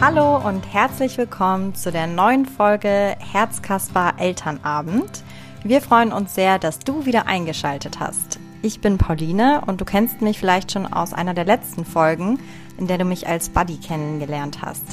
Hallo 0.00 0.36
und 0.36 0.72
herzlich 0.72 1.18
willkommen 1.18 1.74
zu 1.74 1.90
der 1.90 2.06
neuen 2.06 2.46
Folge 2.46 3.16
Herzkasper 3.18 4.14
Elternabend. 4.16 5.24
Wir 5.64 5.80
freuen 5.80 6.12
uns 6.12 6.36
sehr, 6.36 6.60
dass 6.60 6.78
du 6.78 7.04
wieder 7.04 7.26
eingeschaltet 7.26 7.98
hast. 7.98 8.38
Ich 8.62 8.80
bin 8.80 8.96
Pauline 8.96 9.62
und 9.66 9.80
du 9.80 9.84
kennst 9.84 10.22
mich 10.22 10.38
vielleicht 10.38 10.70
schon 10.70 10.86
aus 10.86 11.12
einer 11.12 11.34
der 11.34 11.46
letzten 11.46 11.84
Folgen, 11.84 12.38
in 12.78 12.86
der 12.86 12.98
du 12.98 13.04
mich 13.04 13.26
als 13.26 13.48
Buddy 13.48 13.78
kennengelernt 13.78 14.62
hast. 14.62 14.84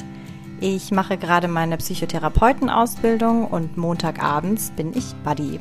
Ich 0.58 0.90
mache 0.90 1.16
gerade 1.16 1.46
meine 1.46 1.76
Psychotherapeutenausbildung 1.76 3.46
und 3.46 3.76
Montagabends 3.76 4.72
bin 4.72 4.92
ich 4.92 5.14
Buddy. 5.22 5.60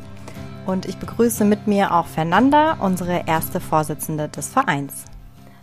Und 0.65 0.87
ich 0.87 0.97
begrüße 0.97 1.45
mit 1.45 1.67
mir 1.67 1.93
auch 1.93 2.07
Fernanda, 2.07 2.77
unsere 2.79 3.27
erste 3.27 3.59
Vorsitzende 3.59 4.27
des 4.27 4.49
Vereins. 4.49 5.05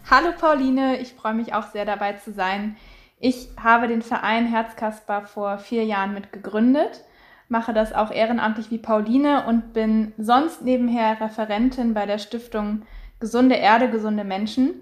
Hallo 0.08 0.29
Pauline, 0.39 1.00
ich 1.00 1.14
freue 1.14 1.35
mich 1.35 1.53
auch 1.54 1.72
sehr 1.72 1.85
dabei 1.85 2.12
zu 2.12 2.32
sein. 2.32 2.76
Ich 3.25 3.50
habe 3.62 3.86
den 3.86 4.03
Verein 4.03 4.46
Herzkasper 4.46 5.22
vor 5.26 5.58
vier 5.58 5.85
Jahren 5.85 6.12
mit 6.12 6.32
gegründet, 6.32 7.04
mache 7.48 7.72
das 7.72 7.93
auch 7.93 8.11
ehrenamtlich 8.11 8.72
wie 8.72 8.79
Pauline 8.79 9.46
und 9.46 9.72
bin 9.72 10.12
sonst 10.18 10.62
nebenher 10.62 11.21
Referentin 11.21 11.95
bei 11.95 12.04
der 12.04 12.18
Stiftung 12.18 12.82
Gesunde 13.21 13.54
Erde, 13.54 13.89
gesunde 13.89 14.25
Menschen 14.25 14.75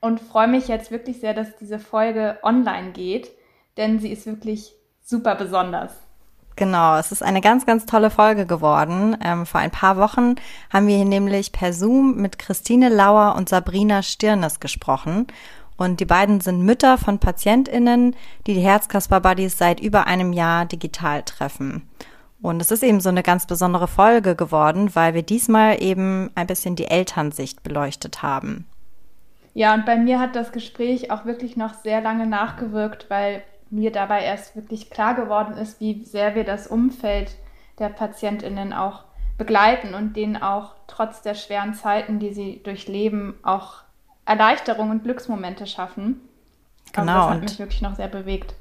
und 0.00 0.20
freue 0.20 0.48
mich 0.48 0.68
jetzt 0.68 0.90
wirklich 0.90 1.20
sehr, 1.20 1.32
dass 1.32 1.56
diese 1.56 1.78
Folge 1.78 2.36
online 2.42 2.90
geht, 2.92 3.30
denn 3.78 4.00
sie 4.00 4.12
ist 4.12 4.26
wirklich 4.26 4.74
super 5.02 5.34
besonders. 5.34 5.92
Genau, 6.56 6.98
es 6.98 7.10
ist 7.10 7.22
eine 7.22 7.40
ganz, 7.40 7.64
ganz 7.64 7.86
tolle 7.86 8.10
Folge 8.10 8.44
geworden. 8.44 9.16
Ähm, 9.24 9.46
vor 9.46 9.60
ein 9.62 9.70
paar 9.70 9.96
Wochen 9.96 10.34
haben 10.70 10.88
wir 10.88 10.96
hier 10.96 11.06
nämlich 11.06 11.52
per 11.52 11.72
Zoom 11.72 12.16
mit 12.16 12.38
Christine 12.38 12.90
Lauer 12.90 13.34
und 13.34 13.48
Sabrina 13.48 14.02
Stirnes 14.02 14.60
gesprochen. 14.60 15.26
Und 15.76 16.00
die 16.00 16.06
beiden 16.06 16.40
sind 16.40 16.62
Mütter 16.62 16.98
von 16.98 17.18
PatientInnen, 17.18 18.16
die 18.46 18.54
die 18.54 18.60
Herzkasper-Buddies 18.60 19.58
seit 19.58 19.80
über 19.80 20.06
einem 20.06 20.32
Jahr 20.32 20.64
digital 20.64 21.22
treffen. 21.22 21.88
Und 22.42 22.60
es 22.60 22.70
ist 22.70 22.82
eben 22.82 23.00
so 23.00 23.08
eine 23.08 23.22
ganz 23.22 23.46
besondere 23.46 23.88
Folge 23.88 24.36
geworden, 24.36 24.94
weil 24.94 25.14
wir 25.14 25.22
diesmal 25.22 25.82
eben 25.82 26.30
ein 26.34 26.46
bisschen 26.46 26.76
die 26.76 26.86
Elternsicht 26.86 27.62
beleuchtet 27.62 28.22
haben. 28.22 28.66
Ja, 29.54 29.72
und 29.74 29.86
bei 29.86 29.96
mir 29.96 30.20
hat 30.20 30.36
das 30.36 30.52
Gespräch 30.52 31.10
auch 31.10 31.24
wirklich 31.24 31.56
noch 31.56 31.74
sehr 31.74 32.02
lange 32.02 32.26
nachgewirkt, 32.26 33.08
weil 33.08 33.42
mir 33.70 33.90
dabei 33.90 34.22
erst 34.22 34.54
wirklich 34.54 34.90
klar 34.90 35.14
geworden 35.14 35.56
ist, 35.56 35.80
wie 35.80 36.04
sehr 36.04 36.34
wir 36.34 36.44
das 36.44 36.66
Umfeld 36.66 37.34
der 37.78 37.88
PatientInnen 37.88 38.72
auch 38.72 39.04
begleiten 39.38 39.94
und 39.94 40.14
denen 40.14 40.36
auch 40.36 40.74
trotz 40.86 41.22
der 41.22 41.34
schweren 41.34 41.74
Zeiten, 41.74 42.18
die 42.18 42.32
sie 42.32 42.62
durchleben, 42.62 43.34
auch 43.42 43.85
Erleichterung 44.26 44.90
und 44.90 45.04
Glücksmomente 45.04 45.66
schaffen. 45.66 46.20
Genau. 46.92 47.12
Also 47.12 47.28
das 47.28 47.34
hat 47.34 47.42
mich 47.42 47.58
wirklich 47.58 47.82
noch 47.82 47.96
sehr 47.96 48.08
bewegt. 48.08 48.54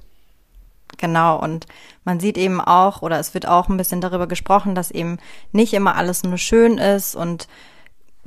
Genau, 0.98 1.40
und 1.40 1.66
man 2.06 2.20
sieht 2.20 2.38
eben 2.38 2.62
auch, 2.62 3.02
oder 3.02 3.20
es 3.20 3.34
wird 3.34 3.48
auch 3.48 3.68
ein 3.68 3.78
bisschen 3.78 4.02
darüber 4.02 4.28
gesprochen, 4.28 4.76
dass 4.76 4.92
eben 4.92 5.18
nicht 5.52 5.74
immer 5.74 5.96
alles 5.96 6.24
nur 6.24 6.38
schön 6.38 6.78
ist 6.78 7.16
und 7.16 7.48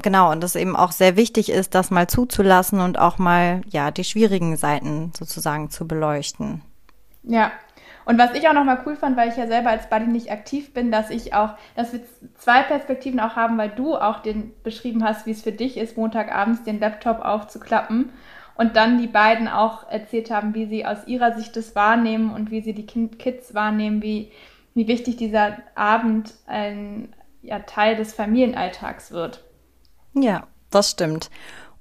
genau, 0.03 0.31
und 0.33 0.43
dass 0.43 0.57
eben 0.57 0.77
auch 0.77 0.93
sehr 0.93 1.17
wichtig 1.17 1.51
ist, 1.51 1.75
das 1.75 1.91
mal 1.91 2.09
zuzulassen 2.09 2.81
und 2.81 2.99
auch 2.99 3.19
mal, 3.19 3.63
ja, 3.69 3.91
die 3.91 4.05
schwierigen 4.05 4.57
Seiten 4.57 5.13
sozusagen 5.17 5.71
zu 5.71 5.87
beleuchten. 5.87 6.63
Ja, 7.23 7.53
und 8.09 8.17
was 8.17 8.33
ich 8.33 8.49
auch 8.49 8.55
nochmal 8.55 8.81
cool 8.87 8.97
fand, 8.97 9.19
weil 9.19 9.29
ich 9.29 9.37
ja 9.37 9.47
selber 9.47 9.69
als 9.69 9.91
Buddy 9.91 10.07
nicht 10.07 10.33
aktiv 10.33 10.73
bin, 10.73 10.91
dass 10.91 11.11
ich 11.11 11.35
auch, 11.35 11.51
dass 11.77 11.93
wir 11.93 12.01
zwei 12.37 12.63
Perspektiven 12.63 13.21
auch 13.21 13.37
haben, 13.37 13.59
weil 13.59 13.69
du 13.69 13.97
auch 13.97 14.21
den 14.21 14.55
beschrieben 14.63 15.05
hast, 15.05 15.27
wie 15.27 15.33
es 15.33 15.43
für 15.43 15.53
dich 15.53 15.77
ist, 15.77 15.99
Montagabends 15.99 16.65
den 16.65 16.81
Laptop 16.81 17.21
aufzuklappen 17.21 18.09
und 18.55 18.77
dann 18.77 18.97
die 18.97 19.09
beiden 19.09 19.47
auch 19.47 19.91
erzählt 19.91 20.31
haben, 20.31 20.55
wie 20.55 20.65
sie 20.65 20.87
aus 20.87 21.07
ihrer 21.07 21.37
Sicht 21.37 21.55
das 21.55 21.77
wahrnehmen 21.77 22.33
und 22.33 22.51
wie 22.51 22.63
sie 22.63 22.73
die 22.73 22.87
Kids 22.87 23.53
wahrnehmen, 23.53 24.01
wie, 24.01 24.33
wie 24.73 24.89
wichtig 24.89 25.19
dieser 25.19 25.59
Abend 25.75 26.33
ein 26.47 27.15
ja, 27.43 27.59
Teil 27.59 27.95
des 27.97 28.15
Familienalltags 28.15 29.13
wird. 29.13 29.45
Ja, 30.15 30.47
das 30.71 30.93
stimmt. 30.93 31.29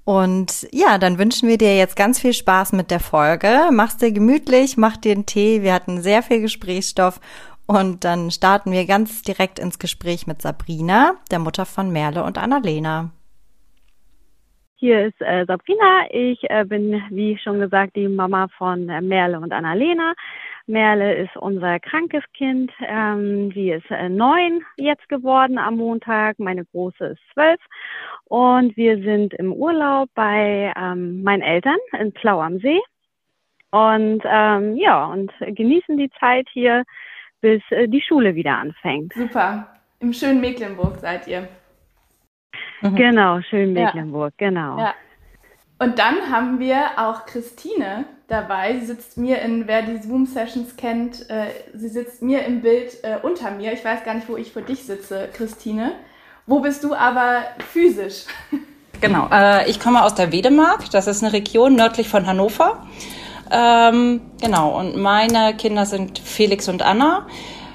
Und 0.08 0.66
ja, 0.72 0.96
dann 0.96 1.18
wünschen 1.18 1.50
wir 1.50 1.58
dir 1.58 1.76
jetzt 1.76 1.94
ganz 1.94 2.18
viel 2.18 2.32
Spaß 2.32 2.72
mit 2.72 2.90
der 2.90 2.98
Folge. 2.98 3.68
Mach's 3.70 3.98
dir 3.98 4.10
gemütlich, 4.10 4.78
mach 4.78 4.96
dir 4.96 5.12
einen 5.12 5.26
Tee. 5.26 5.60
Wir 5.60 5.74
hatten 5.74 6.00
sehr 6.00 6.22
viel 6.22 6.40
Gesprächsstoff. 6.40 7.20
Und 7.66 8.04
dann 8.04 8.30
starten 8.30 8.72
wir 8.72 8.86
ganz 8.86 9.20
direkt 9.20 9.58
ins 9.58 9.78
Gespräch 9.78 10.26
mit 10.26 10.40
Sabrina, 10.40 11.16
der 11.30 11.40
Mutter 11.40 11.66
von 11.66 11.92
Merle 11.92 12.24
und 12.24 12.38
Annalena. 12.38 13.10
Hier 14.76 15.08
ist 15.08 15.20
äh, 15.20 15.44
Sabrina. 15.44 16.06
Ich 16.08 16.38
äh, 16.48 16.64
bin, 16.64 17.02
wie 17.10 17.36
schon 17.36 17.60
gesagt, 17.60 17.94
die 17.94 18.08
Mama 18.08 18.48
von 18.56 18.88
äh, 18.88 19.02
Merle 19.02 19.38
und 19.38 19.52
Annalena. 19.52 20.14
Merle 20.68 21.14
ist 21.14 21.36
unser 21.36 21.80
krankes 21.80 22.22
Kind. 22.34 22.70
Ähm, 22.86 23.50
sie 23.52 23.70
ist 23.70 23.90
äh, 23.90 24.08
neun 24.08 24.62
jetzt 24.76 25.08
geworden 25.08 25.58
am 25.58 25.76
Montag. 25.76 26.38
Meine 26.38 26.64
Große 26.66 27.04
ist 27.06 27.20
zwölf. 27.32 27.60
Und 28.24 28.76
wir 28.76 29.02
sind 29.02 29.34
im 29.34 29.52
Urlaub 29.52 30.08
bei 30.14 30.72
ähm, 30.76 31.22
meinen 31.22 31.42
Eltern 31.42 31.78
in 31.98 32.12
Plau 32.12 32.40
am 32.40 32.58
See. 32.58 32.80
Und 33.70 34.22
ähm, 34.24 34.76
ja, 34.76 35.06
und 35.06 35.32
genießen 35.40 35.96
die 35.96 36.10
Zeit 36.20 36.46
hier, 36.52 36.84
bis 37.40 37.62
äh, 37.70 37.88
die 37.88 38.02
Schule 38.02 38.34
wieder 38.34 38.56
anfängt. 38.56 39.12
Super. 39.14 39.68
Im 40.00 40.12
schönen 40.12 40.40
Mecklenburg 40.40 40.98
seid 40.98 41.26
ihr. 41.26 41.48
Mhm. 42.82 42.94
Genau, 42.94 43.40
schön 43.42 43.72
Mecklenburg, 43.72 44.32
ja. 44.38 44.48
genau. 44.48 44.78
Ja. 44.78 44.94
Und 45.78 45.98
dann 45.98 46.30
haben 46.30 46.58
wir 46.58 46.90
auch 46.96 47.26
Christine 47.26 48.04
dabei. 48.26 48.78
Sie 48.80 48.86
sitzt 48.86 49.16
mir 49.16 49.40
in, 49.40 49.68
wer 49.68 49.82
die 49.82 49.98
Zoom-Sessions 50.02 50.76
kennt, 50.76 51.30
äh, 51.30 51.46
sie 51.72 51.88
sitzt 51.88 52.20
mir 52.20 52.44
im 52.44 52.62
Bild 52.62 53.02
äh, 53.04 53.18
unter 53.22 53.50
mir. 53.52 53.72
Ich 53.72 53.84
weiß 53.84 54.04
gar 54.04 54.14
nicht, 54.14 54.28
wo 54.28 54.36
ich 54.36 54.52
vor 54.52 54.62
dich 54.62 54.84
sitze, 54.84 55.28
Christine. 55.32 55.92
Wo 56.46 56.60
bist 56.60 56.82
du 56.84 56.94
aber 56.94 57.42
physisch? 57.72 58.24
Genau, 59.00 59.28
äh, 59.30 59.70
ich 59.70 59.78
komme 59.78 60.02
aus 60.02 60.16
der 60.16 60.32
Wedemark. 60.32 60.90
Das 60.90 61.06
ist 61.06 61.22
eine 61.22 61.32
Region 61.32 61.76
nördlich 61.76 62.08
von 62.08 62.26
Hannover. 62.26 62.84
Ähm, 63.48 64.20
genau, 64.40 64.76
und 64.76 64.96
meine 64.96 65.54
Kinder 65.56 65.86
sind 65.86 66.18
Felix 66.18 66.68
und 66.68 66.82
Anna. 66.82 67.28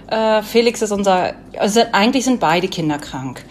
Äh, 0.08 0.42
Felix 0.44 0.82
ist 0.82 0.92
unser, 0.92 1.34
also 1.58 1.82
eigentlich 1.94 2.26
sind 2.26 2.42
beide 2.42 2.68
Kinder 2.68 2.98
krank. 2.98 3.46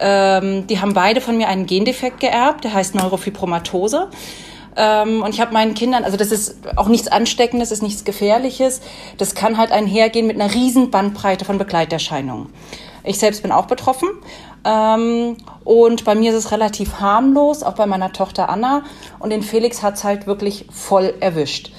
Ähm, 0.00 0.66
die 0.66 0.80
haben 0.80 0.94
beide 0.94 1.20
von 1.20 1.36
mir 1.36 1.48
einen 1.48 1.66
Gendefekt 1.66 2.20
geerbt, 2.20 2.64
der 2.64 2.74
heißt 2.74 2.94
Neurofibromatose. 2.94 4.08
Ähm, 4.76 5.22
und 5.22 5.34
ich 5.34 5.40
habe 5.40 5.52
meinen 5.52 5.74
Kindern, 5.74 6.04
also 6.04 6.16
das 6.16 6.30
ist 6.30 6.56
auch 6.76 6.88
nichts 6.88 7.08
Ansteckendes, 7.08 7.72
ist 7.72 7.82
nichts 7.82 8.04
Gefährliches. 8.04 8.80
Das 9.16 9.34
kann 9.34 9.58
halt 9.58 9.72
einhergehen 9.72 10.26
mit 10.26 10.40
einer 10.40 10.54
riesen 10.54 10.90
Bandbreite 10.90 11.44
von 11.44 11.58
Begleiterscheinungen. 11.58 12.52
Ich 13.02 13.18
selbst 13.18 13.42
bin 13.42 13.52
auch 13.52 13.66
betroffen 13.66 14.08
ähm, 14.64 15.36
und 15.64 16.04
bei 16.04 16.14
mir 16.14 16.30
ist 16.30 16.36
es 16.36 16.52
relativ 16.52 17.00
harmlos, 17.00 17.62
auch 17.62 17.74
bei 17.74 17.86
meiner 17.86 18.12
Tochter 18.12 18.48
Anna. 18.48 18.84
Und 19.18 19.30
den 19.30 19.42
Felix 19.42 19.82
hat 19.82 19.94
es 19.94 20.04
halt 20.04 20.26
wirklich 20.26 20.66
voll 20.70 21.14
erwischt. 21.20 21.72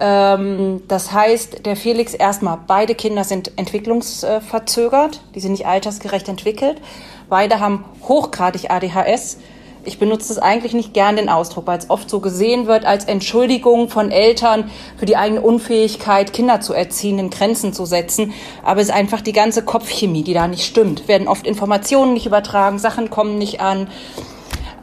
Ähm, 0.00 0.82
das 0.88 1.12
heißt, 1.12 1.66
der 1.66 1.76
Felix 1.76 2.14
erstmal, 2.14 2.58
beide 2.66 2.94
Kinder 2.94 3.22
sind 3.24 3.52
entwicklungsverzögert, 3.56 5.20
die 5.34 5.40
sind 5.40 5.52
nicht 5.52 5.66
altersgerecht 5.66 6.28
entwickelt. 6.28 6.80
Beide 7.28 7.60
haben 7.60 7.84
hochgradig 8.08 8.70
ADHS 8.70 9.38
ich 9.84 9.98
benutze 9.98 10.32
es 10.32 10.38
eigentlich 10.38 10.74
nicht 10.74 10.92
gern 10.92 11.16
den 11.16 11.28
Ausdruck, 11.28 11.66
weil 11.66 11.78
es 11.78 11.88
oft 11.88 12.10
so 12.10 12.20
gesehen 12.20 12.66
wird 12.66 12.84
als 12.84 13.04
Entschuldigung 13.06 13.88
von 13.88 14.10
Eltern 14.10 14.70
für 14.98 15.06
die 15.06 15.16
eigene 15.16 15.40
Unfähigkeit, 15.40 16.32
Kinder 16.32 16.60
zu 16.60 16.74
erziehen, 16.74 17.18
in 17.18 17.30
Grenzen 17.30 17.72
zu 17.72 17.86
setzen. 17.86 18.34
Aber 18.62 18.80
es 18.80 18.88
ist 18.88 18.94
einfach 18.94 19.20
die 19.20 19.32
ganze 19.32 19.62
Kopfchemie, 19.62 20.22
die 20.22 20.34
da 20.34 20.48
nicht 20.48 20.64
stimmt. 20.64 21.08
Werden 21.08 21.28
oft 21.28 21.46
Informationen 21.46 22.12
nicht 22.12 22.26
übertragen, 22.26 22.78
Sachen 22.78 23.08
kommen 23.10 23.38
nicht 23.38 23.60
an. 23.60 23.88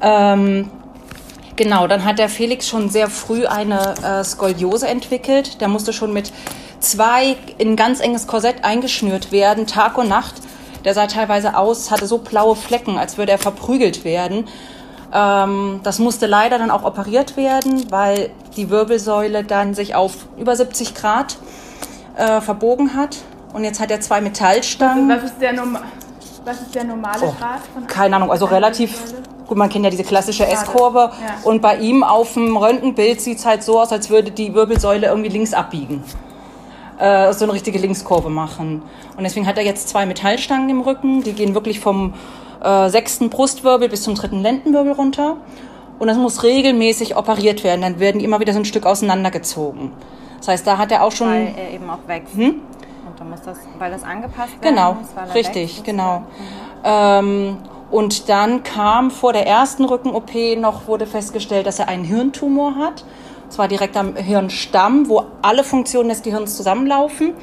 Ähm, 0.01 0.69
genau, 1.57 1.87
dann 1.87 2.05
hat 2.05 2.19
der 2.19 2.29
Felix 2.29 2.67
schon 2.67 2.89
sehr 2.89 3.09
früh 3.09 3.45
eine 3.45 3.95
äh, 4.03 4.23
Skoliose 4.23 4.87
entwickelt. 4.87 5.59
Der 5.59 5.67
musste 5.67 5.91
schon 5.91 6.13
mit 6.13 6.31
zwei 6.79 7.35
in 7.57 7.75
ganz 7.75 7.99
enges 7.99 8.27
Korsett 8.27 8.63
eingeschnürt 8.63 9.31
werden, 9.31 9.67
Tag 9.67 9.97
und 9.97 10.07
Nacht. 10.07 10.35
Der 10.85 10.93
sah 10.93 11.07
teilweise 11.07 11.57
aus, 11.57 11.91
hatte 11.91 12.07
so 12.07 12.19
blaue 12.19 12.55
Flecken, 12.55 12.97
als 12.97 13.17
würde 13.17 13.33
er 13.33 13.37
verprügelt 13.37 14.05
werden. 14.05 14.47
Ähm, 15.13 15.81
das 15.83 15.99
musste 15.99 16.27
leider 16.27 16.57
dann 16.57 16.71
auch 16.71 16.83
operiert 16.83 17.35
werden, 17.35 17.91
weil 17.91 18.29
die 18.55 18.69
Wirbelsäule 18.69 19.43
dann 19.43 19.73
sich 19.73 19.95
auf 19.95 20.13
über 20.37 20.55
70 20.55 20.95
Grad 20.95 21.37
äh, 22.15 22.39
verbogen 22.41 22.95
hat. 22.95 23.17
Und 23.53 23.63
jetzt 23.63 23.79
hat 23.79 23.91
er 23.91 24.01
zwei 24.01 24.21
Metallstangen. 24.21 25.09
Was 25.09 25.23
ist 25.31 25.41
der, 25.41 25.53
Norma 25.53 25.81
was 26.47 26.61
ist 26.61 26.73
der 26.73 26.85
normale 26.85 27.19
oh, 27.21 27.35
Grad? 27.37 27.59
Von 27.73 27.85
keine 27.85 28.15
Ahnung, 28.15 28.31
also 28.31 28.45
relativ, 28.45 29.13
gut, 29.45 29.57
man 29.57 29.69
kennt 29.69 29.83
ja 29.83 29.91
diese 29.91 30.03
klassische 30.03 30.47
S-Kurve. 30.47 31.11
Ja. 31.11 31.35
Und 31.43 31.61
bei 31.61 31.77
ihm 31.77 32.03
auf 32.03 32.33
dem 32.33 32.55
Röntgenbild 32.55 33.21
sieht 33.21 33.39
es 33.39 33.45
halt 33.45 33.63
so 33.63 33.79
aus, 33.79 33.91
als 33.91 34.09
würde 34.09 34.31
die 34.31 34.53
Wirbelsäule 34.53 35.07
irgendwie 35.07 35.29
links 35.29 35.53
abbiegen. 35.53 36.03
Äh, 36.97 37.33
so 37.33 37.45
eine 37.45 37.53
richtige 37.53 37.77
Linkskurve 37.77 38.29
machen. 38.29 38.81
Und 39.15 39.23
deswegen 39.23 39.45
hat 39.45 39.57
er 39.57 39.63
jetzt 39.63 39.89
zwei 39.89 40.05
Metallstangen 40.05 40.69
im 40.69 40.81
Rücken, 40.81 41.21
die 41.21 41.33
gehen 41.33 41.53
wirklich 41.53 41.79
vom 41.79 42.13
äh, 42.63 42.89
sechsten 42.89 43.29
Brustwirbel 43.29 43.89
bis 43.89 44.01
zum 44.03 44.15
dritten 44.15 44.41
Lendenwirbel 44.41 44.93
runter. 44.93 45.37
Und 45.99 46.07
das 46.07 46.17
muss 46.17 46.43
regelmäßig 46.43 47.15
operiert 47.15 47.63
werden. 47.63 47.81
Dann 47.81 47.99
werden 47.99 48.19
die 48.19 48.25
immer 48.25 48.39
wieder 48.39 48.53
so 48.53 48.59
ein 48.59 48.65
Stück 48.65 48.85
auseinandergezogen. 48.85 49.91
Das 50.37 50.47
Das 50.47 50.53
heißt, 50.53 50.67
da 50.67 50.77
hat 50.77 50.91
er 50.91 51.03
auch 51.03 51.11
schon. 51.11 51.27
Weil 51.27 51.53
er 51.57 51.71
eben 51.73 51.89
auch 51.89 51.99
wächst. 52.07 52.35
Hm? 52.35 52.61
Dann 53.17 53.29
muss 53.29 53.41
das, 53.41 53.57
weil 53.79 53.91
das 53.91 54.03
angepasst 54.03 54.61
werden 54.61 54.75
genau, 54.75 54.93
muss. 54.93 55.33
Richtig, 55.33 55.83
genau. 55.83 56.23
Ähm, 56.83 57.57
und 57.89 58.29
dann 58.29 58.63
kam 58.63 59.11
vor 59.11 59.33
der 59.33 59.47
ersten 59.47 59.85
Rücken-OP 59.85 60.57
noch, 60.57 60.87
wurde 60.87 61.07
festgestellt, 61.07 61.65
dass 61.65 61.79
er 61.79 61.87
einen 61.87 62.03
Hirntumor 62.03 62.75
hat. 62.75 63.05
Und 63.45 63.53
zwar 63.53 63.67
direkt 63.67 63.95
am 63.95 64.15
Hirnstamm, 64.15 65.07
wo 65.09 65.23
alle 65.41 65.63
Funktionen 65.63 66.09
des 66.09 66.21
Gehirns 66.21 66.55
zusammenlaufen. 66.57 67.33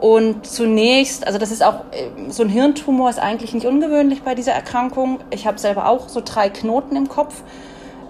Und 0.00 0.46
zunächst, 0.46 1.26
also 1.26 1.38
das 1.38 1.50
ist 1.50 1.62
auch, 1.62 1.80
äh, 1.90 2.30
so 2.30 2.42
ein 2.42 2.48
Hirntumor 2.48 3.10
ist 3.10 3.18
eigentlich 3.18 3.52
nicht 3.52 3.66
ungewöhnlich 3.66 4.22
bei 4.22 4.34
dieser 4.34 4.52
Erkrankung. 4.52 5.18
Ich 5.30 5.46
habe 5.46 5.58
selber 5.58 5.88
auch 5.88 6.08
so 6.08 6.22
drei 6.24 6.48
Knoten 6.50 6.96
im 6.96 7.08
Kopf. 7.08 7.42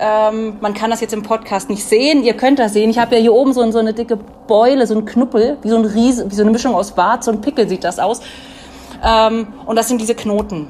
Ähm, 0.03 0.57
man 0.61 0.73
kann 0.73 0.91
das 0.91 1.03
jetzt 1.03 1.13
im 1.13 1.23
Podcast 1.23 1.69
nicht 1.69 1.85
sehen. 1.85 2.25
Ihr 2.25 2.33
könnt 2.33 2.59
das 2.59 2.73
sehen. 2.73 2.89
Ich 2.89 2.99
habe 2.99 3.17
ja 3.17 3.21
hier 3.21 3.35
oben 3.35 3.53
so, 3.53 3.71
so 3.71 3.79
eine 3.79 3.93
dicke 3.93 4.17
Beule, 4.17 4.87
so 4.87 4.95
ein 4.95 5.05
Knuppel, 5.05 5.59
wie 5.61 5.69
so 5.69 5.77
ein 5.77 5.85
Riese, 5.85 6.31
wie 6.31 6.35
so 6.35 6.41
eine 6.43 6.51
Mischung 6.51 6.75
aus 6.75 6.95
so 7.21 7.31
ein 7.31 7.43
Pickel 7.43 7.69
sieht 7.69 7.85
das 7.85 7.99
aus. 7.99 8.21
Ähm, 9.05 9.49
und 9.67 9.77
das 9.77 9.89
sind 9.89 10.01
diese 10.01 10.15
Knoten. 10.15 10.69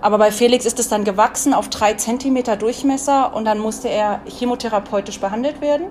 Aber 0.00 0.16
bei 0.16 0.32
Felix 0.32 0.64
ist 0.64 0.80
es 0.80 0.88
dann 0.88 1.04
gewachsen 1.04 1.52
auf 1.52 1.68
drei 1.68 1.94
Zentimeter 1.94 2.56
Durchmesser 2.56 3.34
und 3.36 3.44
dann 3.44 3.58
musste 3.58 3.88
er 3.88 4.20
chemotherapeutisch 4.26 5.20
behandelt 5.20 5.60
werden. 5.60 5.86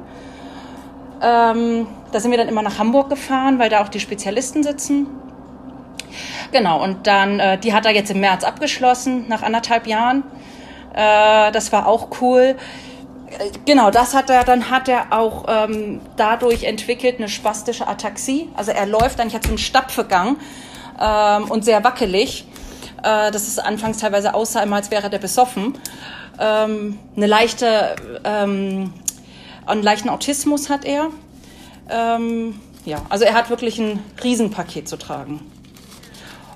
Ähm, 1.22 1.86
da 2.12 2.20
sind 2.20 2.32
wir 2.32 2.38
dann 2.38 2.50
immer 2.50 2.64
nach 2.64 2.80
Hamburg 2.80 3.10
gefahren, 3.10 3.60
weil 3.60 3.70
da 3.70 3.84
auch 3.84 3.90
die 3.90 4.00
Spezialisten 4.00 4.64
sitzen. 4.64 5.08
Genau, 6.52 6.84
und 6.84 7.06
dann, 7.06 7.40
äh, 7.40 7.58
die 7.60 7.74
hat 7.74 7.86
er 7.86 7.94
jetzt 7.94 8.10
im 8.10 8.20
März 8.20 8.44
abgeschlossen, 8.44 9.26
nach 9.30 9.44
anderthalb 9.44 9.86
Jahren. 9.86 10.24
Äh, 10.94 11.52
das 11.52 11.72
war 11.72 11.88
auch 11.88 12.10
cool. 12.22 12.56
Äh, 13.30 13.52
genau, 13.66 13.92
das 13.92 14.14
hat 14.14 14.30
er, 14.30 14.44
dann 14.44 14.70
hat 14.70 14.88
er 14.88 15.12
auch 15.12 15.46
ähm, 15.48 16.02
dadurch 16.18 16.64
entwickelt 16.64 17.18
eine 17.18 17.30
spastische 17.30 17.88
Ataxie. 17.88 18.50
Also 18.56 18.72
er 18.72 18.86
läuft 18.86 19.20
dann, 19.20 19.28
ich 19.28 19.36
hatte 19.36 19.48
so 19.48 19.54
einen 19.54 19.58
Stapfegang 19.58 20.38
ähm, 21.00 21.50
und 21.50 21.66
sehr 21.66 21.84
wackelig. 21.84 22.46
Äh, 23.04 23.32
das 23.32 23.48
ist 23.48 23.60
anfangs 23.60 23.98
teilweise 24.00 24.34
aussah 24.34 24.62
als 24.62 24.92
wäre 24.92 25.10
der 25.10 25.20
besoffen. 25.20 25.78
Ähm, 26.40 27.00
eine 27.16 27.28
leichte, 27.28 27.96
ähm, 28.24 28.94
einen 29.66 29.84
leichten 29.84 30.10
Autismus 30.10 30.70
hat 30.70 30.86
er. 30.86 31.10
Ähm, 31.90 32.60
ja, 32.86 33.02
also 33.10 33.26
er 33.26 33.34
hat 33.34 33.50
wirklich 33.50 33.80
ein 33.80 34.00
Riesenpaket 34.24 34.88
zu 34.88 34.98
tragen. 34.98 35.42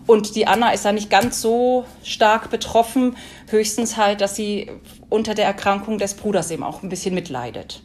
Und 0.07 0.35
die 0.35 0.47
Anna 0.47 0.71
ist 0.71 0.85
da 0.85 0.91
nicht 0.91 1.09
ganz 1.09 1.41
so 1.41 1.85
stark 2.03 2.49
betroffen, 2.49 3.15
höchstens 3.49 3.97
halt, 3.97 4.21
dass 4.21 4.35
sie 4.35 4.71
unter 5.09 5.33
der 5.33 5.45
Erkrankung 5.45 5.97
des 5.97 6.15
Bruders 6.15 6.51
eben 6.51 6.63
auch 6.63 6.83
ein 6.83 6.89
bisschen 6.89 7.15
mitleidet. 7.15 7.83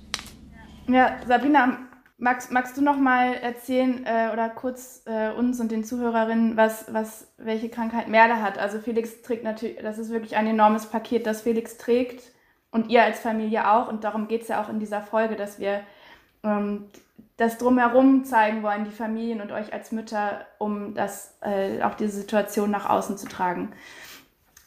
Ja, 0.88 1.16
Sabrina, 1.26 1.78
Magst, 2.22 2.52
magst 2.52 2.76
du 2.76 2.82
noch 2.82 2.98
mal 2.98 3.32
erzählen 3.32 4.04
äh, 4.04 4.28
oder 4.30 4.50
kurz 4.50 5.04
äh, 5.06 5.30
uns 5.30 5.58
und 5.58 5.72
den 5.72 5.84
Zuhörerinnen, 5.84 6.54
was, 6.54 6.92
was, 6.92 7.32
welche 7.38 7.70
Krankheit 7.70 8.08
Merle 8.08 8.42
hat? 8.42 8.58
Also 8.58 8.78
Felix 8.78 9.22
trägt 9.22 9.42
natürlich, 9.42 9.78
das 9.80 9.96
ist 9.96 10.10
wirklich 10.10 10.36
ein 10.36 10.46
enormes 10.46 10.84
Paket, 10.84 11.26
das 11.26 11.40
Felix 11.40 11.78
trägt 11.78 12.22
und 12.70 12.90
ihr 12.90 13.02
als 13.02 13.20
Familie 13.20 13.70
auch. 13.70 13.88
Und 13.88 14.04
darum 14.04 14.28
geht 14.28 14.42
es 14.42 14.48
ja 14.48 14.62
auch 14.62 14.68
in 14.68 14.80
dieser 14.80 15.00
Folge, 15.00 15.34
dass 15.34 15.58
wir 15.58 15.80
ähm, 16.44 16.84
das 17.38 17.56
drumherum 17.56 18.26
zeigen 18.26 18.62
wollen, 18.62 18.84
die 18.84 18.90
Familien 18.90 19.40
und 19.40 19.50
euch 19.50 19.72
als 19.72 19.90
Mütter, 19.90 20.44
um 20.58 20.92
das, 20.92 21.38
äh, 21.40 21.82
auch 21.82 21.94
diese 21.94 22.12
Situation 22.12 22.70
nach 22.70 22.90
außen 22.90 23.16
zu 23.16 23.28
tragen. 23.28 23.72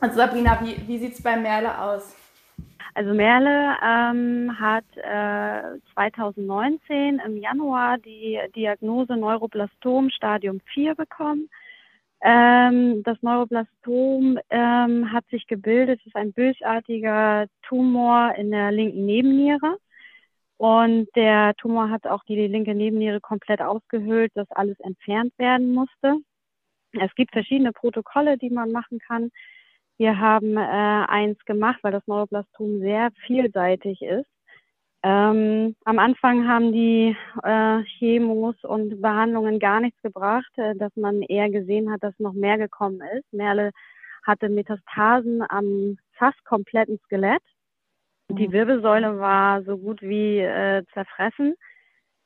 Also 0.04 0.18
Sabrina, 0.18 0.60
wie, 0.62 0.76
wie 0.86 0.98
sieht 0.98 1.14
es 1.14 1.24
bei 1.24 1.38
Merle 1.38 1.80
aus? 1.80 2.14
Also 2.94 3.14
Merle 3.14 3.78
ähm, 3.82 4.52
hat 4.60 4.84
äh, 4.98 5.80
2019 5.94 7.22
im 7.26 7.38
Januar 7.38 8.00
die 8.00 8.38
Diagnose 8.54 9.16
Neuroblastom 9.16 10.10
Stadium 10.10 10.60
4 10.74 10.96
bekommen. 10.96 11.50
Ähm, 12.22 13.02
das 13.04 13.18
Neuroblastom 13.22 14.40
ähm, 14.50 15.10
hat 15.14 15.26
sich 15.32 15.48
gebildet, 15.48 16.02
es 16.02 16.08
ist 16.08 16.18
ein 16.18 16.34
bösartiger 16.34 17.46
Tumor 17.62 18.36
in 18.36 18.52
der 18.52 18.74
linken 18.74 19.06
Nebenniere. 19.06 19.78
Und 20.58 21.08
der 21.16 21.54
Tumor 21.56 21.90
hat 21.90 22.08
auch 22.08 22.26
die 22.26 22.46
linke 22.48 22.76
Nebenniere 22.76 23.22
komplett 23.22 23.62
ausgehöhlt, 23.62 24.34
dass 24.36 24.52
alles 24.52 24.78
entfernt 24.82 25.32
werden 25.38 25.74
musste. 25.74 26.18
Es 26.92 27.16
gibt 27.16 27.32
verschiedene 27.32 27.72
Protokolle, 27.72 28.38
die 28.38 28.50
man 28.50 28.74
machen 28.74 29.00
kann. 29.00 29.32
Wir 30.04 30.20
haben 30.20 30.58
äh, 30.58 31.06
eins 31.08 31.40
gemacht, 31.46 31.80
weil 31.82 31.94
das 31.94 32.06
Neuroblastom 32.08 32.82
sehr 32.82 33.10
vielseitig 33.26 34.02
ist. 34.02 34.28
Ähm, 35.02 35.78
am 35.86 35.98
Anfang 35.98 36.46
haben 36.46 36.74
die 36.74 37.16
äh, 37.42 37.84
Chemos 37.98 38.62
und 38.66 39.02
Behandlungen 39.02 39.60
gar 39.60 39.80
nichts 39.80 40.02
gebracht, 40.02 40.52
äh, 40.58 40.76
dass 40.76 40.94
man 40.98 41.22
eher 41.22 41.50
gesehen 41.50 41.90
hat, 41.90 42.04
dass 42.04 42.20
noch 42.20 42.34
mehr 42.34 42.58
gekommen 42.58 43.00
ist. 43.18 43.32
Merle 43.32 43.72
hatte 44.24 44.50
Metastasen 44.50 45.42
am 45.48 45.98
fast 46.18 46.44
kompletten 46.44 47.00
Skelett. 47.06 47.42
Die 48.28 48.50
mhm. 48.50 48.52
Wirbelsäule 48.52 49.20
war 49.20 49.64
so 49.64 49.78
gut 49.78 50.02
wie 50.02 50.40
äh, 50.40 50.84
zerfressen. 50.94 51.56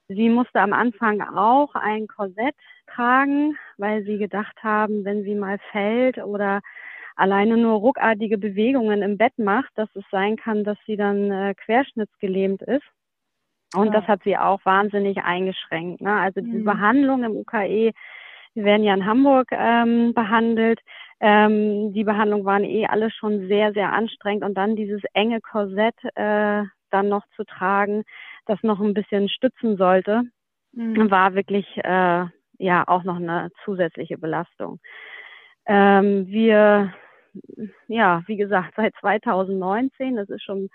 Sie 0.07 0.29
musste 0.29 0.61
am 0.61 0.73
Anfang 0.73 1.21
auch 1.21 1.75
ein 1.75 2.07
Korsett 2.07 2.55
tragen, 2.87 3.55
weil 3.77 4.03
sie 4.03 4.17
gedacht 4.17 4.63
haben, 4.63 5.05
wenn 5.05 5.21
sie 5.21 5.35
mal 5.35 5.59
fällt 5.71 6.17
oder 6.17 6.61
alleine 7.17 7.57
nur 7.57 7.79
ruckartige 7.79 8.37
Bewegungen 8.37 9.01
im 9.01 9.17
Bett 9.17 9.37
macht, 9.37 9.71
dass 9.75 9.89
es 9.95 10.03
sein 10.11 10.37
kann, 10.37 10.63
dass 10.63 10.77
sie 10.85 10.95
dann 10.95 11.31
äh, 11.31 11.55
querschnittsgelähmt 11.55 12.61
ist. 12.61 12.85
Und 13.75 13.87
ja. 13.87 13.99
das 13.99 14.07
hat 14.07 14.21
sie 14.23 14.37
auch 14.37 14.63
wahnsinnig 14.63 15.17
eingeschränkt. 15.17 15.99
Ne? 15.99 16.13
Also 16.13 16.39
die 16.41 16.59
mhm. 16.59 16.63
Behandlung 16.63 17.23
im 17.23 17.35
UKE, 17.35 17.91
wir 18.53 18.63
werden 18.63 18.83
ja 18.83 18.93
in 18.93 19.05
Hamburg 19.05 19.47
ähm, 19.51 20.13
behandelt. 20.13 20.79
Ähm, 21.19 21.91
die 21.93 22.03
Behandlungen 22.03 22.45
waren 22.45 22.63
eh 22.63 22.85
alle 22.85 23.11
schon 23.11 23.47
sehr, 23.47 23.73
sehr 23.73 23.91
anstrengend. 23.91 24.43
Und 24.43 24.53
dann 24.53 24.75
dieses 24.75 25.01
enge 25.13 25.41
Korsett 25.41 25.95
äh, 26.15 26.63
dann 26.91 27.09
noch 27.09 27.23
zu 27.35 27.43
tragen, 27.43 28.03
das 28.45 28.61
noch 28.63 28.79
ein 28.79 28.93
bisschen 28.93 29.27
stützen 29.27 29.75
sollte, 29.75 30.23
mhm. 30.71 31.11
war 31.11 31.33
wirklich 31.33 31.67
äh, 31.83 32.25
ja 32.59 32.87
auch 32.87 33.03
noch 33.03 33.17
eine 33.17 33.49
zusätzliche 33.65 34.17
Belastung. 34.17 34.79
Ähm, 35.65 36.27
wir 36.27 36.93
ja, 37.87 38.23
wie 38.27 38.37
gesagt, 38.37 38.73
seit 38.75 38.93
2019. 38.99 40.15
Das 40.15 40.29
ist 40.29 40.43
schon 40.43 40.69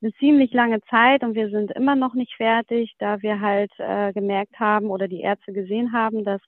eine 0.00 0.12
ziemlich 0.14 0.52
lange 0.52 0.80
Zeit 0.82 1.22
und 1.22 1.34
wir 1.34 1.50
sind 1.50 1.72
immer 1.72 1.96
noch 1.96 2.14
nicht 2.14 2.34
fertig, 2.34 2.94
da 2.98 3.20
wir 3.22 3.40
halt 3.40 3.72
äh, 3.78 4.12
gemerkt 4.12 4.58
haben 4.60 4.90
oder 4.90 5.08
die 5.08 5.20
Ärzte 5.20 5.52
gesehen 5.52 5.92
haben, 5.92 6.24
dass 6.24 6.40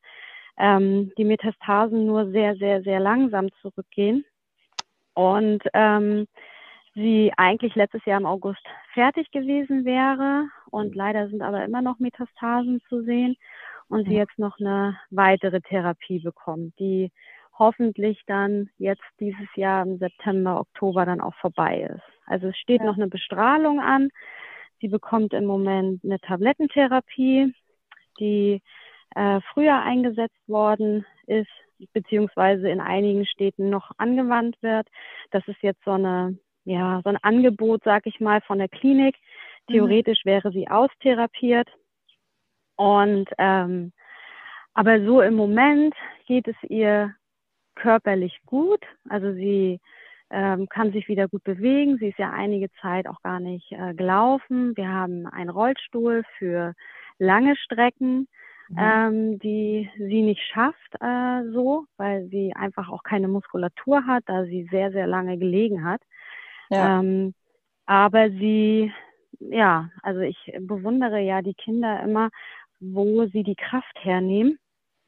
ähm, 0.57 1.13
die 1.17 1.25
Metastasen 1.25 2.07
nur 2.07 2.31
sehr, 2.31 2.57
sehr, 2.57 2.83
sehr 2.83 3.01
langsam 3.01 3.49
zurückgehen. 3.61 4.25
Und 5.15 5.63
ähm, 5.75 6.27
sie 6.95 7.33
eigentlich 7.37 7.75
letztes 7.75 8.05
Jahr 8.05 8.21
im 8.21 8.27
August 8.27 8.65
fertig 8.93 9.31
gewesen 9.31 9.85
wäre. 9.85 10.47
Und 10.71 10.95
leider 10.95 11.29
sind 11.29 11.43
aber 11.43 11.65
immer 11.65 11.83
noch 11.83 11.99
Metastasen 11.99 12.81
zu 12.89 13.03
sehen 13.03 13.37
und 13.89 14.07
sie 14.07 14.15
jetzt 14.15 14.39
noch 14.39 14.59
eine 14.61 14.99
weitere 15.11 15.61
Therapie 15.61 16.21
bekommt, 16.21 16.79
die 16.79 17.11
hoffentlich 17.61 18.21
dann 18.27 18.71
jetzt 18.79 19.05
dieses 19.21 19.55
Jahr 19.55 19.85
im 19.85 19.99
September, 19.99 20.59
Oktober 20.59 21.05
dann 21.05 21.21
auch 21.21 21.35
vorbei 21.35 21.89
ist. 21.95 22.03
Also 22.27 22.49
es 22.49 22.57
steht 22.57 22.81
ja. 22.81 22.87
noch 22.87 22.97
eine 22.97 23.07
Bestrahlung 23.07 23.81
an. 23.81 24.09
Sie 24.81 24.89
bekommt 24.89 25.35
im 25.35 25.45
Moment 25.45 26.03
eine 26.03 26.19
Tablettentherapie, 26.21 27.55
die 28.19 28.63
äh, 29.15 29.41
früher 29.53 29.79
eingesetzt 29.83 30.49
worden 30.49 31.05
ist, 31.27 31.51
beziehungsweise 31.93 32.71
in 32.71 32.81
einigen 32.81 33.27
Städten 33.27 33.69
noch 33.69 33.91
angewandt 33.99 34.57
wird. 34.63 34.89
Das 35.31 35.47
ist 35.47 35.63
jetzt 35.63 35.85
so 35.85 35.93
eine, 35.93 36.39
ja, 36.65 37.03
so 37.05 37.11
ein 37.11 37.19
Angebot, 37.23 37.83
sag 37.85 38.07
ich 38.07 38.21
mal, 38.21 38.41
von 38.41 38.59
der 38.59 38.69
Klinik. 38.69 39.17
Mhm. 39.69 39.75
Theoretisch 39.75 40.25
mhm. 40.25 40.31
wäre 40.31 40.51
sie 40.51 40.69
austherapiert. 40.69 41.69
Und 42.77 43.29
ähm, 43.37 43.93
aber 44.73 45.05
so 45.05 45.21
im 45.21 45.35
Moment 45.35 45.95
geht 46.27 46.49
es 46.49 46.57
ihr 46.63 47.15
körperlich 47.75 48.41
gut. 48.47 48.85
Also 49.09 49.33
sie 49.33 49.81
ähm, 50.31 50.69
kann 50.69 50.93
sich 50.93 51.09
wieder 51.09 51.29
gut 51.29 51.45
bewegen. 51.45 51.99
Sie 51.99 52.09
ist 52.09 52.19
ja 52.19 52.31
einige 52.31 52.71
Zeit 52.81 53.07
auch 53.07 53.21
gar 53.23 53.41
nicht 53.41 53.73
äh, 53.73 53.95
gelaufen. 53.95 54.77
Wir 54.77 54.89
haben 54.89 55.27
einen 55.27 55.51
Rollstuhl 55.51 56.23
für 56.39 56.75
lange 57.19 57.57
Strecken, 57.57 58.29
mhm. 58.69 58.79
ähm, 58.79 59.39
die 59.41 59.91
sie 59.97 60.23
nicht 60.23 60.43
schafft 60.53 60.95
äh, 61.01 61.51
so, 61.53 61.87
weil 61.97 62.29
sie 62.29 62.55
einfach 62.55 62.89
auch 62.89 63.03
keine 63.03 63.29
Muskulatur 63.29 64.07
hat, 64.07 64.23
da 64.27 64.45
sie 64.45 64.69
sehr, 64.71 64.93
sehr 64.93 65.07
lange 65.07 65.37
gelegen 65.37 65.85
hat. 65.85 66.01
Ja. 66.71 67.01
Ähm, 67.01 67.35
aber 67.87 68.31
sie, 68.31 68.93
ja, 69.41 69.91
also 70.03 70.21
ich 70.21 70.53
bewundere 70.61 71.19
ja 71.21 71.43
die 71.43 71.55
Kinder 71.55 72.01
immer, 72.05 72.31
wo 72.79 73.27
sie 73.27 73.43
die 73.43 73.57
Kraft 73.57 73.99
hernehmen 74.05 74.59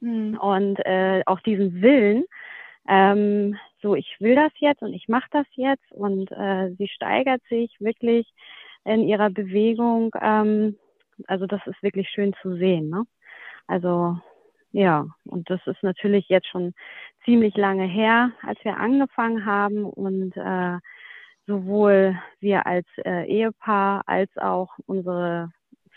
mhm. 0.00 0.36
und 0.38 0.84
äh, 0.84 1.22
auch 1.26 1.40
diesen 1.40 1.80
Willen, 1.80 2.24
ähm, 2.88 3.56
so, 3.80 3.94
ich 3.94 4.16
will 4.20 4.34
das 4.34 4.52
jetzt 4.58 4.82
und 4.82 4.92
ich 4.92 5.08
mache 5.08 5.28
das 5.30 5.46
jetzt 5.54 5.90
und 5.92 6.30
äh, 6.32 6.70
sie 6.78 6.88
steigert 6.88 7.42
sich 7.48 7.74
wirklich 7.80 8.32
in 8.84 9.02
ihrer 9.02 9.30
Bewegung 9.30 10.10
ähm, 10.20 10.76
also 11.26 11.46
das 11.46 11.60
ist 11.66 11.82
wirklich 11.82 12.08
schön 12.08 12.34
zu 12.42 12.56
sehen. 12.56 12.90
Ne? 12.90 13.04
Also 13.66 14.18
ja, 14.72 15.06
und 15.24 15.50
das 15.50 15.60
ist 15.66 15.82
natürlich 15.82 16.28
jetzt 16.28 16.48
schon 16.48 16.74
ziemlich 17.24 17.56
lange 17.56 17.84
her, 17.84 18.32
als 18.42 18.58
wir 18.64 18.78
angefangen 18.78 19.44
haben 19.44 19.84
und 19.84 20.36
äh, 20.36 20.78
sowohl 21.46 22.18
wir 22.40 22.66
als 22.66 22.86
äh, 23.04 23.26
Ehepaar 23.26 24.02
als 24.06 24.30
auch 24.38 24.70
unsere 24.86 25.50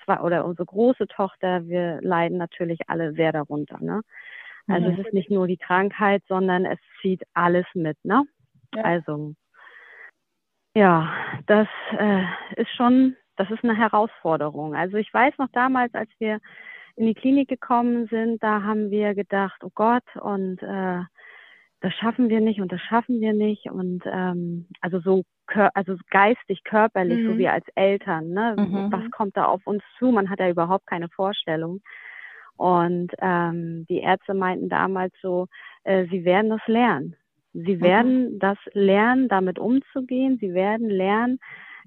zwei 0.04 0.20
oder 0.20 0.46
unsere 0.46 0.66
große 0.66 1.08
Tochter, 1.08 1.68
wir 1.68 2.00
leiden 2.02 2.38
natürlich 2.38 2.80
alle 2.88 3.14
sehr 3.14 3.32
darunter. 3.32 3.80
Ne? 3.80 4.02
Also 4.68 4.90
mhm. 4.90 5.00
es 5.00 5.06
ist 5.06 5.14
nicht 5.14 5.32
nur 5.32 5.48
die 5.48 5.58
Krankheit, 5.58 6.24
sondern 6.28 6.66
es 6.66 6.80
zieht 7.02 7.24
alles 7.34 7.66
mit. 7.74 7.98
Ne? 8.04 8.24
Ja. 8.74 8.84
Also 8.84 9.34
ja, 10.76 11.14
das 11.48 11.68
äh, 11.98 12.24
ist 12.58 12.70
schon, 12.76 13.16
das 13.38 13.50
ist 13.50 13.64
eine 13.64 13.78
Herausforderung. 13.78 14.76
Also 14.76 14.98
ich 14.98 15.14
weiß 15.14 15.38
noch 15.38 15.48
damals, 15.54 15.94
als 15.94 16.10
wir 16.20 16.40
in 16.98 17.06
die 17.08 17.14
Klinik 17.14 17.48
gekommen 17.48 18.08
sind, 18.08 18.44
da 18.44 18.64
haben 18.64 18.92
wir 18.92 19.16
gedacht, 19.16 19.64
oh 19.64 19.72
Gott, 19.74 20.04
und 20.20 20.62
äh, 20.62 21.02
das 21.82 21.94
schaffen 21.94 22.30
wir 22.30 22.42
nicht 22.42 22.60
und 22.60 22.72
das 22.72 22.82
schaffen 22.82 23.22
wir 23.22 23.34
nicht. 23.34 23.70
Und 23.72 24.04
ähm, 24.06 24.68
also 24.82 25.00
so 25.00 25.24
also 25.74 25.96
geistig, 26.10 26.64
körperlich, 26.64 27.20
mhm. 27.20 27.32
so 27.32 27.38
wie 27.38 27.48
als 27.48 27.66
Eltern, 27.76 28.30
ne? 28.30 28.56
Mhm. 28.58 28.92
Was 28.92 29.12
kommt 29.12 29.38
da 29.38 29.46
auf 29.46 29.66
uns 29.68 29.84
zu? 30.00 30.12
Man 30.12 30.30
hat 30.30 30.40
ja 30.40 30.50
überhaupt 30.50 30.88
keine 30.88 31.10
Vorstellung. 31.10 31.82
Und 32.58 33.12
ähm, 33.20 33.86
die 33.90 34.00
Ärzte 34.00 34.34
meinten 34.34 34.70
damals 34.70 35.14
so, 35.22 35.48
äh, 35.84 36.06
sie 36.10 36.24
werden 36.26 36.50
das 36.50 36.62
lernen. 36.68 37.16
Sie 37.54 37.78
mhm. 37.78 37.82
werden 37.82 38.34
mhm. 38.34 38.40
das 38.40 38.58
lernen, 38.74 39.28
damit 39.28 39.60
umzugehen. 39.60 40.38
Sie 40.40 40.54
werden 40.54 40.90
lernen, 40.90 41.40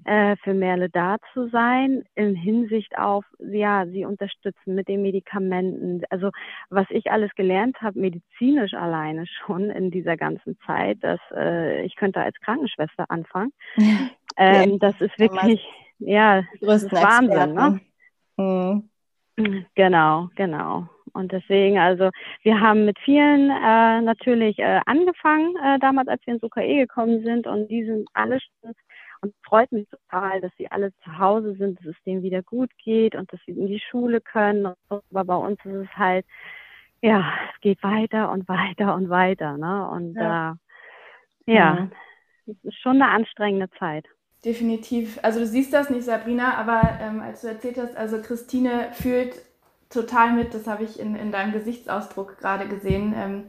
äh, 0.05 0.37
für 0.43 0.53
Merle 0.53 0.89
da 0.89 1.17
zu 1.33 1.49
sein, 1.49 2.03
in 2.15 2.33
Hinsicht 2.33 2.97
auf, 2.97 3.25
ja, 3.39 3.85
sie 3.85 4.05
unterstützen 4.05 4.75
mit 4.75 4.87
den 4.87 5.01
Medikamenten. 5.01 6.03
Also 6.09 6.29
was 6.69 6.85
ich 6.89 7.11
alles 7.11 7.31
gelernt 7.35 7.81
habe, 7.81 7.99
medizinisch 7.99 8.73
alleine 8.73 9.25
schon 9.27 9.69
in 9.69 9.91
dieser 9.91 10.15
ganzen 10.15 10.57
Zeit, 10.65 11.03
dass 11.03 11.19
äh, 11.35 11.83
ich 11.83 11.95
könnte 11.95 12.21
als 12.21 12.39
Krankenschwester 12.39 13.05
anfangen. 13.09 13.51
ähm, 14.37 14.79
das 14.79 14.99
ist 15.01 15.17
wirklich, 15.19 15.67
ja, 15.99 16.43
das 16.61 16.83
ist 16.83 16.91
Wahnsinn. 16.93 17.53
Ne? 17.53 17.81
Mhm. 18.37 18.89
Genau, 19.75 20.29
genau. 20.35 20.87
Und 21.13 21.31
deswegen, 21.31 21.79
also 21.79 22.09
wir 22.43 22.59
haben 22.59 22.85
mit 22.85 22.99
vielen 22.99 23.49
äh, 23.49 24.01
natürlich 24.01 24.59
äh, 24.59 24.79
angefangen, 24.85 25.55
äh, 25.63 25.79
damals, 25.79 26.07
als 26.07 26.25
wir 26.25 26.35
ins 26.35 26.43
UKE 26.43 26.77
gekommen 26.77 27.23
sind, 27.23 27.47
und 27.47 27.67
die 27.69 27.83
sind 27.83 28.07
alle 28.13 28.39
schon 28.39 28.73
und 29.21 29.33
freut 29.43 29.71
mich 29.71 29.87
total, 29.89 30.39
dass 30.41 30.51
sie 30.57 30.71
alle 30.71 30.93
zu 31.03 31.17
Hause 31.17 31.55
sind, 31.55 31.79
dass 31.79 31.87
es 31.87 32.03
denen 32.05 32.23
wieder 32.23 32.41
gut 32.41 32.69
geht 32.77 33.15
und 33.15 33.31
dass 33.33 33.39
sie 33.45 33.51
in 33.51 33.67
die 33.67 33.79
Schule 33.79 34.21
können. 34.21 34.73
Aber 34.89 35.25
bei 35.25 35.35
uns 35.35 35.59
ist 35.65 35.73
es 35.73 35.97
halt, 35.97 36.25
ja, 37.01 37.33
es 37.53 37.59
geht 37.61 37.83
weiter 37.83 38.31
und 38.31 38.47
weiter 38.47 38.95
und 38.95 39.09
weiter. 39.09 39.57
Ne? 39.57 39.89
Und 39.89 40.15
ja, 40.15 40.57
äh, 41.45 41.53
ja 41.53 41.73
mhm. 41.73 41.91
es 42.47 42.63
ist 42.63 42.79
schon 42.81 43.01
eine 43.01 43.11
anstrengende 43.11 43.69
Zeit. 43.71 44.05
Definitiv. 44.45 45.19
Also 45.21 45.39
du 45.39 45.45
siehst 45.45 45.73
das 45.73 45.89
nicht, 45.89 46.05
Sabrina, 46.05 46.55
aber 46.55 46.81
ähm, 47.01 47.21
als 47.21 47.41
du 47.41 47.47
erzählt 47.47 47.77
hast, 47.77 47.97
also 47.97 48.21
Christine 48.21 48.89
fühlt 48.93 49.35
total 49.89 50.31
mit, 50.33 50.53
das 50.53 50.65
habe 50.65 50.83
ich 50.83 50.99
in, 50.99 51.15
in 51.15 51.31
deinem 51.31 51.51
Gesichtsausdruck 51.51 52.37
gerade 52.37 52.67
gesehen. 52.67 53.13
Ähm, 53.17 53.43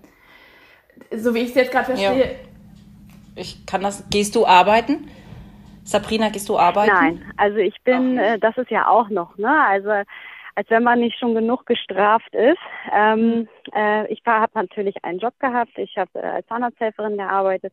so 1.16 1.34
wie 1.34 1.40
ich 1.40 1.50
es 1.50 1.54
jetzt 1.54 1.72
gerade 1.72 1.86
verstehe. 1.86 2.32
Ja. 2.32 2.38
Ich 3.36 3.64
kann 3.66 3.82
das. 3.82 4.04
Gehst 4.10 4.34
du 4.34 4.46
arbeiten? 4.46 5.08
Sabrina, 5.84 6.28
gehst 6.28 6.48
du 6.48 6.58
arbeiten? 6.58 6.92
Nein, 6.92 7.32
also 7.36 7.56
ich 7.56 7.74
bin, 7.82 8.18
äh, 8.18 8.38
das 8.38 8.56
ist 8.58 8.70
ja 8.70 8.88
auch 8.88 9.08
noch, 9.08 9.36
ne? 9.38 9.64
Also 9.66 9.90
als 10.60 10.68
wenn 10.68 10.82
man 10.82 11.00
nicht 11.00 11.18
schon 11.18 11.34
genug 11.34 11.64
gestraft 11.64 12.34
ist. 12.34 12.58
Ähm, 12.92 13.48
äh, 13.74 14.06
ich 14.12 14.20
habe 14.26 14.52
natürlich 14.52 15.02
einen 15.02 15.18
Job 15.18 15.32
gehabt. 15.40 15.70
Ich 15.78 15.96
habe 15.96 16.10
äh, 16.16 16.26
als 16.26 16.46
Zahnarzthelferin 16.48 17.16
gearbeitet. 17.16 17.72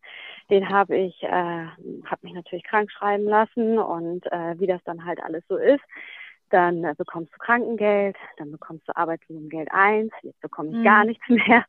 Den 0.49 0.69
habe 0.69 0.95
ich, 0.95 1.21
äh, 1.21 1.27
habe 1.27 2.21
mich 2.21 2.31
natürlich 2.31 2.63
krank 2.63 2.89
schreiben 2.89 3.25
lassen 3.25 3.77
und 3.77 4.25
äh, 4.31 4.57
wie 4.57 4.67
das 4.67 4.81
dann 4.85 5.03
halt 5.03 5.21
alles 5.21 5.43
so 5.49 5.57
ist. 5.57 5.83
Dann 6.49 6.85
äh, 6.85 6.95
bekommst 6.97 7.33
du 7.33 7.37
Krankengeld, 7.39 8.15
dann 8.37 8.51
bekommst 8.51 8.87
du 8.87 8.95
Arbeitslosengeld 8.95 9.67
1, 9.69 10.09
jetzt 10.21 10.39
bekomme 10.39 10.69
ich 10.69 10.77
mhm. 10.77 10.83
gar 10.85 11.03
nichts 11.03 11.23
mehr. 11.27 11.65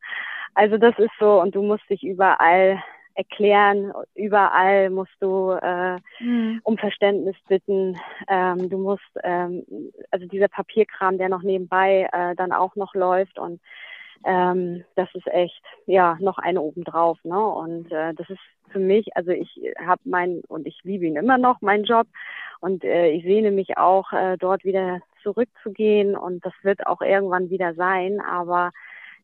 Also 0.54 0.78
das 0.78 0.96
ist 1.00 1.10
so 1.18 1.40
und 1.40 1.52
du 1.52 1.62
musst 1.62 1.90
dich 1.90 2.04
überall 2.04 2.80
erklären. 3.18 3.92
Überall 4.14 4.90
musst 4.90 5.16
du 5.20 5.50
äh, 5.50 5.98
mhm. 6.20 6.60
um 6.62 6.78
Verständnis 6.78 7.34
bitten. 7.48 7.98
Ähm, 8.28 8.70
du 8.70 8.78
musst, 8.78 9.10
ähm, 9.25 9.64
also 10.12 10.26
dieser 10.26 10.46
Papierkram, 10.46 11.18
der 11.18 11.28
noch 11.28 11.42
nebenbei 11.42 12.08
äh, 12.12 12.37
dann 12.37 12.52
auch 12.52 12.76
noch 12.76 12.94
läuft 12.94 13.38
und 13.38 13.60
ähm, 14.25 14.84
das 14.94 15.08
ist 15.14 15.26
echt, 15.28 15.62
ja, 15.87 16.16
noch 16.20 16.38
eine 16.38 16.60
obendrauf. 16.60 17.18
Ne? 17.25 17.40
Und 17.40 17.90
äh, 17.92 18.14
das 18.14 18.30
ist 18.30 18.40
für 18.70 18.78
mich, 18.78 19.16
also 19.16 19.30
ich 19.30 19.60
habe 19.84 20.00
mein, 20.04 20.42
und 20.48 20.66
ich 20.66 20.78
liebe 20.84 21.06
ihn 21.06 21.16
immer 21.16 21.38
noch, 21.38 21.60
meinen 21.60 21.84
Job. 21.84 22.06
Und 22.60 22.84
äh, 22.84 23.10
ich 23.10 23.22
sehne 23.25 23.50
mich 23.50 23.78
auch, 23.78 24.12
äh, 24.12 24.37
dort 24.37 24.64
wieder 24.64 25.00
zurückzugehen. 25.22 26.16
Und 26.16 26.44
das 26.44 26.52
wird 26.62 26.87
auch 26.87 27.00
irgendwann 27.00 27.50
wieder 27.50 27.75
sein. 27.75 28.20
Aber 28.20 28.70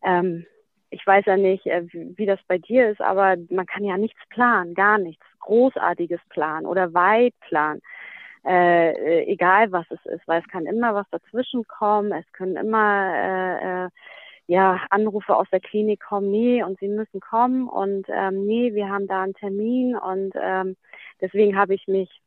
ähm, 0.02 0.46
ich 0.94 1.06
weiß 1.06 1.24
ja 1.26 1.36
nicht, 1.36 1.66
äh, 1.66 1.82
wie 1.92 2.26
das 2.26 2.40
bei 2.46 2.58
dir 2.58 2.90
ist, 2.90 3.00
aber 3.00 3.36
man 3.50 3.66
kann 3.66 3.84
ja 3.84 3.98
nichts 3.98 4.20
planen, 4.30 4.74
gar 4.74 4.98
nichts, 4.98 5.24
Großartiges 5.40 6.20
planen 6.28 6.66
oder 6.66 6.94
weit 6.94 7.34
planen. 7.40 7.82
Äh, 8.44 9.24
egal 9.24 9.72
was 9.72 9.86
es 9.90 10.04
ist, 10.06 10.26
weil 10.28 10.40
es 10.40 10.48
kann 10.48 10.66
immer 10.66 10.94
was 10.94 11.08
dazwischen 11.10 11.66
kommen, 11.66 12.12
es 12.12 12.30
können 12.32 12.56
immer 12.56 13.14
äh, 13.14 13.86
äh, 13.86 13.88
ja 14.46 14.80
Anrufe 14.90 15.34
aus 15.34 15.48
der 15.50 15.60
Klinik 15.60 16.00
kommen, 16.00 16.30
nee, 16.30 16.62
und 16.62 16.78
sie 16.78 16.88
müssen 16.88 17.20
kommen. 17.20 17.68
Und 17.68 18.06
ähm, 18.08 18.46
nee, 18.46 18.74
wir 18.74 18.88
haben 18.88 19.06
da 19.06 19.22
einen 19.22 19.34
Termin. 19.34 19.96
Und 19.96 20.34
ähm, 20.40 20.76
deswegen 21.20 21.56
habe 21.56 21.74
ich 21.74 21.88
mich 21.88 22.20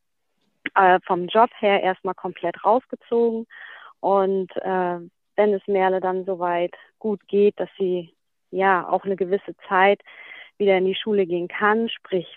äh, 0.75 0.99
vom 1.05 1.27
Job 1.27 1.49
her 1.59 1.81
erstmal 1.83 2.15
komplett 2.15 2.63
rausgezogen. 2.65 3.47
Und 3.99 4.55
äh, 4.57 4.99
wenn 5.35 5.53
es 5.53 5.65
Merle 5.67 6.01
dann 6.01 6.25
soweit 6.25 6.73
gut 6.99 7.27
geht, 7.27 7.59
dass 7.59 7.69
sie 7.77 8.16
ja 8.51 8.87
auch 8.87 9.03
eine 9.03 9.15
gewisse 9.15 9.55
Zeit 9.67 10.01
wieder 10.57 10.77
in 10.77 10.85
die 10.85 10.95
Schule 10.95 11.25
gehen 11.25 11.47
kann, 11.47 11.89
sprich 11.89 12.27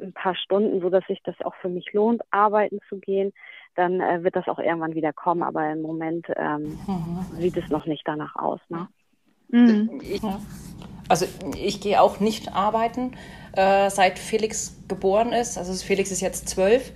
ein 0.00 0.12
paar 0.12 0.34
Stunden, 0.34 0.80
so 0.80 0.90
dass 0.90 1.04
sich 1.06 1.20
das 1.24 1.34
auch 1.42 1.54
für 1.56 1.68
mich 1.68 1.92
lohnt, 1.92 2.22
arbeiten 2.30 2.80
zu 2.88 2.98
gehen, 2.98 3.32
dann 3.74 4.00
äh, 4.00 4.22
wird 4.22 4.36
das 4.36 4.46
auch 4.48 4.58
irgendwann 4.58 4.94
wieder 4.94 5.12
kommen. 5.12 5.42
Aber 5.42 5.70
im 5.70 5.82
Moment 5.82 6.26
ähm, 6.36 6.78
mhm. 6.86 7.26
sieht 7.38 7.56
es 7.56 7.68
noch 7.70 7.86
nicht 7.86 8.02
danach 8.06 8.36
aus. 8.36 8.60
Ne? 8.68 8.88
Mhm. 9.48 10.00
Ich, 10.02 10.20
also 11.08 11.26
ich 11.56 11.80
gehe 11.80 12.00
auch 12.00 12.20
nicht 12.20 12.54
arbeiten, 12.54 13.12
äh, 13.52 13.90
seit 13.90 14.18
Felix 14.18 14.76
geboren 14.88 15.32
ist. 15.32 15.56
Also 15.56 15.72
Felix 15.84 16.10
ist 16.10 16.20
jetzt 16.20 16.48
zwölf. 16.48 16.92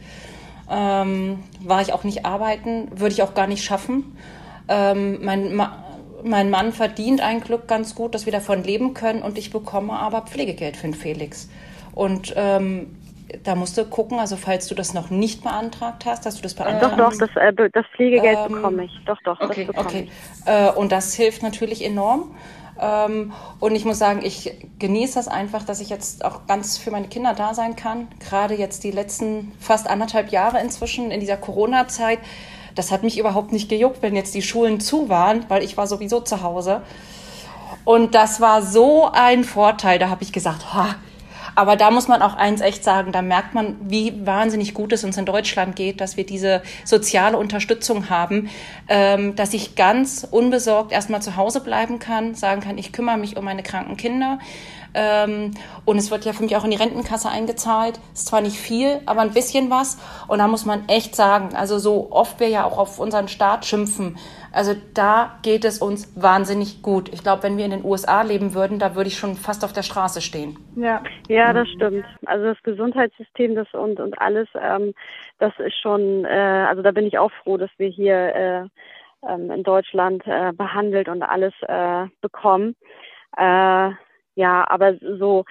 Ähm, 0.70 1.42
war 1.60 1.80
ich 1.80 1.92
auch 1.92 2.04
nicht 2.04 2.24
arbeiten, 2.24 2.88
würde 2.92 3.12
ich 3.12 3.22
auch 3.22 3.34
gar 3.34 3.46
nicht 3.46 3.64
schaffen. 3.64 4.16
Ähm, 4.68 5.24
mein 5.24 5.54
Ma 5.54 5.84
mein 6.24 6.50
Mann 6.50 6.72
verdient 6.72 7.20
ein 7.20 7.40
Glück 7.40 7.68
ganz 7.68 7.94
gut, 7.94 8.14
dass 8.14 8.26
wir 8.26 8.32
davon 8.32 8.62
leben 8.62 8.94
können 8.94 9.22
und 9.22 9.38
ich 9.38 9.50
bekomme 9.50 9.92
aber 9.92 10.22
Pflegegeld 10.22 10.76
für 10.76 10.86
den 10.86 10.94
Felix. 10.94 11.48
Und 11.94 12.32
ähm, 12.36 12.96
da 13.44 13.54
musst 13.54 13.78
du 13.78 13.84
gucken, 13.84 14.18
also 14.18 14.36
falls 14.36 14.66
du 14.66 14.74
das 14.74 14.94
noch 14.94 15.10
nicht 15.10 15.42
beantragt 15.42 16.04
hast, 16.04 16.26
dass 16.26 16.36
du 16.36 16.42
das 16.42 16.54
beantragst. 16.54 16.98
Doch, 16.98 17.10
doch, 17.10 17.18
das, 17.18 17.30
äh, 17.36 17.70
das 17.72 17.86
Pflegegeld 17.94 18.38
ähm, 18.46 18.54
bekomme 18.54 18.84
ich. 18.84 18.92
Doch, 19.06 19.18
doch, 19.24 19.40
okay, 19.40 19.66
das 19.66 19.74
bekomme 19.74 19.88
okay. 19.88 20.08
ich. 20.08 20.46
Äh, 20.46 20.70
und 20.72 20.92
das 20.92 21.14
hilft 21.14 21.42
natürlich 21.42 21.84
enorm. 21.84 22.34
Ähm, 22.80 23.32
und 23.58 23.74
ich 23.74 23.84
muss 23.84 23.98
sagen, 23.98 24.20
ich 24.24 24.52
genieße 24.78 25.14
das 25.14 25.28
einfach, 25.28 25.64
dass 25.64 25.80
ich 25.80 25.90
jetzt 25.90 26.24
auch 26.24 26.46
ganz 26.46 26.78
für 26.78 26.90
meine 26.90 27.08
Kinder 27.08 27.34
da 27.34 27.54
sein 27.54 27.76
kann. 27.76 28.08
Gerade 28.18 28.54
jetzt 28.54 28.84
die 28.84 28.90
letzten 28.90 29.52
fast 29.60 29.88
anderthalb 29.88 30.30
Jahre 30.30 30.60
inzwischen 30.60 31.10
in 31.10 31.20
dieser 31.20 31.36
Corona-Zeit 31.36 32.18
das 32.74 32.90
hat 32.90 33.02
mich 33.02 33.18
überhaupt 33.18 33.52
nicht 33.52 33.68
gejuckt, 33.68 34.02
wenn 34.02 34.16
jetzt 34.16 34.34
die 34.34 34.42
Schulen 34.42 34.80
zu 34.80 35.08
waren, 35.08 35.44
weil 35.48 35.62
ich 35.62 35.76
war 35.76 35.86
sowieso 35.86 36.20
zu 36.20 36.42
Hause. 36.42 36.82
Und 37.84 38.14
das 38.14 38.40
war 38.40 38.62
so 38.62 39.10
ein 39.12 39.44
Vorteil. 39.44 39.98
Da 39.98 40.10
habe 40.10 40.22
ich 40.22 40.32
gesagt, 40.32 40.74
ha. 40.74 40.96
Aber 41.54 41.76
da 41.76 41.90
muss 41.90 42.08
man 42.08 42.22
auch 42.22 42.34
eins 42.34 42.60
echt 42.60 42.84
sagen, 42.84 43.12
da 43.12 43.22
merkt 43.22 43.54
man, 43.54 43.76
wie 43.80 44.24
wahnsinnig 44.24 44.72
gut 44.72 44.92
es 44.92 45.04
uns 45.04 45.16
in 45.16 45.26
Deutschland 45.26 45.76
geht, 45.76 46.00
dass 46.00 46.16
wir 46.16 46.24
diese 46.24 46.62
soziale 46.84 47.36
Unterstützung 47.36 48.08
haben, 48.08 48.48
ähm, 48.88 49.34
dass 49.36 49.52
ich 49.52 49.74
ganz 49.74 50.26
unbesorgt 50.30 50.92
erstmal 50.92 51.22
zu 51.22 51.36
Hause 51.36 51.60
bleiben 51.60 51.98
kann, 51.98 52.34
sagen 52.34 52.60
kann, 52.60 52.78
ich 52.78 52.92
kümmere 52.92 53.18
mich 53.18 53.36
um 53.36 53.44
meine 53.44 53.62
kranken 53.62 53.96
Kinder. 53.96 54.38
Ähm, 54.94 55.52
und 55.84 55.98
es 55.98 56.10
wird 56.10 56.24
ja 56.24 56.32
für 56.32 56.42
mich 56.42 56.56
auch 56.56 56.64
in 56.64 56.70
die 56.70 56.76
Rentenkasse 56.76 57.28
eingezahlt. 57.28 58.00
Ist 58.12 58.26
zwar 58.26 58.40
nicht 58.40 58.58
viel, 58.58 59.00
aber 59.06 59.20
ein 59.20 59.32
bisschen 59.32 59.70
was. 59.70 59.98
Und 60.28 60.38
da 60.38 60.48
muss 60.48 60.66
man 60.66 60.88
echt 60.88 61.14
sagen, 61.14 61.54
also 61.54 61.78
so 61.78 62.08
oft 62.10 62.40
wir 62.40 62.48
ja 62.48 62.64
auch 62.64 62.78
auf 62.78 62.98
unseren 62.98 63.28
Staat 63.28 63.64
schimpfen, 63.64 64.16
also 64.52 64.72
da 64.94 65.38
geht 65.42 65.64
es 65.64 65.78
uns 65.80 66.12
wahnsinnig 66.20 66.82
gut. 66.82 67.08
Ich 67.12 67.22
glaube, 67.22 67.44
wenn 67.44 67.56
wir 67.56 67.64
in 67.64 67.70
den 67.70 67.84
USA 67.84 68.22
leben 68.22 68.54
würden, 68.54 68.78
da 68.78 68.96
würde 68.96 69.08
ich 69.08 69.16
schon 69.16 69.34
fast 69.34 69.64
auf 69.64 69.72
der 69.72 69.82
Straße 69.82 70.20
stehen. 70.20 70.56
Ja, 70.74 71.02
ja, 71.28 71.52
das 71.52 71.68
stimmt. 71.68 72.04
Also 72.26 72.46
das 72.46 72.62
Gesundheitssystem 72.62 73.54
das 73.54 73.72
und 73.72 74.00
und 74.00 74.20
alles, 74.20 74.48
ähm, 74.60 74.94
das 75.38 75.52
ist 75.58 75.80
schon, 75.80 76.24
äh, 76.24 76.66
also 76.68 76.82
da 76.82 76.90
bin 76.90 77.06
ich 77.06 77.18
auch 77.18 77.30
froh, 77.42 77.56
dass 77.56 77.70
wir 77.78 77.88
hier 77.88 78.34
äh, 78.34 78.62
ähm, 79.28 79.50
in 79.50 79.62
Deutschland 79.62 80.26
äh, 80.26 80.52
behandelt 80.52 81.08
und 81.08 81.22
alles 81.22 81.54
äh, 81.62 82.06
bekommen. 82.20 82.74
Ja, 84.40 84.64
aber 84.70 84.94
so, 85.18 85.44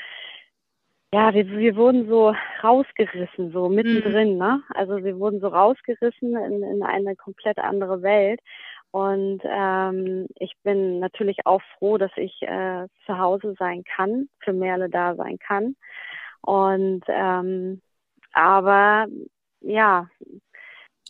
ja, 1.14 1.32
wir, 1.32 1.48
wir 1.48 1.76
wurden 1.76 2.08
so 2.08 2.34
rausgerissen, 2.64 3.52
so 3.52 3.70
mittendrin, 3.70 4.34
mhm. 4.34 4.38
ne? 4.40 4.64
Also 4.74 5.04
wir 5.04 5.20
wurden 5.20 5.40
so 5.42 5.50
rausgerissen 5.50 6.36
in, 6.36 6.64
in 6.64 6.82
eine 6.82 7.16
komplett 7.16 7.60
andere 7.60 8.02
Welt. 8.02 8.40
Und 8.90 9.42
ähm, 9.44 10.26
ich 10.40 10.54
bin 10.64 11.00
natürlich 11.00 11.46
auch 11.46 11.62
froh, 11.78 12.00
dass 12.00 12.10
ich 12.16 12.42
äh, 12.42 12.88
zu 13.06 13.20
Hause 13.20 13.54
sein 13.60 13.84
kann, 13.84 14.28
für 14.40 14.54
Merle 14.54 14.90
da 14.90 15.14
sein 15.14 15.38
kann. 15.38 15.76
Und 16.42 17.04
ähm, 17.08 17.84
aber 18.34 19.06
ja, 19.62 20.08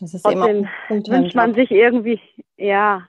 das 0.01 0.13
ist 0.13 0.23
trotzdem 0.23 0.67
wünscht 0.89 1.35
man 1.35 1.53
sich 1.53 1.71
irgendwie, 1.71 2.19
ja, 2.57 3.07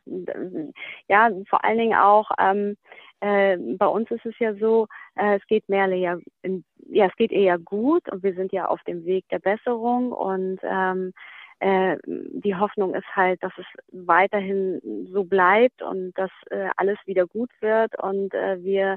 ja, 1.08 1.30
vor 1.48 1.64
allen 1.64 1.78
Dingen 1.78 1.98
auch, 1.98 2.30
ähm, 2.38 2.76
äh, 3.20 3.56
bei 3.56 3.86
uns 3.86 4.10
ist 4.10 4.26
es 4.26 4.38
ja 4.38 4.54
so, 4.54 4.86
äh, 5.16 5.36
es 5.36 5.46
geht 5.46 5.68
Merle 5.68 5.96
ja, 5.96 6.18
in, 6.42 6.64
ja, 6.88 7.06
es 7.06 7.16
geht 7.16 7.32
ja 7.32 7.56
gut 7.56 8.08
und 8.10 8.22
wir 8.22 8.34
sind 8.34 8.52
ja 8.52 8.66
auf 8.66 8.82
dem 8.84 9.04
Weg 9.04 9.28
der 9.30 9.38
Besserung 9.38 10.12
und 10.12 10.58
ähm, 10.62 11.12
äh, 11.60 11.98
die 12.06 12.54
Hoffnung 12.56 12.94
ist 12.94 13.14
halt, 13.14 13.42
dass 13.42 13.52
es 13.58 13.66
weiterhin 13.92 14.80
so 15.12 15.24
bleibt 15.24 15.82
und 15.82 16.12
dass 16.16 16.30
äh, 16.50 16.68
alles 16.76 16.98
wieder 17.04 17.26
gut 17.26 17.50
wird 17.60 17.98
und 18.02 18.32
äh, 18.34 18.62
wir 18.62 18.96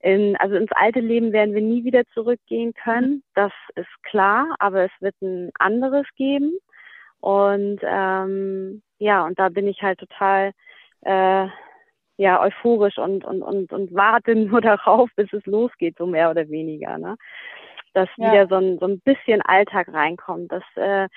in, 0.00 0.36
also 0.36 0.56
ins 0.56 0.72
alte 0.72 1.00
Leben 1.00 1.32
werden 1.32 1.54
wir 1.54 1.62
nie 1.62 1.84
wieder 1.84 2.04
zurückgehen 2.12 2.74
können. 2.74 3.22
Das 3.34 3.52
ist 3.74 4.02
klar, 4.02 4.54
aber 4.58 4.84
es 4.84 4.90
wird 5.00 5.14
ein 5.22 5.50
anderes 5.58 6.06
geben. 6.16 6.58
Und 7.20 7.80
ähm, 7.82 8.82
ja, 8.98 9.24
und 9.24 9.38
da 9.38 9.48
bin 9.48 9.66
ich 9.66 9.80
halt 9.80 9.98
total 9.98 10.52
äh, 11.02 11.46
ja 12.16 12.40
euphorisch 12.40 12.98
und 12.98 13.24
und 13.24 13.42
und 13.42 13.72
und 13.72 13.94
warte 13.94 14.34
nur 14.36 14.60
darauf, 14.60 15.10
bis 15.16 15.32
es 15.32 15.44
losgeht, 15.46 15.96
so 15.98 16.06
mehr 16.06 16.30
oder 16.30 16.48
weniger, 16.48 16.98
ne? 16.98 17.16
Dass 17.92 18.08
ja. 18.16 18.32
wieder 18.32 18.46
so 18.48 18.56
ein 18.56 18.78
so 18.78 18.86
ein 18.86 19.00
bisschen 19.00 19.40
Alltag 19.42 19.92
reinkommt, 19.92 20.50
dass 20.50 20.64
äh, 20.76 21.08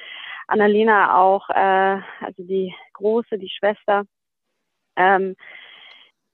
Annalena 0.47 1.17
auch, 1.17 1.49
äh, 1.49 2.01
also 2.25 2.43
die 2.43 2.73
große, 2.93 3.37
die 3.37 3.49
Schwester, 3.49 4.03
ähm, 4.95 5.35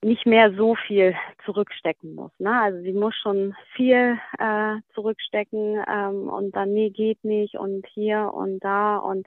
nicht 0.03 0.25
mehr 0.25 0.53
so 0.53 0.75
viel 0.75 1.15
zurückstecken 1.45 2.13
muss. 2.15 2.31
Ne? 2.37 2.61
Also 2.61 2.81
sie 2.81 2.93
muss 2.93 3.15
schon 3.15 3.55
viel 3.73 4.19
äh, 4.37 4.75
zurückstecken 4.93 5.83
ähm, 5.87 6.29
und 6.29 6.55
dann, 6.55 6.73
nee, 6.73 6.89
geht 6.89 7.23
nicht 7.23 7.55
und 7.55 7.85
hier 7.87 8.31
und 8.33 8.59
da 8.59 8.97
und 8.97 9.25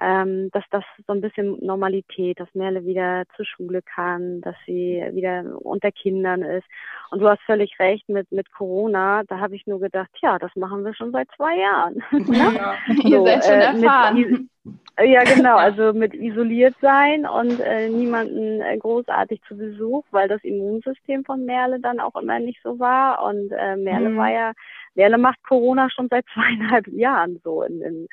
ähm, 0.00 0.50
dass 0.52 0.64
das 0.70 0.84
so 1.06 1.12
ein 1.12 1.20
bisschen 1.20 1.58
Normalität, 1.64 2.38
dass 2.38 2.48
Merle 2.54 2.84
wieder 2.84 3.24
zur 3.36 3.44
Schule 3.44 3.82
kann, 3.82 4.40
dass 4.40 4.54
sie 4.64 5.02
wieder 5.12 5.44
unter 5.60 5.90
Kindern 5.90 6.42
ist. 6.42 6.66
Und 7.10 7.20
du 7.20 7.28
hast 7.28 7.42
völlig 7.42 7.78
recht 7.80 8.08
mit, 8.08 8.30
mit 8.30 8.52
Corona, 8.52 9.22
da 9.24 9.40
habe 9.40 9.56
ich 9.56 9.66
nur 9.66 9.80
gedacht, 9.80 10.10
ja, 10.22 10.38
das 10.38 10.54
machen 10.54 10.84
wir 10.84 10.94
schon 10.94 11.12
seit 11.12 11.28
zwei 11.36 11.56
Jahren. 11.56 12.02
Ja, 12.38 12.76
so, 12.86 13.08
ihr 13.08 13.22
seid 13.24 13.44
schon 13.44 13.54
äh, 13.54 13.64
erfahren. 13.64 14.48
Mit, 14.64 15.08
ja, 15.08 15.22
genau, 15.24 15.56
also 15.56 15.92
mit 15.92 16.14
isoliert 16.14 16.74
sein 16.80 17.26
und 17.26 17.58
äh, 17.60 17.88
niemanden 17.88 18.60
äh, 18.60 18.76
großartig 18.76 19.40
zu 19.48 19.56
Besuch, 19.56 20.04
weil 20.10 20.28
das 20.28 20.42
Immunsystem 20.44 21.24
von 21.24 21.44
Merle 21.44 21.80
dann 21.80 22.00
auch 22.00 22.14
immer 22.16 22.38
nicht 22.38 22.60
so 22.62 22.78
war. 22.78 23.24
Und 23.24 23.50
äh, 23.52 23.76
Merle 23.76 24.10
mhm. 24.10 24.16
war 24.16 24.30
ja, 24.30 24.52
Merle 24.94 25.18
macht 25.18 25.42
Corona 25.42 25.88
schon 25.90 26.08
seit 26.08 26.26
zweieinhalb 26.34 26.86
Jahren 26.88 27.40
so 27.42 27.62
in, 27.62 27.80
in 27.82 28.08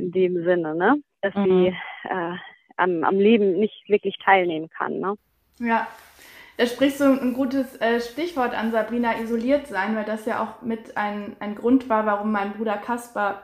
in 0.00 0.10
dem 0.12 0.44
Sinne, 0.44 0.74
ne? 0.74 1.02
Dass 1.22 1.34
mhm. 1.34 1.44
sie 1.44 1.66
äh, 2.08 2.36
am, 2.76 3.04
am 3.04 3.18
Leben 3.18 3.58
nicht 3.58 3.88
wirklich 3.88 4.16
teilnehmen 4.18 4.68
kann, 4.70 4.98
ne? 4.98 5.14
Ja, 5.58 5.86
da 6.56 6.66
sprichst 6.66 7.00
du 7.00 7.04
ein 7.04 7.34
gutes 7.34 7.80
äh, 7.80 8.00
Stichwort 8.00 8.54
an, 8.54 8.70
Sabrina, 8.70 9.18
isoliert 9.18 9.66
sein, 9.66 9.96
weil 9.96 10.04
das 10.04 10.26
ja 10.26 10.42
auch 10.42 10.62
mit 10.62 10.96
ein, 10.96 11.36
ein 11.40 11.54
Grund 11.54 11.88
war, 11.88 12.06
warum 12.06 12.32
mein 12.32 12.52
Bruder 12.52 12.76
Kaspar 12.76 13.42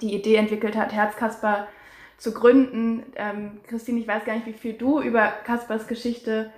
die 0.00 0.14
Idee 0.14 0.36
entwickelt 0.36 0.76
hat, 0.76 0.92
Herz 0.92 1.16
Kaspar 1.16 1.68
zu 2.16 2.32
gründen. 2.32 3.12
Ähm, 3.16 3.60
Christine, 3.66 4.00
ich 4.00 4.08
weiß 4.08 4.24
gar 4.24 4.34
nicht, 4.34 4.46
wie 4.46 4.52
viel 4.52 4.74
du 4.74 5.00
über 5.00 5.28
Kaspars 5.44 5.86
Geschichte 5.86 6.50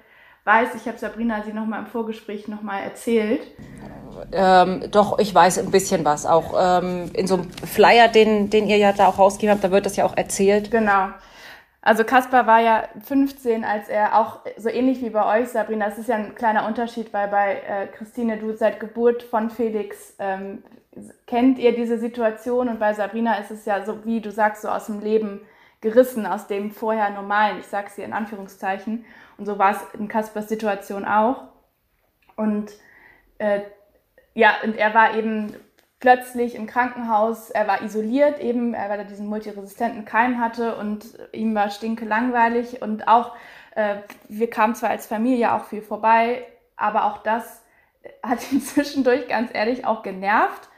weiß, 0.44 0.74
ich 0.74 0.86
habe 0.86 0.98
Sabrina 0.98 1.42
sie 1.44 1.52
nochmal 1.52 1.80
im 1.80 1.86
Vorgespräch 1.86 2.48
nochmal 2.48 2.82
erzählt. 2.82 3.42
Ähm, 4.32 4.84
doch, 4.90 5.18
ich 5.18 5.34
weiß 5.34 5.58
ein 5.58 5.70
bisschen 5.70 6.04
was. 6.04 6.26
Auch 6.26 6.54
ähm, 6.58 7.10
in 7.14 7.26
so 7.26 7.34
einem 7.34 7.50
Flyer, 7.50 8.08
den, 8.08 8.50
den 8.50 8.66
ihr 8.66 8.76
ja 8.76 8.92
da 8.92 9.06
auch 9.08 9.18
rausgegeben 9.18 9.54
habt, 9.54 9.64
da 9.64 9.70
wird 9.70 9.86
das 9.86 9.96
ja 9.96 10.04
auch 10.04 10.16
erzählt. 10.16 10.70
Genau. 10.70 11.08
Also 11.84 12.04
Kaspar 12.04 12.46
war 12.46 12.60
ja 12.60 12.84
15, 13.04 13.64
als 13.64 13.88
er 13.88 14.18
auch 14.20 14.40
so 14.56 14.68
ähnlich 14.68 15.02
wie 15.02 15.10
bei 15.10 15.40
euch, 15.40 15.48
Sabrina, 15.48 15.86
das 15.88 15.98
ist 15.98 16.08
ja 16.08 16.14
ein 16.14 16.36
kleiner 16.36 16.66
Unterschied, 16.68 17.12
weil 17.12 17.26
bei 17.26 17.54
äh, 17.54 17.86
Christine, 17.88 18.36
du 18.36 18.56
seit 18.56 18.78
Geburt 18.78 19.24
von 19.24 19.50
Felix 19.50 20.14
ähm, 20.20 20.62
kennt 21.26 21.58
ihr 21.58 21.74
diese 21.74 21.98
Situation 21.98 22.68
und 22.68 22.78
bei 22.78 22.94
Sabrina 22.94 23.34
ist 23.36 23.50
es 23.50 23.64
ja 23.64 23.84
so, 23.84 24.04
wie 24.04 24.20
du 24.20 24.30
sagst, 24.30 24.62
so 24.62 24.68
aus 24.68 24.86
dem 24.86 25.00
Leben 25.00 25.40
gerissen, 25.82 26.24
aus 26.24 26.46
dem 26.46 26.70
vorher 26.70 27.10
normalen, 27.10 27.58
ich 27.60 27.66
sag's 27.66 27.96
hier 27.96 28.06
in 28.06 28.14
Anführungszeichen. 28.14 29.04
Und 29.36 29.44
so 29.44 29.58
war 29.58 29.72
es 29.72 29.82
in 29.98 30.08
Kaspers 30.08 30.48
Situation 30.48 31.04
auch. 31.04 31.48
Und 32.36 32.72
äh, 33.38 33.60
ja, 34.32 34.54
und 34.64 34.76
er 34.76 34.94
war 34.94 35.14
eben 35.14 35.54
plötzlich 36.00 36.54
im 36.54 36.66
Krankenhaus, 36.66 37.50
er 37.50 37.68
war 37.68 37.82
isoliert 37.82 38.40
eben, 38.40 38.72
weil 38.72 38.98
er 38.98 39.04
diesen 39.04 39.26
multiresistenten 39.26 40.04
Keim 40.04 40.40
hatte 40.40 40.76
und 40.76 41.06
ihm 41.32 41.54
war 41.54 41.70
stinke 41.70 42.04
langweilig 42.04 42.82
und 42.82 43.06
auch, 43.06 43.36
äh, 43.76 43.96
wir 44.28 44.50
kamen 44.50 44.74
zwar 44.74 44.90
als 44.90 45.06
Familie 45.06 45.52
auch 45.52 45.64
viel 45.66 45.82
vorbei, 45.82 46.44
aber 46.76 47.04
auch 47.04 47.18
das 47.18 47.62
hat 48.22 48.50
ihn 48.50 48.60
zwischendurch 48.62 49.28
ganz 49.28 49.50
ehrlich 49.54 49.86
auch 49.86 50.02
genervt 50.02 50.68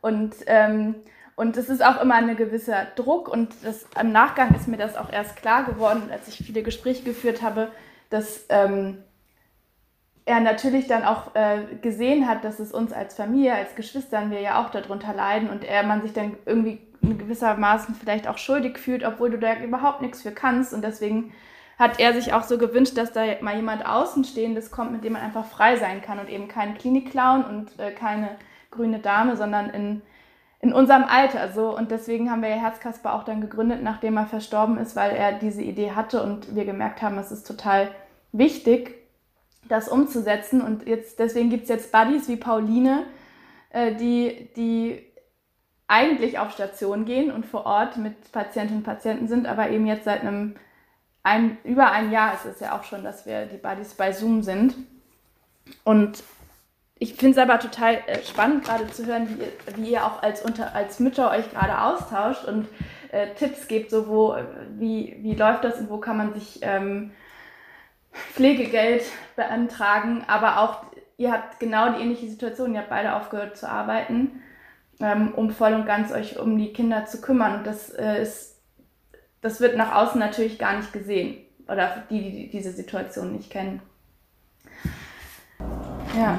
und 0.00 0.34
ähm, 0.46 0.94
und 1.40 1.56
es 1.56 1.70
ist 1.70 1.82
auch 1.82 2.02
immer 2.02 2.16
ein 2.16 2.36
gewisser 2.36 2.88
Druck 2.96 3.26
und 3.26 3.54
das, 3.64 3.86
im 3.98 4.12
Nachgang 4.12 4.54
ist 4.54 4.68
mir 4.68 4.76
das 4.76 4.94
auch 4.94 5.10
erst 5.10 5.36
klar 5.36 5.64
geworden, 5.64 6.10
als 6.12 6.28
ich 6.28 6.36
viele 6.36 6.62
Gespräche 6.62 7.02
geführt 7.02 7.40
habe, 7.40 7.68
dass 8.10 8.44
ähm, 8.50 8.98
er 10.26 10.40
natürlich 10.40 10.86
dann 10.86 11.02
auch 11.02 11.34
äh, 11.34 11.62
gesehen 11.80 12.28
hat, 12.28 12.44
dass 12.44 12.58
es 12.58 12.72
uns 12.72 12.92
als 12.92 13.14
Familie, 13.14 13.54
als 13.54 13.74
Geschwistern, 13.74 14.30
wir 14.30 14.42
ja 14.42 14.62
auch 14.62 14.68
darunter 14.68 15.14
leiden 15.14 15.48
und 15.48 15.64
er 15.64 15.82
man 15.82 16.02
sich 16.02 16.12
dann 16.12 16.36
irgendwie 16.44 16.78
in 17.00 17.16
gewissermaßen 17.16 17.94
vielleicht 17.94 18.28
auch 18.28 18.36
schuldig 18.36 18.76
fühlt, 18.76 19.02
obwohl 19.02 19.30
du 19.30 19.38
da 19.38 19.56
überhaupt 19.60 20.02
nichts 20.02 20.20
für 20.20 20.32
kannst. 20.32 20.74
Und 20.74 20.84
deswegen 20.84 21.32
hat 21.78 21.98
er 22.00 22.12
sich 22.12 22.34
auch 22.34 22.42
so 22.42 22.58
gewünscht, 22.58 22.98
dass 22.98 23.14
da 23.14 23.24
mal 23.40 23.56
jemand 23.56 23.86
Außenstehendes 23.86 24.70
kommt, 24.70 24.92
mit 24.92 25.04
dem 25.04 25.14
man 25.14 25.22
einfach 25.22 25.46
frei 25.46 25.76
sein 25.76 26.02
kann 26.02 26.18
und 26.18 26.28
eben 26.28 26.48
kein 26.48 26.76
Klinikclown 26.76 27.44
und 27.44 27.78
äh, 27.80 27.92
keine 27.92 28.28
grüne 28.70 28.98
Dame, 28.98 29.38
sondern 29.38 29.70
in, 29.70 30.02
in 30.60 30.72
unserem 30.72 31.04
Alter 31.04 31.52
so. 31.52 31.76
Und 31.76 31.90
deswegen 31.90 32.30
haben 32.30 32.42
wir 32.42 32.48
Herzkasper 32.48 33.14
auch 33.14 33.24
dann 33.24 33.40
gegründet, 33.40 33.82
nachdem 33.82 34.16
er 34.16 34.26
verstorben 34.26 34.78
ist, 34.78 34.96
weil 34.96 35.12
er 35.12 35.32
diese 35.32 35.62
Idee 35.62 35.92
hatte 35.92 36.22
und 36.22 36.54
wir 36.54 36.64
gemerkt 36.64 37.02
haben, 37.02 37.18
es 37.18 37.32
ist 37.32 37.46
total 37.46 37.90
wichtig, 38.32 38.94
das 39.68 39.88
umzusetzen. 39.88 40.60
Und 40.60 40.86
jetzt, 40.86 41.18
deswegen 41.18 41.50
gibt 41.50 41.64
es 41.64 41.68
jetzt 41.68 41.92
Buddies 41.92 42.28
wie 42.28 42.36
Pauline, 42.36 43.04
äh, 43.70 43.94
die, 43.94 44.50
die 44.56 45.06
eigentlich 45.88 46.38
auf 46.38 46.52
Station 46.52 47.04
gehen 47.04 47.32
und 47.32 47.46
vor 47.46 47.66
Ort 47.66 47.96
mit 47.96 48.30
Patientinnen 48.30 48.82
und 48.82 48.86
Patienten 48.86 49.26
sind, 49.26 49.48
aber 49.48 49.70
eben 49.70 49.86
jetzt 49.86 50.04
seit 50.04 50.20
einem 50.20 50.54
ein, 51.22 51.58
über 51.64 51.90
ein 51.90 52.12
Jahr 52.12 52.34
ist 52.34 52.46
es 52.46 52.60
ja 52.60 52.78
auch 52.78 52.84
schon, 52.84 53.02
dass 53.02 53.26
wir 53.26 53.46
die 53.46 53.58
Buddies 53.58 53.94
bei 53.94 54.12
Zoom 54.12 54.42
sind. 54.42 54.74
Und 55.84 56.22
ich 57.00 57.14
finde 57.14 57.32
es 57.32 57.38
aber 57.38 57.58
total 57.58 57.94
äh, 58.06 58.22
spannend, 58.22 58.64
gerade 58.64 58.86
zu 58.88 59.06
hören, 59.06 59.28
wie 59.28 59.42
ihr, 59.42 59.76
wie 59.76 59.90
ihr 59.92 60.04
auch 60.04 60.22
als, 60.22 60.42
unter, 60.42 60.74
als 60.74 61.00
Mütter 61.00 61.30
euch 61.30 61.50
gerade 61.50 61.80
austauscht 61.80 62.44
und 62.44 62.68
äh, 63.10 63.34
Tipps 63.34 63.66
gebt, 63.66 63.90
so 63.90 64.06
wo, 64.06 64.36
wie, 64.76 65.16
wie 65.22 65.34
läuft 65.34 65.64
das 65.64 65.78
und 65.78 65.88
wo 65.88 65.96
kann 65.96 66.18
man 66.18 66.34
sich 66.34 66.60
ähm, 66.62 67.12
Pflegegeld 68.12 69.02
beantragen, 69.34 70.24
aber 70.28 70.60
auch 70.60 70.84
ihr 71.16 71.32
habt 71.32 71.58
genau 71.58 71.92
die 71.92 72.02
ähnliche 72.02 72.28
Situation, 72.28 72.74
ihr 72.74 72.80
habt 72.80 72.90
beide 72.90 73.14
aufgehört 73.14 73.56
zu 73.56 73.68
arbeiten, 73.68 74.42
ähm, 75.00 75.32
um 75.34 75.50
voll 75.50 75.72
und 75.72 75.86
ganz 75.86 76.12
euch 76.12 76.38
um 76.38 76.58
die 76.58 76.72
Kinder 76.72 77.06
zu 77.06 77.22
kümmern. 77.22 77.58
Und 77.58 77.66
das 77.66 77.90
äh, 77.90 78.20
ist, 78.20 78.60
das 79.40 79.60
wird 79.60 79.76
nach 79.76 79.94
außen 79.94 80.20
natürlich 80.20 80.58
gar 80.58 80.76
nicht 80.76 80.92
gesehen 80.92 81.38
oder 81.66 82.04
die, 82.10 82.30
die 82.30 82.50
diese 82.50 82.72
Situation 82.72 83.32
nicht 83.32 83.50
kennen. 83.50 83.80
Ja. 86.16 86.38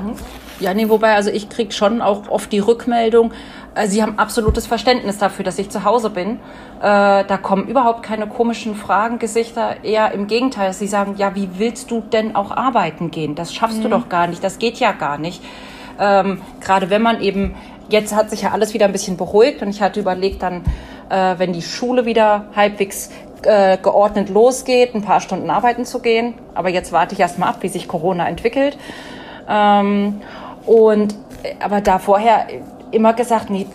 Ja, 0.60 0.76
nee, 0.76 0.90
wobei, 0.90 1.16
also 1.16 1.32
ich 1.32 1.50
kriege 1.50 1.72
schon 1.72 2.04
auch 2.04 2.30
oft 2.30 2.52
die 2.52 2.60
Rückmeldung, 2.60 3.32
äh, 3.74 3.88
sie 3.88 4.04
haben 4.04 4.20
absolutes 4.20 4.68
Verständnis 4.68 5.18
dafür, 5.18 5.44
dass 5.44 5.58
ich 5.58 5.72
zu 5.72 5.84
Hause 5.86 6.12
bin. 6.12 6.40
Äh, 6.80 7.24
da 7.26 7.40
kommen 7.42 7.68
überhaupt 7.68 8.04
keine 8.04 8.28
komischen 8.28 8.76
Fragen, 8.76 9.18
Gesichter, 9.18 9.84
eher 9.84 10.12
im 10.12 10.28
Gegenteil. 10.28 10.74
Sie 10.74 10.88
sagen, 10.88 11.16
ja, 11.18 11.36
wie 11.36 11.50
willst 11.58 11.90
du 11.90 12.02
denn 12.02 12.36
auch 12.36 12.52
arbeiten 12.52 13.10
gehen? 13.10 13.34
Das 13.34 13.54
schaffst 13.54 13.80
mhm. 13.80 13.84
du 13.84 13.90
doch 13.90 14.08
gar 14.08 14.28
nicht, 14.28 14.44
das 14.44 14.60
geht 14.60 14.78
ja 14.78 14.92
gar 14.92 15.18
nicht. 15.18 15.42
Ähm, 16.00 16.42
Gerade 16.60 16.90
wenn 16.92 17.02
man 17.02 17.22
eben, 17.22 17.56
jetzt 17.90 18.16
hat 18.16 18.30
sich 18.30 18.44
ja 18.44 18.52
alles 18.52 18.74
wieder 18.74 18.86
ein 18.86 18.92
bisschen 18.92 19.18
beruhigt 19.18 19.64
und 19.64 19.70
ich 19.70 19.82
hatte 19.82 20.00
überlegt, 20.00 20.44
dann, 20.44 20.64
äh, 21.10 21.36
wenn 21.38 21.54
die 21.54 21.64
Schule 21.64 22.06
wieder 22.06 22.46
halbwegs 22.56 23.10
äh, 23.44 23.78
geordnet 23.78 24.30
losgeht, 24.30 24.94
ein 24.94 25.02
paar 25.02 25.22
Stunden 25.22 25.50
arbeiten 25.50 25.86
zu 25.86 26.00
gehen. 26.00 26.36
Aber 26.54 26.70
jetzt 26.70 26.92
warte 26.92 27.14
ich 27.14 27.20
erstmal 27.20 27.50
ab, 27.50 27.58
wie 27.62 27.70
sich 27.70 27.88
Corona 27.88 28.28
entwickelt. 28.28 28.78
Ähm, 29.48 30.22
und 30.66 31.16
aber 31.60 31.82
da 31.82 32.00
vorher 32.00 32.48
immer 32.92 33.14
gesagt, 33.14 33.50
nee, 33.50 33.66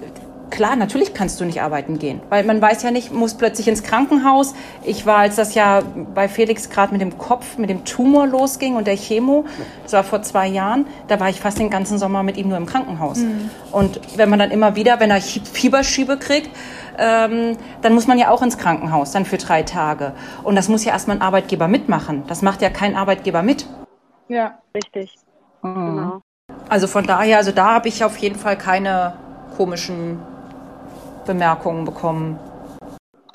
klar, 0.50 0.76
natürlich 0.76 1.14
kannst 1.14 1.40
du 1.40 1.44
nicht 1.44 1.60
arbeiten 1.60 1.98
gehen, 1.98 2.20
weil 2.28 2.44
man 2.44 2.60
weiß 2.60 2.82
ja 2.82 2.90
nicht, 2.90 3.12
muss 3.12 3.34
plötzlich 3.34 3.68
ins 3.68 3.82
Krankenhaus. 3.82 4.54
Ich 4.84 5.06
war, 5.06 5.18
als 5.18 5.36
das 5.36 5.54
ja 5.54 5.82
bei 6.14 6.28
Felix 6.28 6.70
gerade 6.70 6.92
mit 6.92 7.00
dem 7.00 7.18
Kopf, 7.18 7.58
mit 7.58 7.70
dem 7.70 7.84
Tumor 7.84 8.26
losging 8.26 8.76
und 8.76 8.86
der 8.86 8.96
Chemo, 8.96 9.44
das 9.82 9.92
war 9.92 10.04
vor 10.04 10.22
zwei 10.22 10.46
Jahren, 10.46 10.86
da 11.08 11.18
war 11.20 11.28
ich 11.28 11.40
fast 11.40 11.58
den 11.58 11.70
ganzen 11.70 11.98
Sommer 11.98 12.22
mit 12.22 12.36
ihm 12.36 12.48
nur 12.48 12.56
im 12.56 12.66
Krankenhaus. 12.66 13.18
Mhm. 13.18 13.50
Und 13.72 14.00
wenn 14.16 14.30
man 14.30 14.38
dann 14.38 14.50
immer 14.50 14.76
wieder, 14.76 15.00
wenn 15.00 15.10
er 15.10 15.20
Fieberschiebe 15.20 16.16
kriegt, 16.16 16.50
ähm, 16.98 17.56
dann 17.82 17.92
muss 17.92 18.06
man 18.06 18.18
ja 18.18 18.30
auch 18.30 18.42
ins 18.42 18.56
Krankenhaus, 18.56 19.12
dann 19.12 19.24
für 19.24 19.36
drei 19.38 19.62
Tage. 19.62 20.12
Und 20.42 20.56
das 20.56 20.68
muss 20.68 20.84
ja 20.84 20.92
erstmal 20.92 21.16
ein 21.16 21.22
Arbeitgeber 21.22 21.68
mitmachen. 21.68 22.22
Das 22.28 22.42
macht 22.42 22.62
ja 22.62 22.70
kein 22.70 22.96
Arbeitgeber 22.96 23.42
mit. 23.42 23.66
Ja, 24.28 24.58
richtig. 24.74 25.14
Mhm. 25.74 25.96
Genau. 25.96 26.22
Also 26.68 26.86
von 26.86 27.04
daher, 27.04 27.38
also 27.38 27.52
da 27.52 27.74
habe 27.74 27.88
ich 27.88 28.04
auf 28.04 28.16
jeden 28.18 28.36
Fall 28.36 28.56
keine 28.56 29.14
komischen 29.56 30.20
Bemerkungen 31.26 31.84
bekommen. 31.84 32.38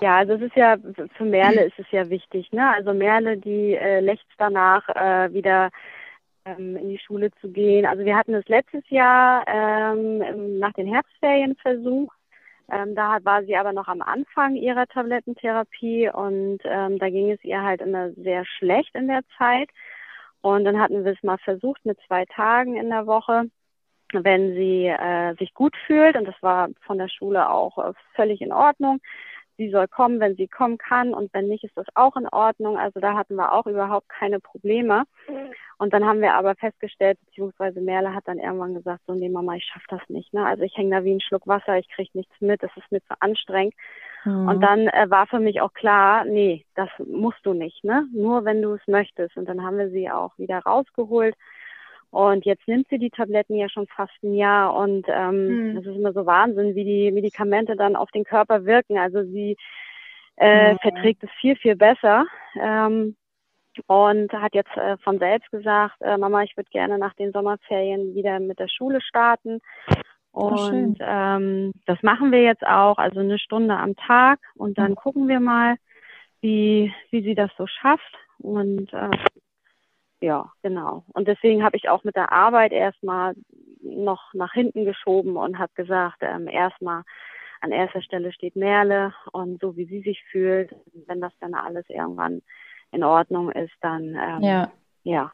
Ja, 0.02 0.18
also 0.18 0.34
es 0.34 0.42
ist 0.42 0.56
ja, 0.56 0.78
für 1.16 1.26
Merle 1.26 1.66
ist 1.66 1.78
es 1.78 1.86
ja 1.92 2.10
wichtig, 2.10 2.52
ne? 2.52 2.74
Also 2.74 2.94
Merle, 2.94 3.38
die 3.38 3.76
äh, 3.76 4.00
lechzt 4.00 4.26
danach, 4.38 4.88
äh, 4.90 5.32
wieder 5.32 5.70
ähm, 6.46 6.76
in 6.76 6.90
die 6.90 6.98
Schule 6.98 7.30
zu 7.40 7.52
gehen. 7.52 7.86
Also 7.86 8.04
wir 8.04 8.16
hatten 8.16 8.34
es 8.34 8.48
letztes 8.48 8.84
Jahr 8.90 9.46
ähm, 9.48 10.58
nach 10.58 10.74
den 10.74 10.88
Herbstferien 10.88 11.56
versucht. 11.56 12.18
Ähm, 12.72 12.96
da 12.96 13.18
war 13.24 13.44
sie 13.44 13.56
aber 13.56 13.74
noch 13.74 13.88
am 13.88 14.02
Anfang 14.02 14.56
ihrer 14.56 14.88
Tablettentherapie 14.88 16.10
und 16.10 16.60
ähm, 16.64 16.98
da 17.00 17.10
ging 17.10 17.32
es 17.32 17.44
ihr 17.44 17.62
halt 17.62 17.82
immer 17.82 18.12
sehr 18.14 18.46
schlecht 18.46 18.96
in 18.96 19.08
der 19.08 19.22
Zeit. 19.38 19.70
Und 20.42 20.66
dann 20.66 20.80
hatten 20.80 21.06
wir 21.06 21.14
es 21.14 21.24
mal 21.24 21.38
versucht 21.38 21.86
mit 21.86 22.00
zwei 22.08 22.26
Tagen 22.26 22.76
in 22.76 22.90
der 22.90 23.06
Woche 23.06 23.46
wenn 24.14 24.54
sie 24.54 24.88
äh, 24.88 25.36
sich 25.36 25.54
gut 25.54 25.76
fühlt, 25.88 26.16
und 26.16 26.26
das 26.26 26.36
war 26.42 26.70
von 26.82 26.98
der 26.98 27.08
Schule 27.08 27.50
auch 27.50 27.78
äh, 27.78 27.94
völlig 28.16 28.42
in 28.42 28.52
Ordnung. 28.52 29.00
Sie 29.58 29.70
soll 29.70 29.88
kommen, 29.88 30.20
wenn 30.20 30.36
sie 30.36 30.48
kommen 30.48 30.78
kann, 30.78 31.14
und 31.14 31.34
wenn 31.34 31.48
nicht, 31.48 31.64
ist 31.64 31.78
das 31.78 31.86
auch 31.94 32.16
in 32.16 32.28
Ordnung. 32.28 32.78
Also 32.78 33.00
da 33.00 33.16
hatten 33.16 33.36
wir 33.36 33.52
auch 33.54 33.68
überhaupt 33.68 34.10
keine 34.10 34.40
Probleme. 34.40 35.04
Und 35.78 35.94
dann 35.94 36.06
haben 36.06 36.22
wir 36.22 36.34
aber 36.36 36.56
festgestellt, 36.56 37.20
beziehungsweise 37.26 37.82
Merle 37.82 38.14
hat 38.14 38.28
dann 38.28 38.40
irgendwann 38.40 38.74
gesagt, 38.74 39.02
so, 39.06 39.14
nee 39.14 39.30
Mama, 39.30 39.56
ich 39.56 39.66
schaff 39.66 39.84
das 39.88 40.02
nicht. 40.10 40.34
Ne? 40.34 40.46
Also 40.46 40.64
ich 40.64 40.76
hänge 40.78 40.96
da 40.96 41.04
wie 41.04 41.14
ein 41.14 41.22
Schluck 41.22 41.48
Wasser, 41.48 41.78
ich 41.78 41.90
krieg 41.90 42.14
nichts 42.16 42.34
mit, 42.40 42.64
das 42.64 42.72
ist 42.76 42.92
mir 42.92 43.02
zu 43.02 43.14
anstrengend. 43.20 43.76
Mhm. 44.26 44.48
Und 44.48 44.62
dann 44.62 44.88
äh, 44.88 45.10
war 45.10 45.28
für 45.28 45.40
mich 45.40 45.62
auch 45.62 45.74
klar, 45.74 46.26
nee, 46.26 46.66
das 46.76 46.90
musst 47.00 47.46
du 47.46 47.54
nicht, 47.54 47.84
ne? 47.84 48.08
Nur 48.14 48.46
wenn 48.46 48.62
du 48.62 48.74
es 48.74 48.88
möchtest. 48.88 49.38
Und 49.38 49.48
dann 49.48 49.64
haben 49.64 49.78
wir 49.78 49.90
sie 49.90 50.10
auch 50.10 50.38
wieder 50.38 50.60
rausgeholt 50.60 51.36
und 52.12 52.46
jetzt 52.46 52.68
nimmt 52.68 52.88
sie 52.90 52.98
die 52.98 53.10
Tabletten 53.10 53.56
ja 53.56 53.70
schon 53.70 53.88
fast 53.88 54.12
ein 54.22 54.34
Jahr 54.34 54.76
und 54.76 55.06
ähm, 55.08 55.72
mhm. 55.72 55.78
ist 55.78 55.86
immer 55.88 56.12
so 56.12 56.26
Wahnsinn, 56.26 56.76
wie 56.76 56.84
die 56.84 57.10
Medikamente 57.10 57.78
dann 57.78 57.96
auf 57.96 58.12
den 58.12 58.26
Körper 58.26 58.66
wirken. 58.66 58.98
Also 58.98 59.24
sie 59.24 59.56
äh, 60.36 60.74
mhm. 60.74 60.80
verträgt 60.80 61.24
es 61.24 61.30
viel, 61.40 61.56
viel 61.56 61.78
besser. 61.78 62.26
Ähm, 62.62 63.16
und 63.88 64.34
hat 64.34 64.54
jetzt 64.54 64.76
äh, 64.76 64.98
von 64.98 65.20
selbst 65.20 65.50
gesagt, 65.50 65.96
äh, 66.02 66.18
Mama, 66.18 66.44
ich 66.44 66.58
würde 66.58 66.70
gerne 66.70 66.98
nach 66.98 67.14
den 67.14 67.32
Sommerferien 67.32 68.14
wieder 68.14 68.42
mit 68.42 68.60
der 68.60 68.68
Schule 68.68 69.00
starten. 69.00 69.62
Und 70.32 70.98
ähm, 71.02 71.74
das 71.86 72.02
machen 72.04 72.32
wir 72.32 72.42
jetzt 72.42 72.66
auch, 72.66 72.98
also 72.98 73.20
eine 73.20 73.38
Stunde 73.38 73.76
am 73.76 73.96
Tag 73.96 74.40
und 74.56 74.78
dann 74.78 74.92
mhm. 74.92 74.96
gucken 74.96 75.28
wir 75.28 75.40
mal, 75.40 75.76
wie, 76.40 76.94
wie 77.10 77.22
sie 77.22 77.36
das 77.36 77.52
so 77.58 77.68
schafft. 77.68 78.16
Und 78.40 78.92
äh, 78.94 79.10
ja, 80.22 80.52
genau. 80.64 81.04
Und 81.14 81.28
deswegen 81.28 81.64
habe 81.64 81.76
ich 81.78 81.90
auch 81.90 82.04
mit 82.04 82.16
der 82.16 82.32
Arbeit 82.32 82.72
erstmal 82.72 83.36
noch 83.82 84.34
nach 84.34 84.54
hinten 84.54 84.86
geschoben 84.86 85.36
und 85.36 85.60
habe 85.60 85.72
gesagt, 85.76 86.20
ähm, 86.22 86.48
erstmal 86.48 87.04
an 87.60 87.72
erster 87.72 88.02
Stelle 88.02 88.32
steht 88.32 88.56
Merle 88.56 89.14
und 89.34 89.60
so 89.62 89.76
wie 89.76 89.86
sie 89.86 90.02
sich 90.02 90.24
fühlt, 90.32 90.74
wenn 91.08 91.22
das 91.22 91.34
dann 91.40 91.54
alles 91.54 91.86
irgendwann 91.90 92.42
in 92.92 93.04
Ordnung 93.04 93.52
ist, 93.52 93.74
dann 93.82 94.16
ähm, 94.16 94.42
ja, 94.42 94.72
ja 95.04 95.32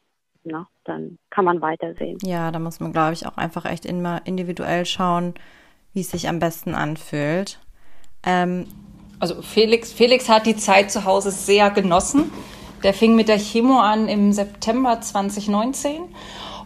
ne, 0.47 0.67
dann 0.83 1.17
kann 1.29 1.45
man 1.45 1.61
weitersehen. 1.61 2.17
Ja, 2.23 2.51
da 2.51 2.59
muss 2.59 2.79
man, 2.79 2.91
glaube 2.91 3.13
ich, 3.13 3.25
auch 3.27 3.37
einfach 3.37 3.65
echt 3.65 3.85
immer 3.85 4.21
individuell 4.25 4.85
schauen, 4.85 5.33
wie 5.93 6.01
es 6.01 6.11
sich 6.11 6.27
am 6.27 6.39
besten 6.39 6.75
anfühlt. 6.75 7.59
Ähm, 8.23 8.67
also 9.19 9.41
Felix, 9.41 9.91
Felix 9.91 10.29
hat 10.29 10.45
die 10.45 10.55
Zeit 10.55 10.91
zu 10.91 11.05
Hause 11.05 11.31
sehr 11.31 11.69
genossen. 11.71 12.31
Der 12.83 12.93
fing 12.93 13.15
mit 13.15 13.27
der 13.27 13.39
Chemo 13.39 13.79
an 13.79 14.07
im 14.07 14.31
September 14.31 15.01
2019 15.01 16.01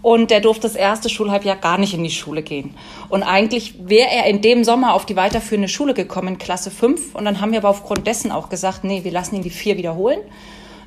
und 0.01 0.31
der 0.31 0.41
durfte 0.41 0.63
das 0.63 0.75
erste 0.75 1.09
Schulhalbjahr 1.09 1.55
gar 1.55 1.77
nicht 1.77 1.93
in 1.93 2.03
die 2.03 2.09
Schule 2.09 2.41
gehen. 2.41 2.75
Und 3.09 3.23
eigentlich 3.23 3.75
wäre 3.87 4.09
er 4.09 4.25
in 4.25 4.41
dem 4.41 4.63
Sommer 4.63 4.93
auf 4.93 5.05
die 5.05 5.15
weiterführende 5.15 5.67
Schule 5.67 5.93
gekommen, 5.93 6.37
Klasse 6.37 6.71
5. 6.71 7.15
Und 7.15 7.25
dann 7.25 7.39
haben 7.39 7.51
wir 7.51 7.59
aber 7.59 7.69
aufgrund 7.69 8.07
dessen 8.07 8.31
auch 8.31 8.49
gesagt, 8.49 8.83
nee, 8.83 9.03
wir 9.03 9.11
lassen 9.11 9.35
ihn 9.35 9.43
die 9.43 9.51
vier 9.51 9.77
wiederholen. 9.77 10.19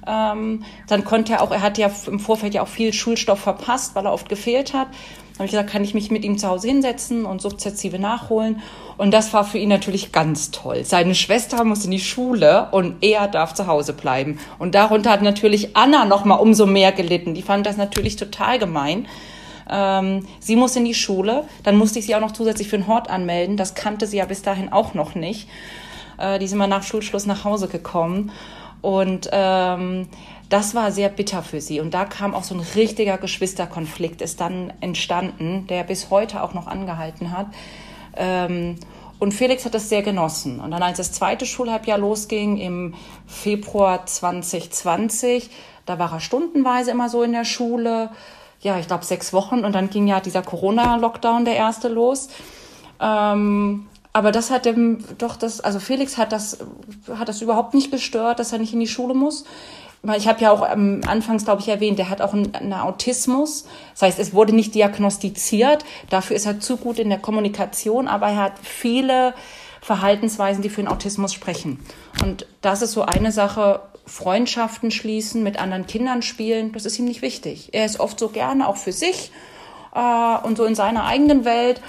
Ähm, 0.07 0.65
dann 0.89 1.05
konnte 1.05 1.35
er 1.35 1.43
auch, 1.43 1.51
er 1.51 1.63
hat 1.63 1.79
ja 1.79 1.91
im 2.07 2.21
Vorfeld 2.21 2.55
ja 2.55 2.63
auch 2.63 2.69
viel 2.69 2.93
Schulstoff 2.93 3.41
verpasst, 3.41 3.95
weil 3.95 4.07
er 4.07 4.13
oft 4.13 4.29
gefehlt 4.29 4.75
hat 4.75 4.89
habe 5.35 5.47
ich 5.47 5.51
gesagt, 5.51 5.71
kann 5.71 5.83
ich 5.83 5.95
mich 5.95 6.13
mit 6.13 6.25
ihm 6.25 6.39
zu 6.39 6.47
Hause 6.47 6.69
hinsetzen 6.69 7.25
und 7.25 7.43
sukzessive 7.43 7.99
nachholen. 7.99 8.61
Und 8.97 9.13
das 9.13 9.33
war 9.33 9.45
für 9.45 9.59
ihn 9.59 9.69
natürlich 9.69 10.13
ganz 10.13 10.53
toll. 10.53 10.85
Seine 10.85 11.17
Schwester 11.17 11.65
muss 11.65 11.85
in 11.85 11.91
die 11.91 11.99
Schule 11.99 12.69
und 12.71 13.03
er 13.03 13.27
darf 13.27 13.53
zu 13.53 13.67
Hause 13.67 13.95
bleiben. 13.95 14.39
Und 14.61 14.77
darunter 14.77 15.11
hat 15.11 15.23
natürlich 15.23 15.77
Anna 15.77 16.05
noch 16.05 16.25
mal 16.25 16.37
umso 16.37 16.67
mehr 16.67 16.93
gelitten. 16.93 17.35
Die 17.35 17.43
fand 17.43 17.67
das 17.67 17.77
natürlich 17.77 18.15
total 18.15 18.61
gemein. 18.61 19.09
Ähm, 19.69 20.25
sie 20.39 20.55
muss 20.55 20.77
in 20.77 20.85
die 20.85 20.95
Schule, 20.95 21.45
dann 21.65 21.77
musste 21.77 21.99
ich 21.99 22.07
sie 22.07 22.15
auch 22.15 22.21
noch 22.21 22.33
zusätzlich 22.33 22.69
für 22.69 22.79
den 22.79 22.87
Hort 22.87 23.11
anmelden. 23.11 23.57
Das 23.57 23.75
kannte 23.75 24.07
sie 24.07 24.19
ja 24.19 24.27
bis 24.27 24.43
dahin 24.43 24.71
auch 24.71 24.95
noch 24.95 25.17
nicht. 25.17 25.49
Äh, 26.17 26.39
die 26.39 26.47
sind 26.47 26.59
mal 26.59 26.69
nach 26.69 26.85
Schulschluss 26.85 27.27
nach 27.27 27.43
Hause 27.43 27.67
gekommen. 27.67 28.31
Und 28.85 29.31
ähm, 29.33 30.09
das 30.51 30.75
war 30.75 30.93
sehr 30.93 31.09
bitter 31.09 31.43
für 31.43 31.63
sie. 31.63 31.81
Und 31.81 31.95
da 31.95 32.05
kam 32.05 32.35
auch 32.35 32.45
so 32.45 32.55
ein 32.55 32.61
richtiger 32.61 33.17
Geschwisterkonflikt, 33.17 34.21
ist 34.21 34.43
dann 34.43 34.75
entstanden, 34.83 35.67
der 35.69 35.85
bis 35.85 36.11
heute 36.11 36.43
auch 36.43 36.53
noch 36.53 36.67
angehalten 36.67 37.33
hat. 37.33 37.47
Ähm, 38.15 38.77
und 39.19 39.33
Felix 39.33 39.65
hat 39.65 39.73
das 39.73 39.89
sehr 39.89 40.03
genossen. 40.03 40.61
Und 40.61 40.71
dann, 40.71 40.83
als 40.83 40.99
das 40.99 41.13
zweite 41.13 41.47
Schulhalbjahr 41.47 41.97
losging, 41.97 42.59
im 42.59 42.93
Februar 43.27 44.05
2020, 44.05 45.49
da 45.87 45.99
war 45.99 46.13
er 46.13 46.21
stundenweise 46.21 46.91
immer 46.91 47.09
so 47.09 47.23
in 47.23 47.33
der 47.33 47.47
Schule. 47.47 48.11
Ja, 48.61 48.79
ich 48.79 48.87
glaube 48.87 49.07
sechs 49.07 49.33
Wochen. 49.33 49.65
Und 49.65 49.73
dann 49.73 49.89
ging 49.89 50.07
ja 50.07 50.21
dieser 50.21 50.43
Corona-Lockdown, 50.43 51.47
der 51.47 51.57
erste, 51.57 51.89
los. 51.89 52.29
Ähm, 53.01 53.87
aber 54.15 54.33
das 54.33 54.51
hat 54.51 54.65
dem 54.65 55.05
doch 55.19 55.37
das, 55.37 55.61
also 55.61 55.79
Felix 55.79 56.17
hat 56.17 56.33
das, 56.33 56.59
hat 57.15 57.29
das 57.29 57.43
überhaupt 57.43 57.75
nicht 57.75 57.91
gestört, 57.91 58.39
dass 58.39 58.53
er 58.53 58.59
nicht 58.59 58.73
in 58.73 58.81
die 58.81 58.87
Schule 58.87 59.13
muss 59.13 59.45
ich 60.17 60.29
habe 60.29 60.41
ja 60.41 60.51
auch 60.51 60.71
ähm, 60.71 61.01
anfangs, 61.07 61.45
glaube 61.45 61.63
ich, 61.63 61.69
erwähnt, 61.69 61.99
der 61.99 62.11
hat 62.11 62.21
auch 62.21 62.35
einen, 62.35 62.73
Autismus. 62.75 63.67
Das 63.93 64.03
heißt, 64.03 64.19
es 64.19 64.35
wurde 64.35 64.55
nicht 64.55 64.75
diagnostiziert. 64.75 65.85
Dafür 66.11 66.37
ist 66.37 66.47
er 66.47 66.61
zu 66.61 66.77
gut 66.77 66.99
in 66.99 67.09
der 67.09 67.19
Kommunikation, 67.19 68.07
aber 68.07 68.29
er 68.29 68.37
hat 68.37 68.53
viele 68.63 69.35
Verhaltensweisen, 69.81 70.63
die 70.63 70.69
für 70.69 70.83
den 70.83 70.89
Autismus 70.89 71.33
sprechen. 71.33 71.79
Und 72.23 72.47
das 72.61 72.83
ist 72.83 72.93
so 72.93 73.03
eine 73.03 73.33
Sache, 73.33 73.81
Freundschaften 74.07 74.91
schließen, 74.91 75.43
mit 75.43 75.59
anderen 75.59 75.87
Kindern 75.87 76.21
spielen, 76.21 76.73
das 76.73 76.85
ist 76.85 76.99
ihm 76.99 77.07
nicht 77.07 77.23
wichtig. 77.23 77.71
Er 77.73 77.87
ist 77.87 78.01
oft 78.01 78.19
so 78.19 78.29
gerne 78.29 78.69
auch 78.69 78.77
für 78.77 78.93
sich 78.93 79.33
äh, 79.95 80.47
und 80.47 80.59
so 80.59 80.67
in 80.67 80.75
seiner 80.75 81.07
eigenen 81.07 81.47
Welt. 81.47 81.81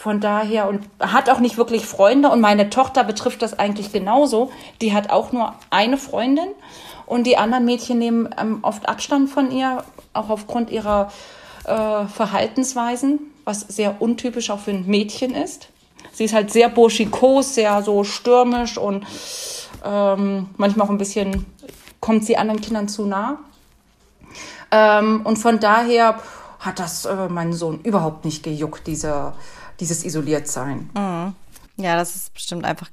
Von 0.00 0.18
daher 0.18 0.66
und 0.66 0.80
hat 0.98 1.28
auch 1.28 1.40
nicht 1.40 1.58
wirklich 1.58 1.84
Freunde. 1.84 2.30
Und 2.30 2.40
meine 2.40 2.70
Tochter 2.70 3.04
betrifft 3.04 3.42
das 3.42 3.58
eigentlich 3.58 3.92
genauso. 3.92 4.50
Die 4.80 4.94
hat 4.94 5.10
auch 5.10 5.30
nur 5.30 5.54
eine 5.68 5.98
Freundin. 5.98 6.48
Und 7.04 7.26
die 7.26 7.36
anderen 7.36 7.66
Mädchen 7.66 7.98
nehmen 7.98 8.34
ähm, 8.40 8.60
oft 8.62 8.88
Abstand 8.88 9.28
von 9.28 9.50
ihr, 9.50 9.84
auch 10.14 10.30
aufgrund 10.30 10.70
ihrer 10.70 11.12
äh, 11.64 12.06
Verhaltensweisen, 12.06 13.18
was 13.44 13.60
sehr 13.60 14.00
untypisch 14.00 14.48
auch 14.48 14.60
für 14.60 14.70
ein 14.70 14.86
Mädchen 14.86 15.34
ist. 15.34 15.68
Sie 16.12 16.24
ist 16.24 16.32
halt 16.32 16.50
sehr 16.50 16.70
burschikos, 16.70 17.54
sehr 17.54 17.82
so 17.82 18.02
stürmisch 18.02 18.78
und 18.78 19.04
ähm, 19.84 20.48
manchmal 20.56 20.86
auch 20.86 20.90
ein 20.90 20.96
bisschen 20.96 21.44
kommt 22.00 22.24
sie 22.24 22.38
anderen 22.38 22.62
Kindern 22.62 22.88
zu 22.88 23.04
nah. 23.04 23.40
Ähm, 24.70 25.20
und 25.24 25.36
von 25.36 25.60
daher 25.60 26.18
hat 26.58 26.78
das 26.78 27.04
äh, 27.04 27.28
meinen 27.28 27.52
Sohn 27.52 27.80
überhaupt 27.82 28.24
nicht 28.24 28.42
gejuckt, 28.42 28.86
diese, 28.86 29.34
dieses 29.80 30.04
Isoliertsein. 30.04 30.90
Mhm. 30.94 31.34
Ja, 31.76 31.96
das 31.96 32.14
ist 32.14 32.34
bestimmt 32.34 32.64
einfach 32.64 32.88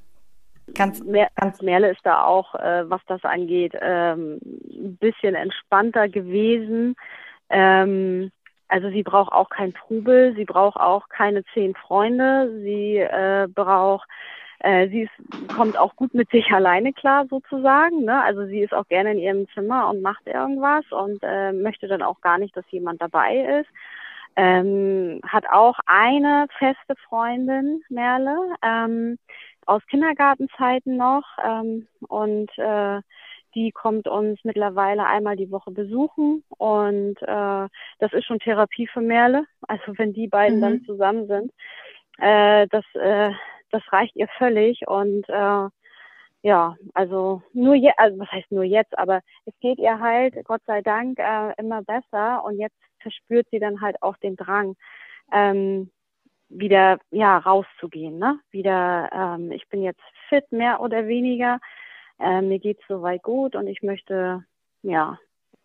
Ganz, 0.73 1.01
ganz 1.35 1.61
Merle 1.61 1.91
ist 1.91 2.01
da 2.03 2.25
auch, 2.25 2.53
äh, 2.55 2.89
was 2.89 2.99
das 3.07 3.23
angeht, 3.23 3.73
ähm, 3.79 4.39
ein 4.69 4.97
bisschen 4.97 5.33
entspannter 5.33 6.09
gewesen. 6.09 6.95
Ähm, 7.49 8.31
also 8.67 8.89
sie 8.89 9.03
braucht 9.03 9.31
auch 9.31 9.49
kein 9.49 9.73
Trubel, 9.73 10.35
sie 10.35 10.43
braucht 10.43 10.75
auch 10.75 11.07
keine 11.07 11.45
zehn 11.53 11.73
Freunde, 11.73 12.51
sie 12.63 12.97
äh, 12.97 13.47
braucht 13.47 14.09
äh, 14.59 14.89
sie 14.89 15.03
ist, 15.03 15.55
kommt 15.55 15.77
auch 15.77 15.95
gut 15.95 16.13
mit 16.13 16.29
sich 16.31 16.51
alleine 16.51 16.91
klar 16.91 17.25
sozusagen. 17.29 18.05
Ne? 18.05 18.21
Also 18.23 18.45
sie 18.45 18.59
ist 18.59 18.73
auch 18.73 18.87
gerne 18.87 19.11
in 19.11 19.19
ihrem 19.19 19.47
Zimmer 19.53 19.89
und 19.89 20.01
macht 20.01 20.25
irgendwas 20.25 20.83
und 20.91 21.19
äh, 21.21 21.53
möchte 21.53 21.87
dann 21.87 22.01
auch 22.01 22.19
gar 22.21 22.37
nicht, 22.39 22.57
dass 22.57 22.65
jemand 22.71 23.01
dabei 23.01 23.61
ist. 23.61 23.69
Ähm, 24.39 25.19
hat 25.27 25.45
auch 25.51 25.79
eine 25.87 26.45
feste 26.59 26.95
Freundin, 27.07 27.81
Merle, 27.89 28.37
ähm, 28.63 29.17
aus 29.65 29.81
Kindergartenzeiten 29.87 30.95
noch 30.95 31.25
ähm, 31.43 31.87
und 32.07 32.55
äh, 32.57 33.01
die 33.55 33.71
kommt 33.71 34.07
uns 34.07 34.39
mittlerweile 34.43 35.07
einmal 35.07 35.35
die 35.35 35.49
Woche 35.49 35.71
besuchen 35.71 36.43
und 36.49 37.19
äh, 37.23 37.67
das 37.99 38.13
ist 38.13 38.25
schon 38.25 38.39
Therapie 38.39 38.85
für 38.85 39.01
Merle. 39.01 39.45
Also 39.67 39.97
wenn 39.97 40.13
die 40.13 40.27
beiden 40.27 40.57
mhm. 40.57 40.61
dann 40.61 40.81
zusammen 40.85 41.27
sind, 41.27 41.51
äh, 42.19 42.67
das 42.67 42.85
äh, 42.93 43.31
das 43.71 43.81
reicht 43.91 44.15
ihr 44.15 44.27
völlig 44.37 44.87
und 44.87 45.27
äh, 45.27 45.67
ja, 46.43 46.75
also 46.93 47.41
nur 47.53 47.75
jetzt, 47.75 47.99
also 47.99 48.19
was 48.19 48.31
heißt 48.31 48.51
nur 48.51 48.63
jetzt, 48.63 48.97
aber 48.97 49.21
es 49.45 49.53
geht 49.59 49.79
ihr 49.79 49.99
halt, 49.99 50.35
Gott 50.45 50.61
sei 50.65 50.81
Dank, 50.81 51.19
äh, 51.19 51.53
immer 51.57 51.81
besser 51.81 52.43
und 52.45 52.59
jetzt 52.59 52.77
verspürt 52.99 53.47
sie 53.51 53.59
dann 53.59 53.81
halt 53.81 54.01
auch 54.01 54.17
den 54.17 54.35
Drang, 54.35 54.75
ähm, 55.31 55.91
wieder 56.49 56.99
ja 57.11 57.37
rauszugehen, 57.37 58.17
ne? 58.19 58.39
Wieder, 58.51 59.09
ähm, 59.13 59.51
ich 59.51 59.67
bin 59.69 59.81
jetzt 59.81 60.01
fit, 60.29 60.49
mehr 60.51 60.79
oder 60.79 61.07
weniger. 61.07 61.59
Äh, 62.19 62.41
mir 62.41 62.59
geht's 62.59 62.83
soweit 62.87 63.23
gut 63.23 63.55
und 63.55 63.67
ich 63.67 63.81
möchte 63.81 64.43
ja 64.81 65.19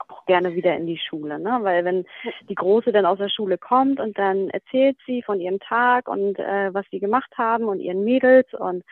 auch 0.08 0.26
gerne 0.26 0.54
wieder 0.54 0.76
in 0.76 0.87
die 0.87 0.98
Schule, 0.98 1.38
ne? 1.38 1.58
Weil 1.62 1.85
wenn 1.85 2.04
die 2.48 2.54
Große 2.54 2.92
dann 2.92 3.06
aus 3.06 3.18
der 3.18 3.28
Schule 3.28 3.58
kommt 3.58 4.00
und 4.00 4.18
dann 4.18 4.50
erzählt 4.50 4.98
sie 5.06 5.22
von 5.22 5.40
ihrem 5.40 5.61
Tag 5.61 6.08
und 6.08 6.38
äh, 6.38 6.74
was 6.74 6.87
sie 6.90 6.98
gemacht 6.98 7.32
haben 7.38 7.64
und 7.64 7.80
ihren 7.80 8.04
Mädels 8.04 8.52
und 8.54 8.82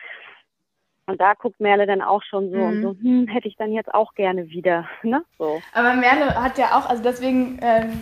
und 1.11 1.19
da 1.19 1.33
guckt 1.33 1.59
Merle 1.59 1.85
dann 1.85 2.01
auch 2.01 2.23
schon 2.23 2.49
so 2.49 2.57
mhm. 2.57 2.63
und 2.63 2.81
so, 2.81 2.95
hm, 3.01 3.27
hätte 3.27 3.47
ich 3.47 3.57
dann 3.57 3.71
jetzt 3.71 3.93
auch 3.93 4.15
gerne 4.15 4.49
wieder, 4.49 4.87
ne? 5.03 5.23
So. 5.37 5.61
Aber 5.73 5.93
Merle 5.93 6.41
hat 6.41 6.57
ja 6.57 6.77
auch, 6.77 6.89
also 6.89 7.03
deswegen, 7.03 7.59
ähm, 7.61 8.01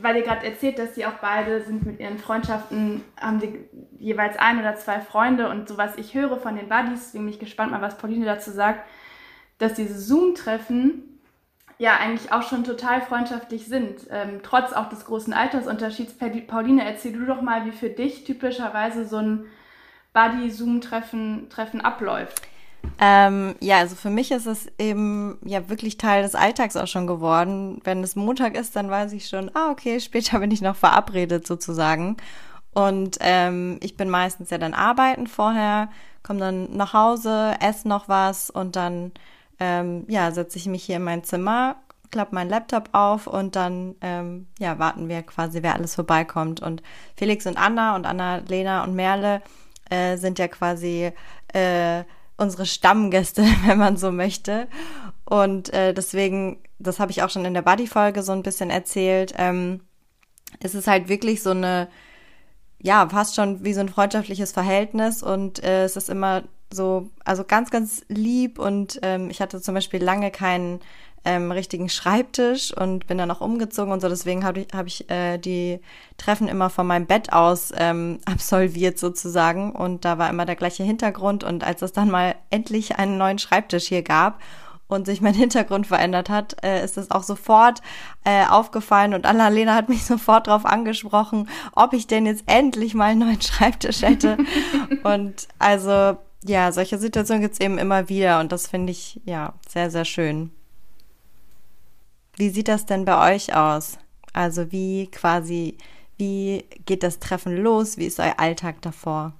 weil 0.00 0.16
ihr 0.16 0.22
gerade 0.22 0.46
erzählt, 0.46 0.78
dass 0.78 0.94
sie 0.94 1.04
auch 1.04 1.18
beide 1.20 1.60
sind 1.60 1.84
mit 1.84 2.00
ihren 2.00 2.18
Freundschaften, 2.18 3.04
haben 3.20 3.40
die 3.40 3.58
jeweils 3.98 4.38
ein 4.38 4.58
oder 4.58 4.74
zwei 4.76 5.00
Freunde 5.00 5.50
und 5.50 5.68
so 5.68 5.76
was 5.76 5.98
ich 5.98 6.14
höre 6.14 6.38
von 6.38 6.56
den 6.56 6.68
Buddies, 6.68 7.06
deswegen 7.06 7.24
bin 7.24 7.34
ich 7.34 7.40
gespannt 7.40 7.72
mal, 7.72 7.82
was 7.82 7.98
Pauline 7.98 8.24
dazu 8.24 8.50
sagt, 8.50 8.88
dass 9.58 9.74
diese 9.74 9.98
Zoom-Treffen 9.98 11.20
ja 11.78 11.96
eigentlich 11.96 12.32
auch 12.32 12.42
schon 12.42 12.64
total 12.64 13.00
freundschaftlich 13.02 13.66
sind, 13.66 14.06
ähm, 14.10 14.40
trotz 14.42 14.72
auch 14.72 14.88
des 14.88 15.04
großen 15.04 15.32
Altersunterschieds. 15.32 16.14
Pauline, 16.46 16.84
erzähl 16.84 17.12
du 17.12 17.24
doch 17.24 17.42
mal, 17.42 17.64
wie 17.66 17.72
für 17.72 17.88
dich 17.88 18.24
typischerweise 18.24 19.06
so 19.06 19.16
ein 19.16 19.44
Buddy-Zoom-Treffen 20.12 21.48
Treffen 21.48 21.80
abläuft. 21.80 22.42
Ähm, 22.98 23.54
ja, 23.60 23.78
also 23.78 23.94
für 23.94 24.10
mich 24.10 24.30
ist 24.30 24.46
es 24.46 24.66
eben 24.78 25.38
ja 25.44 25.68
wirklich 25.68 25.98
Teil 25.98 26.22
des 26.22 26.34
Alltags 26.34 26.76
auch 26.76 26.86
schon 26.86 27.06
geworden. 27.06 27.80
Wenn 27.84 28.02
es 28.02 28.16
Montag 28.16 28.56
ist, 28.56 28.76
dann 28.76 28.90
weiß 28.90 29.12
ich 29.12 29.28
schon, 29.28 29.50
ah, 29.54 29.70
okay, 29.70 30.00
später 30.00 30.38
bin 30.40 30.50
ich 30.50 30.62
noch 30.62 30.76
verabredet 30.76 31.46
sozusagen. 31.46 32.16
Und 32.72 33.18
ähm, 33.20 33.78
ich 33.82 33.96
bin 33.96 34.10
meistens 34.10 34.50
ja 34.50 34.58
dann 34.58 34.74
arbeiten 34.74 35.26
vorher, 35.26 35.90
komme 36.22 36.40
dann 36.40 36.76
nach 36.76 36.92
Hause, 36.92 37.54
esse 37.60 37.88
noch 37.88 38.08
was 38.08 38.48
und 38.48 38.76
dann 38.76 39.12
ähm, 39.58 40.04
ja, 40.08 40.30
setze 40.30 40.56
ich 40.56 40.66
mich 40.66 40.84
hier 40.84 40.96
in 40.96 41.04
mein 41.04 41.24
Zimmer, 41.24 41.76
klappe 42.12 42.34
meinen 42.34 42.48
Laptop 42.48 42.90
auf 42.92 43.26
und 43.26 43.56
dann 43.56 43.96
ähm, 44.02 44.46
ja, 44.60 44.78
warten 44.78 45.08
wir 45.08 45.22
quasi, 45.22 45.62
wer 45.62 45.74
alles 45.74 45.96
vorbeikommt. 45.96 46.60
Und 46.60 46.82
Felix 47.16 47.44
und 47.46 47.56
Anna 47.56 47.96
und 47.96 48.06
Anna, 48.06 48.36
Lena 48.36 48.84
und 48.84 48.94
Merle 48.94 49.42
äh, 49.90 50.16
sind 50.16 50.38
ja 50.38 50.48
quasi 50.48 51.12
äh, 51.52 52.04
unsere 52.36 52.66
Stammgäste, 52.66 53.44
wenn 53.66 53.78
man 53.78 53.96
so 53.96 54.10
möchte. 54.10 54.68
Und 55.24 55.72
äh, 55.72 55.92
deswegen, 55.92 56.58
das 56.78 56.98
habe 56.98 57.12
ich 57.12 57.22
auch 57.22 57.30
schon 57.30 57.44
in 57.44 57.54
der 57.54 57.62
Buddy-Folge 57.62 58.22
so 58.22 58.32
ein 58.32 58.42
bisschen 58.42 58.70
erzählt, 58.70 59.34
ähm, 59.36 59.80
es 60.58 60.74
ist 60.74 60.88
halt 60.88 61.08
wirklich 61.08 61.42
so 61.42 61.50
eine, 61.50 61.88
ja, 62.80 63.08
fast 63.08 63.36
schon 63.36 63.62
wie 63.62 63.72
so 63.72 63.80
ein 63.80 63.88
freundschaftliches 63.88 64.50
Verhältnis 64.52 65.22
und 65.22 65.62
äh, 65.62 65.84
es 65.84 65.96
ist 65.96 66.10
immer 66.10 66.42
so, 66.72 67.10
also 67.24 67.44
ganz, 67.44 67.70
ganz 67.70 68.04
lieb 68.08 68.58
und 68.58 68.98
ähm, 69.02 69.30
ich 69.30 69.40
hatte 69.40 69.60
zum 69.60 69.74
Beispiel 69.74 70.02
lange 70.02 70.30
keinen 70.30 70.80
ähm, 71.24 71.52
richtigen 71.52 71.88
Schreibtisch 71.88 72.74
und 72.76 73.06
bin 73.06 73.18
dann 73.18 73.30
auch 73.30 73.40
umgezogen 73.40 73.92
und 73.92 74.00
so. 74.00 74.08
Deswegen 74.08 74.44
habe 74.44 74.60
ich, 74.60 74.68
hab 74.72 74.86
ich 74.86 75.10
äh, 75.10 75.38
die 75.38 75.80
Treffen 76.16 76.48
immer 76.48 76.70
von 76.70 76.86
meinem 76.86 77.06
Bett 77.06 77.32
aus 77.32 77.72
ähm, 77.76 78.18
absolviert 78.24 78.98
sozusagen. 78.98 79.72
Und 79.72 80.04
da 80.04 80.18
war 80.18 80.30
immer 80.30 80.46
der 80.46 80.56
gleiche 80.56 80.82
Hintergrund. 80.82 81.44
Und 81.44 81.64
als 81.64 81.82
es 81.82 81.92
dann 81.92 82.10
mal 82.10 82.36
endlich 82.50 82.96
einen 82.96 83.18
neuen 83.18 83.38
Schreibtisch 83.38 83.88
hier 83.88 84.02
gab 84.02 84.40
und 84.88 85.06
sich 85.06 85.20
mein 85.20 85.34
Hintergrund 85.42 85.86
verändert 85.86 86.30
hat, 86.30 86.56
äh, 86.64 86.82
ist 86.84 86.96
es 86.96 87.10
auch 87.10 87.22
sofort 87.22 87.82
äh, 88.24 88.46
aufgefallen 88.46 89.14
und 89.14 89.26
Annalena 89.26 89.74
hat 89.74 89.88
mich 89.88 90.04
sofort 90.06 90.46
darauf 90.46 90.64
angesprochen, 90.64 91.48
ob 91.74 91.92
ich 91.92 92.06
denn 92.06 92.26
jetzt 92.26 92.44
endlich 92.46 92.94
mal 92.94 93.10
einen 93.10 93.20
neuen 93.20 93.40
Schreibtisch 93.40 94.02
hätte. 94.02 94.38
und 95.04 95.48
also 95.58 96.16
ja, 96.42 96.72
solche 96.72 96.98
Situationen 96.98 97.42
gibt's 97.42 97.60
eben 97.60 97.76
immer 97.76 98.08
wieder 98.08 98.40
und 98.40 98.50
das 98.50 98.66
finde 98.66 98.92
ich 98.92 99.20
ja 99.24 99.52
sehr, 99.68 99.90
sehr 99.90 100.06
schön. 100.06 100.50
Wie 102.40 102.48
sieht 102.48 102.68
das 102.68 102.86
denn 102.86 103.04
bei 103.04 103.34
euch 103.34 103.54
aus? 103.54 103.98
Also 104.32 104.72
wie 104.72 105.08
quasi, 105.08 105.76
wie 106.16 106.64
geht 106.86 107.02
das 107.02 107.18
Treffen 107.18 107.54
los? 107.54 107.98
Wie 107.98 108.06
ist 108.06 108.18
euer 108.18 108.38
Alltag 108.38 108.80
davor? 108.80 109.34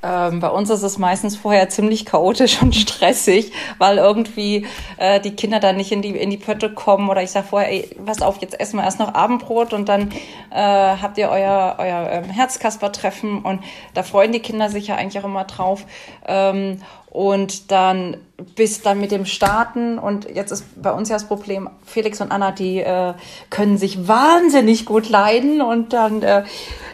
Ähm, 0.00 0.38
bei 0.38 0.48
uns 0.48 0.70
ist 0.70 0.84
es 0.84 0.96
meistens 0.96 1.36
vorher 1.36 1.68
ziemlich 1.70 2.06
chaotisch 2.06 2.62
und 2.62 2.76
stressig, 2.76 3.50
weil 3.78 3.98
irgendwie 3.98 4.64
äh, 4.96 5.18
die 5.20 5.34
Kinder 5.34 5.58
dann 5.58 5.76
nicht 5.76 5.90
in 5.90 6.02
die, 6.02 6.10
in 6.10 6.30
die 6.30 6.36
Pötte 6.36 6.72
kommen 6.72 7.08
oder 7.08 7.20
ich 7.20 7.32
sage 7.32 7.48
vorher, 7.48 7.72
ey, 7.72 7.96
pass 8.06 8.22
auf, 8.22 8.40
jetzt 8.40 8.60
essen 8.60 8.76
wir 8.76 8.84
erst 8.84 9.00
noch 9.00 9.14
Abendbrot 9.14 9.72
und 9.72 9.88
dann 9.88 10.12
äh, 10.52 10.54
habt 10.54 11.18
ihr 11.18 11.30
euer, 11.30 11.74
euer 11.78 12.10
ähm, 12.12 12.30
Herzkasper-Treffen 12.30 13.42
und 13.42 13.64
da 13.94 14.04
freuen 14.04 14.30
die 14.30 14.38
Kinder 14.38 14.68
sich 14.68 14.86
ja 14.86 14.94
eigentlich 14.94 15.20
auch 15.20 15.26
immer 15.26 15.46
drauf. 15.46 15.84
Ähm, 16.28 16.80
und 17.10 17.70
dann 17.70 18.18
bis 18.54 18.82
dann 18.82 19.00
mit 19.00 19.10
dem 19.10 19.26
Starten 19.26 19.98
und 19.98 20.28
jetzt 20.32 20.52
ist 20.52 20.80
bei 20.80 20.92
uns 20.92 21.08
ja 21.08 21.16
das 21.16 21.26
Problem, 21.26 21.68
Felix 21.84 22.20
und 22.20 22.30
Anna, 22.30 22.52
die 22.52 22.78
äh, 22.78 23.14
können 23.50 23.78
sich 23.78 24.06
wahnsinnig 24.06 24.84
gut 24.84 25.08
leiden 25.08 25.60
und 25.60 25.92
dann 25.92 26.22
äh, 26.22 26.44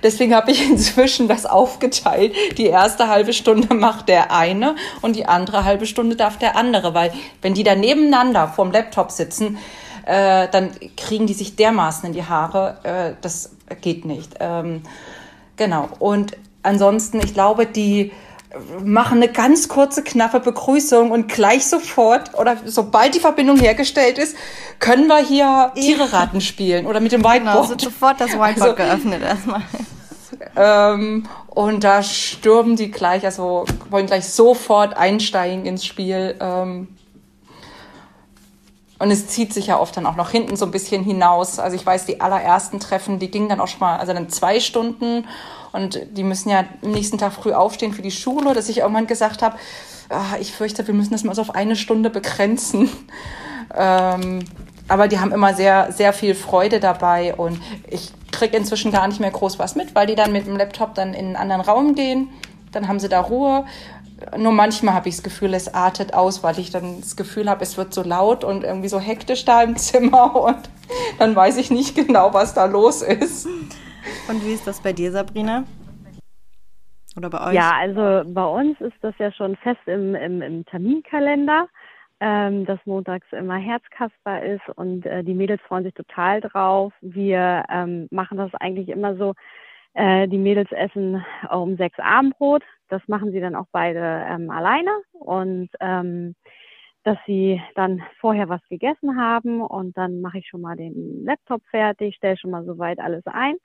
deswegen 0.03 0.35
habe 0.35 0.53
ich 0.53 0.67
inzwischen 0.71 1.29
das 1.29 1.47
aufgeteilt. 1.47 2.35
Die 2.57 2.67
erste 2.67 3.09
halbe 3.09 3.33
Stunde 3.33 3.75
macht 3.75 4.09
der 4.09 4.33
eine 4.33 4.77
und 5.03 5.17
die 5.17 5.27
andere 5.27 5.65
halbe 5.65 5.87
Stunde 5.87 6.17
darf 6.17 6.39
der 6.39 6.57
andere, 6.57 6.95
weil 6.95 7.13
wenn 7.43 7.55
die 7.55 7.65
da 7.65 7.75
nebeneinander 7.75 8.49
vorm 8.49 8.73
Laptop 8.73 9.11
sitzen, 9.11 9.59
äh, 10.07 10.49
dann 10.51 10.71
kriegen 10.97 11.27
die 11.27 11.35
sich 11.35 11.57
dermaßen 11.57 12.07
in 12.07 12.13
die 12.13 12.25
Haare, 12.25 12.79
äh, 12.85 13.15
das 13.21 13.51
geht 13.81 14.05
nicht. 14.05 14.37
Ähm, 14.41 14.83
genau 15.57 15.89
und 15.99 16.37
ansonsten, 16.63 17.21
ich 17.21 17.35
glaube, 17.35 17.67
die 17.67 18.13
machen 18.85 19.19
eine 19.19 19.33
ganz 19.33 19.69
kurze, 19.69 20.03
knappe 20.03 20.41
Begrüßung 20.41 21.11
und 21.11 21.29
gleich 21.29 21.67
sofort 21.67 22.35
oder 22.39 22.57
sobald 22.65 23.15
die 23.15 23.21
Verbindung 23.21 23.57
hergestellt 23.59 24.19
ist, 24.19 24.37
können 24.79 25.07
wir 25.07 25.19
hier 25.19 25.73
Tiere-Raten 25.75 26.41
spielen 26.41 26.87
oder 26.87 27.01
mit 27.01 27.13
dem 27.13 27.25
Whiteboard. 27.25 27.55
Genau, 27.55 27.63
so 27.63 27.79
sofort 27.79 28.21
das 28.21 28.31
Whiteboard 28.31 28.61
also, 28.61 28.75
geöffnet 28.75 29.23
erstmal. 29.23 29.63
Ähm, 30.57 31.29
und 31.49 31.85
da 31.85 32.03
stürmen 32.03 32.77
die 32.77 32.91
gleich, 32.91 33.25
also 33.25 33.65
wollen 33.91 34.07
gleich 34.07 34.29
sofort 34.29 34.97
einsteigen 34.97 35.67
ins 35.67 35.85
Spiel. 35.85 36.37
Ähm, 36.41 36.89
und 38.99 39.11
es 39.11 39.27
zieht 39.27 39.53
sich 39.53 39.67
ja 39.67 39.79
oft 39.79 39.97
dann 39.97 40.07
auch 40.07 40.17
noch 40.17 40.31
hinten 40.31 40.57
so 40.57 40.65
ein 40.65 40.71
bisschen 40.71 41.03
hinaus. 41.03 41.59
Also 41.59 41.77
ich 41.77 41.85
weiß, 41.85 42.07
die 42.07 42.21
allerersten 42.21 42.81
Treffen, 42.81 43.19
die 43.19 43.31
gingen 43.31 43.49
dann 43.49 43.61
auch 43.61 43.69
schon 43.69 43.81
mal, 43.81 43.99
also 43.99 44.13
dann 44.13 44.29
zwei 44.29 44.61
Stunden 44.61 45.27
und 45.75 46.01
die 46.13 46.23
müssen 46.23 46.51
ja 46.51 46.65
am 46.83 46.93
nächsten 46.93 47.19
Tag 47.19 47.33
früh 47.33 47.53
aufstehen 47.53 47.93
für 47.93 48.03
die 48.03 48.13
Schule, 48.13 48.55
dass 48.55 48.69
ich 48.69 48.79
irgendwann 48.79 49.09
gesagt 49.09 49.43
habe, 49.43 49.57
ah, 50.09 50.37
ich 50.41 50.53
fürchte, 50.53 50.87
wir 50.87 50.95
müssen 50.95 51.11
das 51.11 51.25
mal 51.25 51.35
so 51.35 51.43
auf 51.43 51.55
eine 51.55 51.77
Stunde 51.77 52.11
begrenzen. 52.11 52.89
Ähm, 53.77 54.45
aber 54.89 55.09
die 55.09 55.19
haben 55.19 55.33
immer 55.33 55.55
sehr, 55.55 55.91
sehr 55.91 56.13
viel 56.13 56.35
Freude 56.35 56.79
dabei 56.79 57.35
und 57.35 57.59
ich 57.89 58.13
kriege 58.31 58.57
inzwischen 58.57 58.93
gar 58.93 59.09
nicht 59.09 59.21
mehr 59.21 59.31
groß 59.31 59.59
was 59.59 59.75
mit, 59.75 59.95
weil 59.95 60.07
die 60.07 60.15
dann 60.15 60.33
mit 60.33 60.47
dem 60.47 60.57
Laptop 60.57 60.95
dann 60.95 61.15
in 61.15 61.29
einen 61.29 61.37
anderen 61.37 61.63
Raum 61.63 61.95
gehen. 61.95 62.29
Dann 62.71 62.87
haben 62.87 63.01
sie 63.01 63.09
da 63.09 63.21
Ruhe. 63.21 63.65
Nur 64.37 64.53
manchmal 64.53 64.95
habe 64.95 65.09
ich 65.09 65.17
das 65.17 65.25
Gefühl, 65.25 65.55
es 65.55 65.73
artet 65.73 66.13
aus, 66.13 66.43
weil 66.43 66.59
ich 66.59 66.71
dann 66.71 67.01
das 67.01 67.17
Gefühl 67.17 67.49
habe, 67.49 67.65
es 67.65 67.79
wird 67.79 67.95
so 67.95 68.03
laut 68.03 68.45
und 68.45 68.63
irgendwie 68.63 68.89
so 68.89 69.01
hektisch 69.01 69.47
da 69.47 69.63
im 69.63 69.77
Zimmer 69.77 70.37
und 70.45 70.69
dann 71.19 71.35
weiß 71.35 71.57
ich 71.57 71.71
nicht 71.71 71.97
genau, 71.97 72.35
was 72.35 72.53
da 72.53 72.67
los 72.67 73.01
ist. 73.03 73.49
Und 74.29 74.45
wie 74.45 74.53
ist 74.53 74.67
das 74.67 74.83
bei 74.83 74.93
dir, 74.93 75.11
Sabrina? 75.13 75.65
Oder 77.17 77.31
bei 77.31 77.49
euch? 77.49 77.55
Ja, 77.55 77.73
also 77.79 78.29
bei 78.33 78.45
uns 78.45 78.81
ist 78.81 78.97
das 79.03 79.15
ja 79.19 79.31
schon 79.33 79.57
fest 79.57 79.81
im, 79.87 80.15
im, 80.15 80.43
im 80.43 80.65
Terminkalender, 80.67 81.69
ähm, 82.21 82.65
dass 82.67 82.79
montags 82.87 83.27
immer 83.33 83.57
Herzkasper 83.57 84.43
ist 84.43 84.69
und 84.77 85.07
äh, 85.07 85.23
die 85.23 85.35
Mädels 85.35 85.63
freuen 85.63 85.85
sich 85.85 85.95
total 85.95 86.41
drauf. 86.41 86.93
Wir 87.01 87.65
ähm, 87.71 88.09
machen 88.11 88.39
das 88.39 88.53
eigentlich 88.55 88.89
immer 88.89 89.17
so, 89.17 89.35
äh, 89.95 90.27
die 90.27 90.39
Mädels 90.39 90.73
essen 90.73 91.25
um 91.51 91.77
sechs 91.77 91.99
Abendbrot, 91.99 92.65
das 92.89 93.03
machen 93.07 93.31
sie 93.31 93.41
dann 93.41 93.55
auch 93.55 93.67
beide 93.71 94.25
ähm, 94.29 94.51
alleine 94.51 94.91
und 95.13 95.69
ähm, 95.81 96.35
dass 97.05 97.19
sie 97.27 97.61
dann 97.75 98.03
vorher 98.19 98.49
was 98.49 98.67
gegessen 98.69 99.21
haben 99.21 99.61
und 99.61 99.97
dann 99.97 100.21
mache 100.21 100.39
ich 100.39 100.49
schon 100.49 100.63
mal 100.63 100.75
den 100.75 101.25
Laptop 101.25 101.63
fertig, 101.71 102.17
stelle 102.17 102.37
schon 102.37 102.51
mal 102.51 102.65
soweit 102.65 102.99
alles 102.99 103.23
ein. 103.27 103.57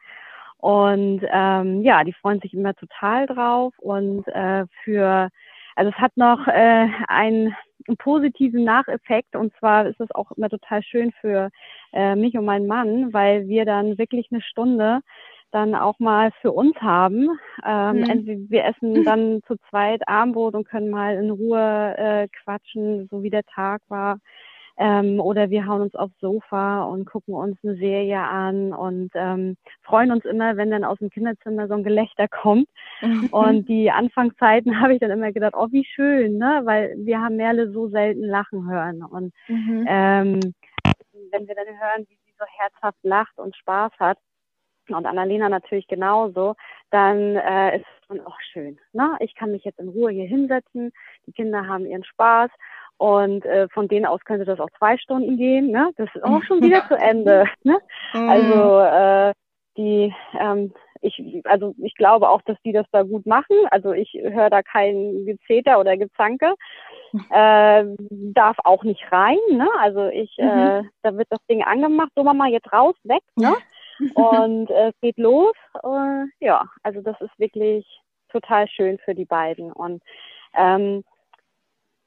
Und 0.59 1.21
ähm, 1.31 1.81
ja, 1.81 2.03
die 2.03 2.13
freuen 2.13 2.41
sich 2.41 2.53
immer 2.53 2.73
total 2.73 3.27
drauf. 3.27 3.73
Und 3.79 4.27
äh, 4.27 4.65
für, 4.83 5.29
also 5.75 5.91
es 5.91 5.97
hat 5.97 6.15
noch 6.17 6.47
äh, 6.47 6.87
einen, 7.07 7.55
einen 7.87 7.97
positiven 7.97 8.65
Nacheffekt. 8.65 9.35
Und 9.35 9.53
zwar 9.57 9.87
ist 9.87 9.99
es 10.01 10.13
auch 10.13 10.31
immer 10.33 10.49
total 10.49 10.83
schön 10.83 11.13
für 11.21 11.49
äh, 11.93 12.15
mich 12.15 12.37
und 12.37 12.45
meinen 12.45 12.67
Mann, 12.67 13.13
weil 13.13 13.47
wir 13.47 13.65
dann 13.65 13.97
wirklich 13.97 14.27
eine 14.31 14.41
Stunde 14.41 14.99
dann 15.51 15.75
auch 15.75 15.97
mal 15.99 16.31
für 16.41 16.51
uns 16.51 16.75
haben. 16.81 17.29
Ähm, 17.65 17.97
mhm. 17.97 18.03
Entweder 18.03 18.49
wir 18.49 18.65
essen 18.65 19.03
dann 19.05 19.41
zu 19.47 19.55
zweit 19.69 20.07
Abendbrot 20.07 20.55
und 20.55 20.67
können 20.67 20.89
mal 20.89 21.15
in 21.15 21.31
Ruhe 21.31 21.95
äh, 21.97 22.27
quatschen, 22.43 23.07
so 23.09 23.23
wie 23.23 23.29
der 23.29 23.43
Tag 23.43 23.81
war. 23.87 24.19
Ähm, 24.81 25.19
oder 25.19 25.49
wir 25.49 25.67
hauen 25.67 25.81
uns 25.81 25.93
aufs 25.95 26.17
Sofa 26.21 26.83
und 26.83 27.05
gucken 27.05 27.33
uns 27.33 27.57
eine 27.63 27.75
Serie 27.75 28.21
an 28.21 28.71
und 28.71 29.11
ähm, 29.13 29.57
freuen 29.83 30.11
uns 30.11 30.23
immer, 30.23 30.55
wenn 30.55 30.71
dann 30.71 30.85
aus 30.85 30.97
dem 30.99 31.09
Kinderzimmer 31.09 31.67
so 31.67 31.73
ein 31.73 31.83
Gelächter 31.83 32.29
kommt. 32.29 32.67
Und 33.31 33.67
die 33.67 33.91
Anfangszeiten 33.91 34.79
habe 34.81 34.93
ich 34.93 34.99
dann 34.99 35.11
immer 35.11 35.31
gedacht, 35.31 35.53
oh, 35.55 35.67
wie 35.71 35.85
schön, 35.85 36.37
ne? 36.37 36.61
Weil 36.63 36.95
wir 36.97 37.21
haben 37.21 37.35
Merle 37.35 37.71
so 37.71 37.89
selten 37.89 38.23
lachen 38.23 38.69
hören. 38.69 39.03
Und 39.03 39.33
mhm. 39.47 39.85
ähm, 39.87 40.39
wenn 41.31 41.47
wir 41.47 41.55
dann 41.55 41.67
hören, 41.67 42.05
wie 42.07 42.15
sie 42.25 42.33
so 42.37 42.45
herzhaft 42.57 42.99
lacht 43.03 43.37
und 43.37 43.55
Spaß 43.55 43.91
hat, 43.99 44.17
und 44.95 45.05
Annalena 45.05 45.49
natürlich 45.49 45.87
genauso, 45.87 46.55
dann 46.89 47.35
äh, 47.35 47.77
ist 47.77 47.85
es 48.01 48.07
dann 48.07 48.25
auch 48.25 48.39
schön. 48.51 48.79
Ne? 48.93 49.17
Ich 49.19 49.35
kann 49.35 49.51
mich 49.51 49.63
jetzt 49.63 49.79
in 49.79 49.89
Ruhe 49.89 50.11
hier 50.11 50.25
hinsetzen, 50.25 50.91
die 51.25 51.31
Kinder 51.31 51.67
haben 51.67 51.85
ihren 51.85 52.03
Spaß 52.03 52.49
und 52.99 53.45
äh, 53.45 53.67
von 53.69 53.87
denen 53.87 54.05
aus 54.05 54.19
könnte 54.25 54.45
das 54.45 54.59
auch 54.59 54.69
zwei 54.77 54.97
Stunden 54.97 55.37
gehen. 55.37 55.71
Ne? 55.71 55.91
Das 55.97 56.09
ist 56.13 56.23
auch 56.23 56.43
schon 56.47 56.61
wieder 56.61 56.87
zu 56.87 56.95
Ende. 56.95 57.45
Ne? 57.63 57.79
Mhm. 58.13 58.29
Also 58.29 58.79
äh, 58.79 59.33
die 59.77 60.13
ähm, 60.39 60.73
ich, 61.01 61.21
also 61.45 61.73
ich 61.77 61.95
glaube 61.95 62.29
auch, 62.29 62.41
dass 62.41 62.57
die 62.65 62.73
das 62.73 62.85
da 62.91 63.03
gut 63.03 63.25
machen. 63.25 63.55
Also 63.71 63.93
ich 63.93 64.13
höre 64.21 64.49
da 64.49 64.61
kein 64.61 65.25
Gezeter 65.25 65.79
oder 65.79 65.95
Gezanke. 65.95 66.55
Äh, 67.31 67.85
darf 68.33 68.57
auch 68.65 68.83
nicht 68.83 69.09
rein, 69.11 69.37
ne? 69.49 69.67
Also 69.79 70.07
ich, 70.07 70.35
mhm. 70.37 70.47
äh, 70.47 70.83
da 71.01 71.17
wird 71.17 71.27
das 71.29 71.39
Ding 71.49 71.63
angemacht, 71.63 72.11
so 72.15 72.23
Mama, 72.23 72.47
jetzt 72.47 72.71
raus, 72.73 72.95
weg, 73.03 73.23
ne? 73.35 73.55
Und 74.13 74.69
äh, 74.69 74.89
es 74.89 74.99
geht 75.01 75.17
los. 75.17 75.55
Äh, 75.83 76.25
ja, 76.39 76.65
also 76.83 77.01
das 77.01 77.19
ist 77.21 77.37
wirklich 77.39 77.85
total 78.29 78.67
schön 78.67 78.97
für 78.99 79.15
die 79.15 79.25
beiden. 79.25 79.71
Und 79.71 80.03
ähm, 80.53 81.03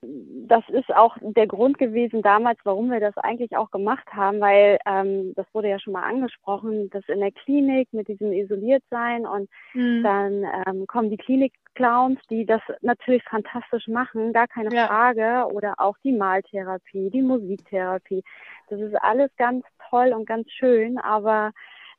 das 0.03 0.65
ist 0.69 0.93
auch 0.95 1.17
der 1.21 1.47
Grund 1.47 1.79
gewesen 1.79 2.23
damals, 2.23 2.59
warum 2.65 2.91
wir 2.91 2.99
das 2.99 3.17
eigentlich 3.19 3.57
auch 3.57 3.71
gemacht 3.71 4.07
haben, 4.13 4.41
weil 4.41 4.79
ähm, 4.85 5.33
das 5.37 5.47
wurde 5.53 5.69
ja 5.69 5.79
schon 5.79 5.93
mal 5.93 6.03
angesprochen, 6.03 6.91
dass 6.91 7.09
in 7.09 7.21
der 7.21 7.31
Klinik 7.31 7.93
mit 7.93 8.09
diesem 8.09 8.33
Isoliertsein 8.33 9.27
und 9.27 9.49
mhm. 9.75 10.03
dann 10.03 10.45
ähm, 10.67 10.87
kommen 10.89 11.11
die 11.11 11.17
Klinik-Clowns, 11.17 12.19
die 12.31 12.45
das 12.45 12.61
natürlich 12.81 13.23
fantastisch 13.25 13.87
machen, 13.87 14.33
gar 14.33 14.49
keine 14.49 14.75
ja. 14.75 14.89
Frage, 14.89 15.47
oder 15.53 15.75
auch 15.79 15.97
die 16.03 16.13
Maltherapie, 16.13 17.11
die 17.11 17.23
Musiktherapie. 17.23 18.25
Das 18.69 18.81
ist 18.81 18.97
alles 18.97 19.31
ganz 19.37 19.65
toll 19.89 20.13
und 20.13 20.27
ganz 20.27 20.51
schön, 20.51 20.99
aber 20.99 21.53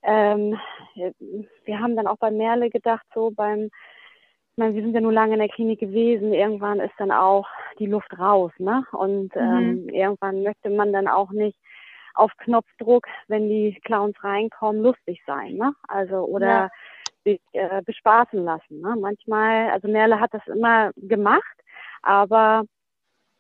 ähm, 0.04 0.60
wir 1.66 1.80
haben 1.80 1.96
dann 1.96 2.08
auch 2.08 2.18
bei 2.18 2.32
Merle 2.32 2.70
gedacht, 2.70 3.06
so 3.16 3.32
beim, 3.32 3.70
ich 4.54 4.58
meine, 4.58 4.76
wir 4.76 4.84
sind 4.84 4.94
ja 4.94 5.02
nur 5.02 5.12
lange 5.12 5.34
in 5.34 5.40
der 5.40 5.50
Klinik 5.50 5.80
gewesen, 5.80 6.32
irgendwann 6.32 6.80
ist 6.80 6.94
dann 7.00 7.12
auch 7.12 7.48
die 7.80 7.88
Luft 7.88 8.16
raus, 8.20 8.52
ne? 8.60 8.86
Und 8.92 9.36
mhm. 9.36 9.42
ähm, 9.42 9.90
irgendwann 9.90 10.44
möchte 10.44 10.70
man 10.70 10.94
dann 10.94 11.08
auch 11.08 11.32
nicht 11.32 11.58
auf 12.14 12.32
Knopfdruck, 12.38 13.08
wenn 13.28 13.50
die 13.50 13.82
Clowns 13.84 14.16
reinkommen, 14.24 14.84
lustig 14.84 15.24
sein, 15.26 15.56
ne? 15.56 15.74
Also 15.88 16.18
oder 16.18 16.46
ja. 16.46 16.70
sich 17.26 17.42
äh, 17.54 17.82
bespaßen 17.82 18.44
lassen. 18.44 18.80
Ne? 18.80 18.96
Manchmal, 18.96 19.72
also 19.72 19.88
Merle 19.88 20.20
hat 20.20 20.36
das 20.36 20.46
immer 20.46 20.92
gemacht, 20.98 21.58
aber 22.04 22.64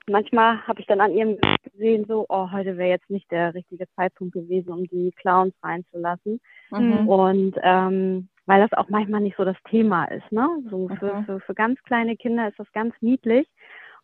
manchmal 0.10 0.66
habe 0.66 0.82
ich 0.82 0.88
dann 0.88 1.00
an 1.00 1.14
ihrem 1.14 1.38
gesehen, 1.74 2.06
so, 2.08 2.26
oh, 2.28 2.52
heute 2.52 2.76
wäre 2.78 2.90
jetzt 2.90 3.12
nicht 3.12 3.30
der 3.30 3.54
richtige 3.54 3.86
Zeitpunkt 3.96 4.34
gewesen, 4.34 4.72
um 4.72 4.88
die 4.88 5.12
Clowns 5.12 5.54
reinzulassen. 5.62 6.42
Mhm. 6.72 7.08
Und 7.08 7.56
ähm, 7.62 8.30
weil 8.46 8.62
das 8.62 8.74
auch 8.74 8.90
manchmal 8.90 9.22
nicht 9.22 9.38
so 9.38 9.46
das 9.46 9.58
Thema 9.70 10.06
ist, 10.06 10.32
ne? 10.32 10.48
So 10.70 10.90
für, 11.00 11.14
mhm. 11.16 11.26
für, 11.26 11.40
für 11.40 11.54
ganz 11.54 11.82
kleine 11.84 12.18
Kinder 12.18 12.48
ist 12.48 12.60
das 12.60 12.72
ganz 12.74 12.94
niedlich 13.02 13.48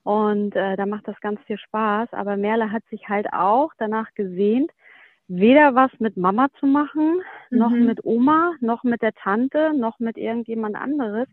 und 0.03 0.55
äh, 0.55 0.75
da 0.77 0.85
macht 0.85 1.07
das 1.07 1.19
ganz 1.21 1.39
viel 1.41 1.57
Spaß. 1.57 2.09
Aber 2.13 2.37
Merle 2.37 2.71
hat 2.71 2.83
sich 2.89 3.09
halt 3.09 3.31
auch 3.33 3.71
danach 3.77 4.13
gesehnt, 4.15 4.71
weder 5.27 5.75
was 5.75 5.91
mit 5.99 6.17
Mama 6.17 6.47
zu 6.59 6.65
machen, 6.65 7.21
mhm. 7.49 7.57
noch 7.57 7.71
mit 7.71 8.03
Oma, 8.03 8.53
noch 8.61 8.83
mit 8.83 9.01
der 9.01 9.13
Tante, 9.13 9.73
noch 9.75 9.99
mit 9.99 10.17
irgendjemand 10.17 10.75
anderes, 10.75 11.27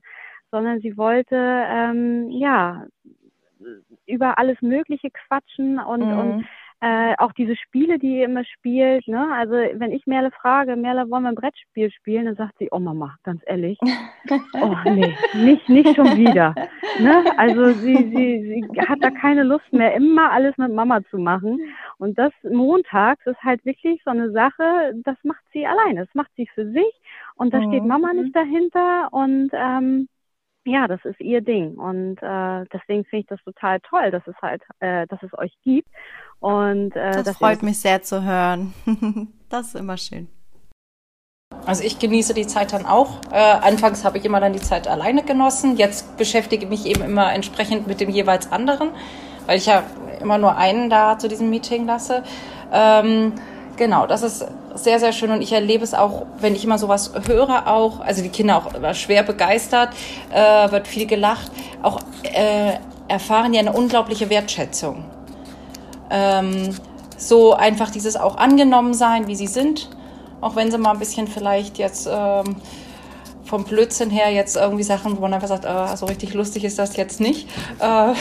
sondern 0.51 0.81
sie 0.81 0.97
wollte 0.97 1.37
ähm, 1.37 2.31
ja 2.31 2.87
über 4.07 4.39
alles 4.39 4.61
Mögliche 4.61 5.11
quatschen 5.11 5.79
und, 5.79 6.01
mhm. 6.01 6.19
und 6.19 6.47
äh, 6.81 7.15
auch 7.19 7.33
diese 7.33 7.57
Spiele, 7.57 7.99
die 7.99 8.19
ihr 8.19 8.27
immer 8.27 8.45
spielt, 8.45 9.09
ne? 9.09 9.33
Also 9.33 9.55
wenn 9.55 9.93
ich 9.93 10.07
Merle 10.07 10.31
frage, 10.31 10.77
Merle, 10.77 11.09
wollen 11.11 11.23
wir 11.23 11.31
ein 11.31 11.35
Brettspiel 11.35 11.91
spielen, 11.91 12.27
dann 12.27 12.37
sagt 12.37 12.59
sie, 12.59 12.69
oh 12.71 12.79
Mama, 12.79 13.17
ganz 13.23 13.43
ehrlich, 13.47 13.79
oh 14.61 14.75
nee, 14.85 15.17
nicht, 15.35 15.69
nicht 15.71 15.97
schon 15.97 16.17
wieder. 16.17 16.55
Ne? 17.01 17.25
Also 17.39 17.73
sie, 17.73 17.97
sie, 18.15 18.65
sie 18.73 18.81
hat 18.83 18.99
da 19.01 19.11
keine 19.11 19.43
Lust 19.43 19.73
mehr, 19.73 19.95
immer 19.95 20.31
alles 20.31 20.57
mit 20.59 20.73
Mama 20.73 21.01
zu 21.11 21.17
machen. 21.19 21.61
Und 21.99 22.19
das 22.19 22.33
montags 22.43 23.25
ist 23.27 23.43
halt 23.43 23.65
wirklich 23.65 24.03
so 24.05 24.11
eine 24.11 24.31
Sache, 24.33 24.93
das 25.03 25.17
macht 25.23 25.43
sie 25.55 25.67
alleine, 25.67 26.05
das 26.05 26.15
macht 26.15 26.31
sie 26.37 26.47
für 26.55 26.71
sich 26.71 27.01
und 27.37 27.55
da 27.55 27.61
mhm. 27.61 27.69
steht 27.69 27.85
Mama 27.85 28.13
nicht 28.13 28.37
dahinter 28.37 29.09
und 29.13 29.51
ähm, 29.53 30.09
ja, 30.67 30.89
das 30.89 31.05
ist 31.05 31.21
ihr 31.21 31.41
Ding. 31.41 31.75
Und 31.77 32.17
äh, 32.23 32.65
deswegen 32.73 33.05
finde 33.05 33.21
ich 33.21 33.27
das 33.27 33.43
total 33.45 33.81
toll, 33.81 34.11
dass 34.11 34.27
es 34.27 34.35
halt, 34.43 34.63
äh, 34.81 35.07
dass 35.07 35.23
es 35.23 35.37
euch 35.39 35.53
gibt. 35.63 35.89
Und 36.41 36.95
äh, 36.95 37.23
das 37.23 37.37
freut 37.37 37.63
mich 37.63 37.79
sehr 37.79 38.03
zu 38.03 38.25
hören. 38.25 38.75
das 39.49 39.69
ist 39.69 39.77
immer 39.77 39.97
schön. 39.97 40.29
Also 41.65 41.85
ich 41.85 41.99
genieße 41.99 42.35
die 42.35 42.47
Zeit 42.47 42.73
dann 42.73 42.85
auch. 42.85 43.21
Äh, 43.33 43.37
anfangs 43.37 44.05
habe 44.05 44.19
ich 44.19 44.25
immer 44.25 44.41
dann 44.41 44.53
die 44.53 44.61
Zeit 44.61 44.89
alleine 44.89 45.23
genossen. 45.23 45.77
Jetzt 45.77 46.17
beschäftige 46.17 46.65
ich 46.65 46.71
mich 46.71 46.87
eben 46.87 47.03
immer 47.03 47.33
entsprechend 47.33 47.87
mit 47.87 48.01
dem 48.01 48.11
jeweils 48.11 48.53
anderen, 48.53 48.91
weil 49.47 49.57
ich 49.57 49.67
ja 49.67 49.85
immer 50.21 50.39
nur 50.39 50.57
einen 50.57 50.91
da 50.91 51.19
zu 51.19 51.29
diesem 51.29 51.51
Meeting 51.51 51.87
lasse. 51.87 52.25
Ähm, 52.73 53.33
Genau, 53.77 54.07
das 54.07 54.23
ist 54.23 54.47
sehr, 54.77 55.01
sehr 55.01 55.13
schön 55.13 55.31
und 55.31 55.43
ich 55.43 55.53
erlebe 55.53 55.85
es 55.85 55.95
auch, 55.95 56.27
wenn 56.39 56.55
ich 56.55 56.65
immer 56.65 56.79
sowas 56.79 57.13
höre, 57.27 57.67
auch, 57.67 58.01
also 58.01 58.23
die 58.23 58.29
Kinder 58.29 58.57
auch 58.59 58.95
schwer 58.95 59.23
begeistert, 59.23 59.91
äh, 60.33 60.71
wird 60.71 60.87
viel 60.87 61.07
gelacht, 61.07 61.51
auch 61.83 62.01
äh, 62.23 62.75
erfahren 63.09 63.55
ja 63.55 63.61
eine 63.61 63.73
unglaubliche 63.73 64.31
Wertschätzung. 64.31 65.05
Ähm, 66.11 66.75
so 67.17 67.55
einfach 67.55 67.91
dieses 67.91 68.17
auch 68.17 68.37
angenommen 68.37 68.95
sein, 68.95 69.27
wie 69.27 69.37
sie 69.37 69.47
sind, 69.47 69.89
auch 70.41 70.57
wenn 70.57 70.71
sie 70.71 70.79
mal 70.79 70.93
ein 70.93 70.99
bisschen 70.99 71.27
vielleicht 71.27 71.79
jetzt 71.79 72.09
ähm, 72.11 72.57
vom 73.47 73.65
Blödsinn 73.65 74.11
her 74.11 74.31
jetzt 74.31 74.57
irgendwie 74.57 74.83
Sachen, 74.83 75.17
wo 75.17 75.21
man 75.23 75.35
einfach 75.35 75.49
sagt, 75.49 75.65
äh, 75.65 75.97
so 75.97 76.07
richtig 76.07 76.35
lustig 76.35 76.65
ist 76.65 76.79
das 76.79 76.97
jetzt 76.97 77.21
nicht. 77.21 77.49
Äh, 77.79 77.85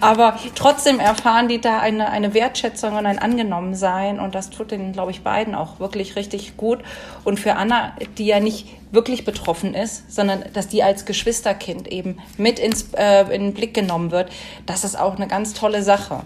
aber 0.00 0.38
trotzdem 0.54 0.98
erfahren 0.98 1.48
die 1.48 1.60
da 1.60 1.78
eine, 1.78 2.10
eine 2.10 2.34
Wertschätzung 2.34 2.96
und 2.96 3.06
ein 3.06 3.18
Angenommensein 3.18 4.18
und 4.20 4.34
das 4.34 4.50
tut 4.50 4.70
den, 4.70 4.92
glaube 4.92 5.10
ich, 5.10 5.22
beiden 5.22 5.54
auch 5.54 5.80
wirklich 5.80 6.16
richtig 6.16 6.56
gut. 6.56 6.80
Und 7.24 7.38
für 7.38 7.56
Anna, 7.56 7.92
die 8.18 8.26
ja 8.26 8.40
nicht 8.40 8.66
wirklich 8.92 9.24
betroffen 9.24 9.74
ist, 9.74 10.12
sondern 10.12 10.44
dass 10.52 10.68
die 10.68 10.82
als 10.82 11.04
Geschwisterkind 11.04 11.88
eben 11.88 12.18
mit 12.36 12.58
ins, 12.58 12.88
äh, 12.96 13.22
in 13.34 13.42
den 13.42 13.54
Blick 13.54 13.74
genommen 13.74 14.10
wird, 14.10 14.30
das 14.64 14.84
ist 14.84 14.98
auch 14.98 15.16
eine 15.16 15.28
ganz 15.28 15.54
tolle 15.54 15.82
Sache. 15.82 16.22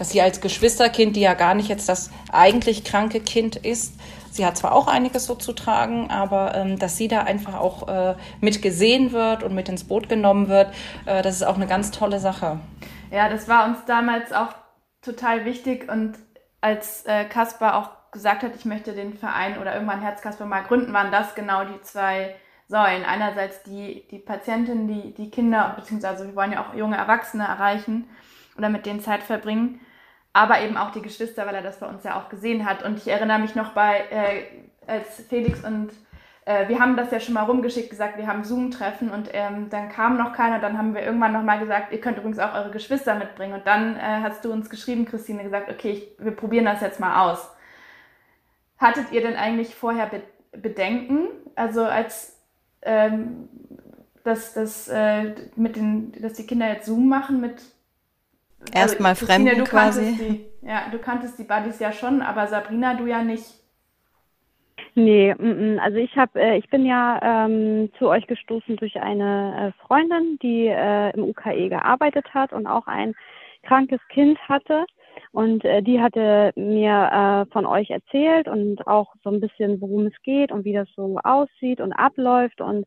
Dass 0.00 0.08
sie 0.08 0.22
als 0.22 0.40
Geschwisterkind, 0.40 1.14
die 1.14 1.20
ja 1.20 1.34
gar 1.34 1.52
nicht 1.52 1.68
jetzt 1.68 1.86
das 1.90 2.10
eigentlich 2.32 2.84
kranke 2.84 3.20
Kind 3.20 3.56
ist, 3.56 3.92
Sie 4.30 4.46
hat 4.46 4.56
zwar 4.56 4.72
auch 4.72 4.86
einiges 4.86 5.26
so 5.26 5.34
zu 5.34 5.52
tragen, 5.52 6.08
aber 6.08 6.54
ähm, 6.54 6.78
dass 6.78 6.96
sie 6.96 7.08
da 7.08 7.22
einfach 7.24 7.54
auch 7.54 7.88
äh, 7.88 8.14
mit 8.40 8.62
gesehen 8.62 9.12
wird 9.12 9.42
und 9.42 9.54
mit 9.54 9.68
ins 9.68 9.84
Boot 9.84 10.08
genommen 10.08 10.48
wird, 10.48 10.72
äh, 11.04 11.20
das 11.20 11.34
ist 11.36 11.42
auch 11.42 11.56
eine 11.56 11.66
ganz 11.66 11.90
tolle 11.90 12.20
Sache. 12.20 12.60
Ja, 13.10 13.28
das 13.28 13.48
war 13.48 13.66
uns 13.66 13.84
damals 13.86 14.32
auch 14.32 14.54
total 15.02 15.44
wichtig 15.44 15.90
und 15.90 16.14
als 16.60 17.04
äh, 17.06 17.24
Kaspar 17.24 17.76
auch 17.76 18.12
gesagt 18.12 18.44
hat, 18.44 18.52
ich 18.54 18.64
möchte 18.64 18.92
den 18.92 19.18
Verein 19.18 19.58
oder 19.58 19.74
irgendwann 19.74 20.00
Herzkasper 20.00 20.46
mal 20.46 20.62
gründen, 20.62 20.92
waren 20.92 21.10
das 21.10 21.34
genau 21.34 21.64
die 21.64 21.80
zwei 21.82 22.36
Säulen. 22.68 23.04
Einerseits 23.04 23.64
die, 23.64 24.06
die 24.10 24.20
Patientin, 24.20 24.86
die, 24.86 25.12
die 25.12 25.30
Kinder, 25.30 25.74
beziehungsweise 25.76 26.26
wir 26.28 26.36
wollen 26.36 26.52
ja 26.52 26.64
auch 26.64 26.72
junge 26.74 26.96
Erwachsene 26.96 27.44
erreichen 27.44 28.08
oder 28.56 28.68
mit 28.68 28.86
denen 28.86 29.00
Zeit 29.00 29.24
verbringen 29.24 29.80
aber 30.32 30.60
eben 30.60 30.76
auch 30.76 30.90
die 30.92 31.02
Geschwister, 31.02 31.46
weil 31.46 31.54
er 31.54 31.62
das 31.62 31.80
bei 31.80 31.86
uns 31.86 32.04
ja 32.04 32.18
auch 32.18 32.28
gesehen 32.28 32.64
hat. 32.64 32.82
Und 32.82 32.98
ich 32.98 33.08
erinnere 33.08 33.38
mich 33.38 33.54
noch 33.54 33.72
bei, 33.72 34.04
äh, 34.10 34.44
als 34.86 35.24
Felix 35.28 35.64
und 35.64 35.90
äh, 36.44 36.68
wir 36.68 36.78
haben 36.78 36.96
das 36.96 37.10
ja 37.10 37.20
schon 37.20 37.34
mal 37.34 37.44
rumgeschickt, 37.44 37.90
gesagt, 37.90 38.16
wir 38.16 38.26
haben 38.26 38.44
Zoom-Treffen 38.44 39.10
und 39.10 39.28
ähm, 39.32 39.68
dann 39.70 39.88
kam 39.88 40.16
noch 40.16 40.32
keiner. 40.32 40.58
Dann 40.58 40.78
haben 40.78 40.94
wir 40.94 41.02
irgendwann 41.02 41.32
nochmal 41.32 41.58
gesagt, 41.58 41.92
ihr 41.92 42.00
könnt 42.00 42.18
übrigens 42.18 42.38
auch 42.38 42.54
eure 42.54 42.70
Geschwister 42.70 43.14
mitbringen. 43.14 43.54
Und 43.54 43.66
dann 43.66 43.96
äh, 43.96 44.20
hast 44.22 44.44
du 44.44 44.52
uns 44.52 44.70
geschrieben, 44.70 45.04
Christine, 45.04 45.42
gesagt, 45.42 45.70
okay, 45.70 45.90
ich, 45.90 46.24
wir 46.24 46.32
probieren 46.32 46.64
das 46.64 46.80
jetzt 46.80 47.00
mal 47.00 47.30
aus. 47.30 47.50
Hattet 48.78 49.12
ihr 49.12 49.20
denn 49.20 49.36
eigentlich 49.36 49.74
vorher 49.74 50.06
Be 50.06 50.22
Bedenken? 50.52 51.28
Also 51.54 51.84
als 51.84 52.36
ähm, 52.82 53.48
dass, 54.24 54.54
dass, 54.54 54.88
äh, 54.88 55.34
mit 55.56 55.76
den, 55.76 56.12
dass 56.20 56.34
die 56.34 56.46
Kinder 56.46 56.68
jetzt 56.68 56.86
Zoom 56.86 57.08
machen 57.08 57.40
mit 57.40 57.62
Erstmal 58.72 59.10
also, 59.10 59.26
Fremden 59.26 59.58
du 59.58 59.64
quasi. 59.64 60.16
Die, 60.16 60.66
ja, 60.66 60.84
du 60.90 60.98
kanntest 60.98 61.38
die 61.38 61.44
Buddies 61.44 61.78
ja 61.78 61.92
schon, 61.92 62.22
aber 62.22 62.46
Sabrina, 62.46 62.94
du 62.94 63.06
ja 63.06 63.22
nicht. 63.22 63.44
Nee, 64.94 65.34
also 65.78 65.98
ich 65.98 66.16
habe, 66.16 66.40
äh, 66.40 66.58
ich 66.58 66.68
bin 66.68 66.84
ja 66.84 67.46
ähm, 67.46 67.90
zu 67.98 68.08
euch 68.08 68.26
gestoßen 68.26 68.76
durch 68.76 69.00
eine 69.00 69.74
äh, 69.78 69.86
Freundin, 69.86 70.38
die 70.42 70.66
äh, 70.66 71.10
im 71.14 71.24
UKE 71.24 71.68
gearbeitet 71.68 72.34
hat 72.34 72.52
und 72.52 72.66
auch 72.66 72.86
ein 72.86 73.14
krankes 73.62 74.00
Kind 74.08 74.38
hatte. 74.48 74.84
Und 75.32 75.64
äh, 75.64 75.82
die 75.82 76.00
hatte 76.00 76.52
mir 76.56 77.46
äh, 77.48 77.52
von 77.52 77.66
euch 77.66 77.90
erzählt 77.90 78.48
und 78.48 78.86
auch 78.86 79.14
so 79.22 79.30
ein 79.30 79.40
bisschen, 79.40 79.80
worum 79.80 80.06
es 80.06 80.22
geht 80.22 80.50
und 80.50 80.64
wie 80.64 80.72
das 80.72 80.88
so 80.96 81.18
aussieht 81.22 81.80
und 81.80 81.92
abläuft. 81.92 82.60
Und 82.60 82.84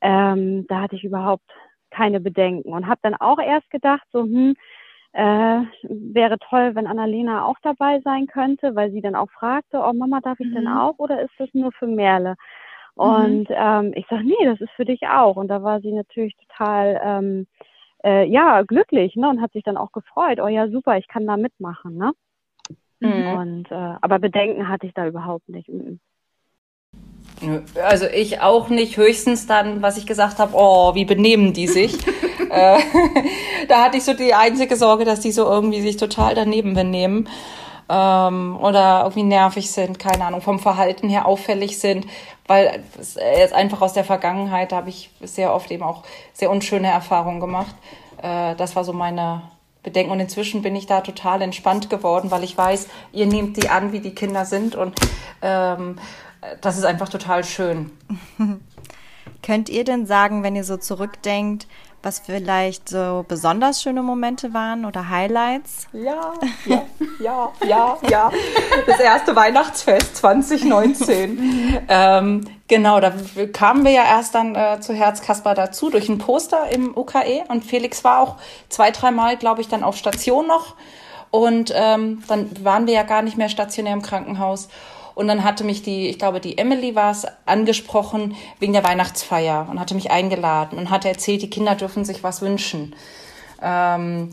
ähm, 0.00 0.66
da 0.68 0.82
hatte 0.82 0.96
ich 0.96 1.04
überhaupt 1.04 1.44
keine 1.90 2.20
Bedenken 2.20 2.72
und 2.72 2.88
habe 2.88 3.00
dann 3.02 3.14
auch 3.14 3.38
erst 3.38 3.70
gedacht, 3.70 4.02
so, 4.12 4.22
hm, 4.22 4.56
äh, 5.14 5.62
wäre 5.82 6.38
toll, 6.40 6.74
wenn 6.74 6.88
Annalena 6.88 7.44
auch 7.46 7.56
dabei 7.62 8.00
sein 8.00 8.26
könnte, 8.26 8.74
weil 8.74 8.90
sie 8.90 9.00
dann 9.00 9.14
auch 9.14 9.30
fragte, 9.30 9.78
oh 9.78 9.92
Mama, 9.92 10.20
darf 10.20 10.40
ich 10.40 10.48
mhm. 10.48 10.54
denn 10.54 10.68
auch 10.68 10.98
oder 10.98 11.22
ist 11.22 11.32
das 11.38 11.48
nur 11.52 11.70
für 11.70 11.86
Merle? 11.86 12.34
Mhm. 12.96 13.02
Und 13.02 13.48
mhm. 13.48 13.56
ähm, 13.56 13.92
ich 13.94 14.06
sage, 14.08 14.24
nee, 14.24 14.44
das 14.44 14.60
ist 14.60 14.72
für 14.72 14.84
dich 14.84 15.06
auch. 15.06 15.36
Und 15.36 15.48
da 15.48 15.62
war 15.62 15.80
sie 15.80 15.92
natürlich 15.92 16.34
total 16.36 17.00
ähm, 17.04 17.46
äh, 18.02 18.26
ja 18.26 18.62
glücklich, 18.62 19.14
ne? 19.14 19.28
Und 19.30 19.40
hat 19.40 19.52
sich 19.52 19.62
dann 19.62 19.76
auch 19.76 19.92
gefreut. 19.92 20.40
Oh 20.40 20.48
ja, 20.48 20.68
super, 20.68 20.98
ich 20.98 21.06
kann 21.06 21.26
da 21.26 21.36
mitmachen, 21.36 21.96
ne? 21.96 22.12
Mhm. 22.98 23.26
Und 23.38 23.70
äh, 23.70 23.94
aber 24.00 24.18
Bedenken 24.18 24.68
hatte 24.68 24.86
ich 24.86 24.94
da 24.94 25.06
überhaupt 25.06 25.48
nicht. 25.48 25.68
Mhm. 25.68 26.00
Also 27.82 28.06
ich 28.06 28.40
auch 28.40 28.68
nicht, 28.68 28.96
höchstens 28.96 29.46
dann, 29.46 29.82
was 29.82 29.96
ich 29.96 30.06
gesagt 30.06 30.38
habe, 30.38 30.52
oh, 30.54 30.94
wie 30.94 31.04
benehmen 31.04 31.52
die 31.52 31.66
sich? 31.66 31.94
äh, 32.50 32.78
da 33.66 33.84
hatte 33.84 33.96
ich 33.96 34.04
so 34.04 34.14
die 34.14 34.34
einzige 34.34 34.76
Sorge, 34.76 35.04
dass 35.04 35.20
die 35.20 35.32
so 35.32 35.44
irgendwie 35.44 35.80
sich 35.80 35.96
total 35.96 36.34
daneben 36.34 36.74
benehmen 36.74 37.28
ähm, 37.88 38.56
oder 38.60 39.00
irgendwie 39.02 39.22
nervig 39.22 39.70
sind, 39.70 39.98
keine 39.98 40.24
Ahnung, 40.24 40.40
vom 40.40 40.58
Verhalten 40.58 41.08
her 41.08 41.26
auffällig 41.26 41.78
sind, 41.78 42.06
weil 42.46 42.82
es 42.98 43.14
jetzt 43.14 43.54
einfach 43.54 43.82
aus 43.82 43.92
der 43.92 44.04
Vergangenheit 44.04 44.72
habe 44.72 44.88
ich 44.88 45.10
sehr 45.20 45.54
oft 45.54 45.70
eben 45.70 45.82
auch 45.82 46.02
sehr 46.32 46.50
unschöne 46.50 46.88
Erfahrungen 46.88 47.40
gemacht. 47.40 47.74
Äh, 48.22 48.54
das 48.56 48.76
war 48.76 48.84
so 48.84 48.92
meine 48.92 49.42
Bedenken 49.82 50.12
und 50.12 50.20
inzwischen 50.20 50.62
bin 50.62 50.74
ich 50.74 50.86
da 50.86 51.02
total 51.02 51.42
entspannt 51.42 51.90
geworden, 51.90 52.30
weil 52.30 52.42
ich 52.42 52.56
weiß, 52.56 52.88
ihr 53.12 53.26
nehmt 53.26 53.56
die 53.56 53.68
an, 53.68 53.92
wie 53.92 54.00
die 54.00 54.14
Kinder 54.14 54.46
sind 54.46 54.76
und 54.76 54.98
ähm, 55.42 55.98
das 56.60 56.78
ist 56.78 56.84
einfach 56.84 57.08
total 57.08 57.44
schön. 57.44 57.90
Könnt 59.42 59.68
ihr 59.68 59.84
denn 59.84 60.06
sagen, 60.06 60.42
wenn 60.42 60.56
ihr 60.56 60.64
so 60.64 60.78
zurückdenkt, 60.78 61.66
was 62.04 62.20
vielleicht 62.20 62.88
so 62.88 63.24
besonders 63.26 63.82
schöne 63.82 64.02
Momente 64.02 64.52
waren 64.52 64.84
oder 64.84 65.08
Highlights? 65.08 65.86
Ja, 65.92 66.34
ja, 66.66 66.82
ja, 67.20 67.52
ja, 67.66 67.98
ja. 68.08 68.30
Das 68.86 69.00
erste 69.00 69.34
Weihnachtsfest 69.34 70.16
2019. 70.16 71.82
ähm, 71.88 72.44
genau, 72.68 73.00
da 73.00 73.12
kamen 73.52 73.84
wir 73.84 73.92
ja 73.92 74.04
erst 74.04 74.34
dann 74.34 74.54
äh, 74.54 74.80
zu 74.80 74.92
Herzkasper 74.92 75.54
dazu 75.54 75.90
durch 75.90 76.08
ein 76.08 76.18
Poster 76.18 76.68
im 76.70 76.96
UKE 76.96 77.44
und 77.48 77.64
Felix 77.64 78.04
war 78.04 78.20
auch 78.20 78.36
zwei, 78.68 78.90
dreimal, 78.90 79.36
glaube 79.36 79.60
ich, 79.60 79.68
dann 79.68 79.82
auf 79.82 79.96
Station 79.96 80.46
noch. 80.46 80.74
Und 81.30 81.72
ähm, 81.74 82.22
dann 82.28 82.64
waren 82.64 82.86
wir 82.86 82.94
ja 82.94 83.02
gar 83.02 83.22
nicht 83.22 83.36
mehr 83.36 83.48
stationär 83.48 83.92
im 83.92 84.02
Krankenhaus. 84.02 84.68
Und 85.14 85.28
dann 85.28 85.44
hatte 85.44 85.64
mich 85.64 85.82
die, 85.82 86.08
ich 86.08 86.18
glaube, 86.18 86.40
die 86.40 86.58
Emily 86.58 86.94
war 86.94 87.12
es, 87.12 87.26
angesprochen 87.46 88.36
wegen 88.58 88.72
der 88.72 88.84
Weihnachtsfeier 88.84 89.68
und 89.70 89.78
hatte 89.78 89.94
mich 89.94 90.10
eingeladen 90.10 90.78
und 90.78 90.90
hatte 90.90 91.08
erzählt, 91.08 91.42
die 91.42 91.50
Kinder 91.50 91.74
dürfen 91.74 92.04
sich 92.04 92.22
was 92.24 92.42
wünschen. 92.42 92.94
Ähm, 93.62 94.30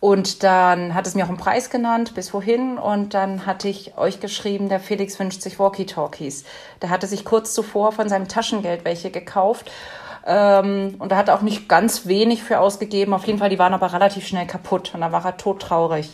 und 0.00 0.44
dann 0.44 0.94
hat 0.94 1.06
es 1.08 1.14
mir 1.14 1.24
auch 1.24 1.28
einen 1.28 1.38
Preis 1.38 1.70
genannt, 1.70 2.14
bis 2.14 2.32
wohin. 2.32 2.78
Und 2.78 3.14
dann 3.14 3.46
hatte 3.46 3.68
ich 3.68 3.96
euch 3.96 4.20
geschrieben, 4.20 4.68
der 4.68 4.80
Felix 4.80 5.18
wünscht 5.18 5.42
sich 5.42 5.58
Walkie-Talkies. 5.58 6.44
Der 6.82 6.90
hatte 6.90 7.08
sich 7.08 7.24
kurz 7.24 7.52
zuvor 7.52 7.90
von 7.92 8.08
seinem 8.08 8.28
Taschengeld 8.28 8.84
welche 8.84 9.10
gekauft. 9.10 9.72
Ähm, 10.24 10.94
und 11.00 11.10
da 11.10 11.16
hat 11.16 11.30
auch 11.30 11.42
nicht 11.42 11.68
ganz 11.68 12.06
wenig 12.06 12.44
für 12.44 12.60
ausgegeben. 12.60 13.12
Auf 13.12 13.26
jeden 13.26 13.40
Fall, 13.40 13.50
die 13.50 13.58
waren 13.58 13.74
aber 13.74 13.92
relativ 13.92 14.26
schnell 14.26 14.46
kaputt. 14.46 14.92
Und 14.94 15.00
da 15.00 15.10
war 15.10 15.24
er 15.24 15.36
todtraurig. 15.36 16.10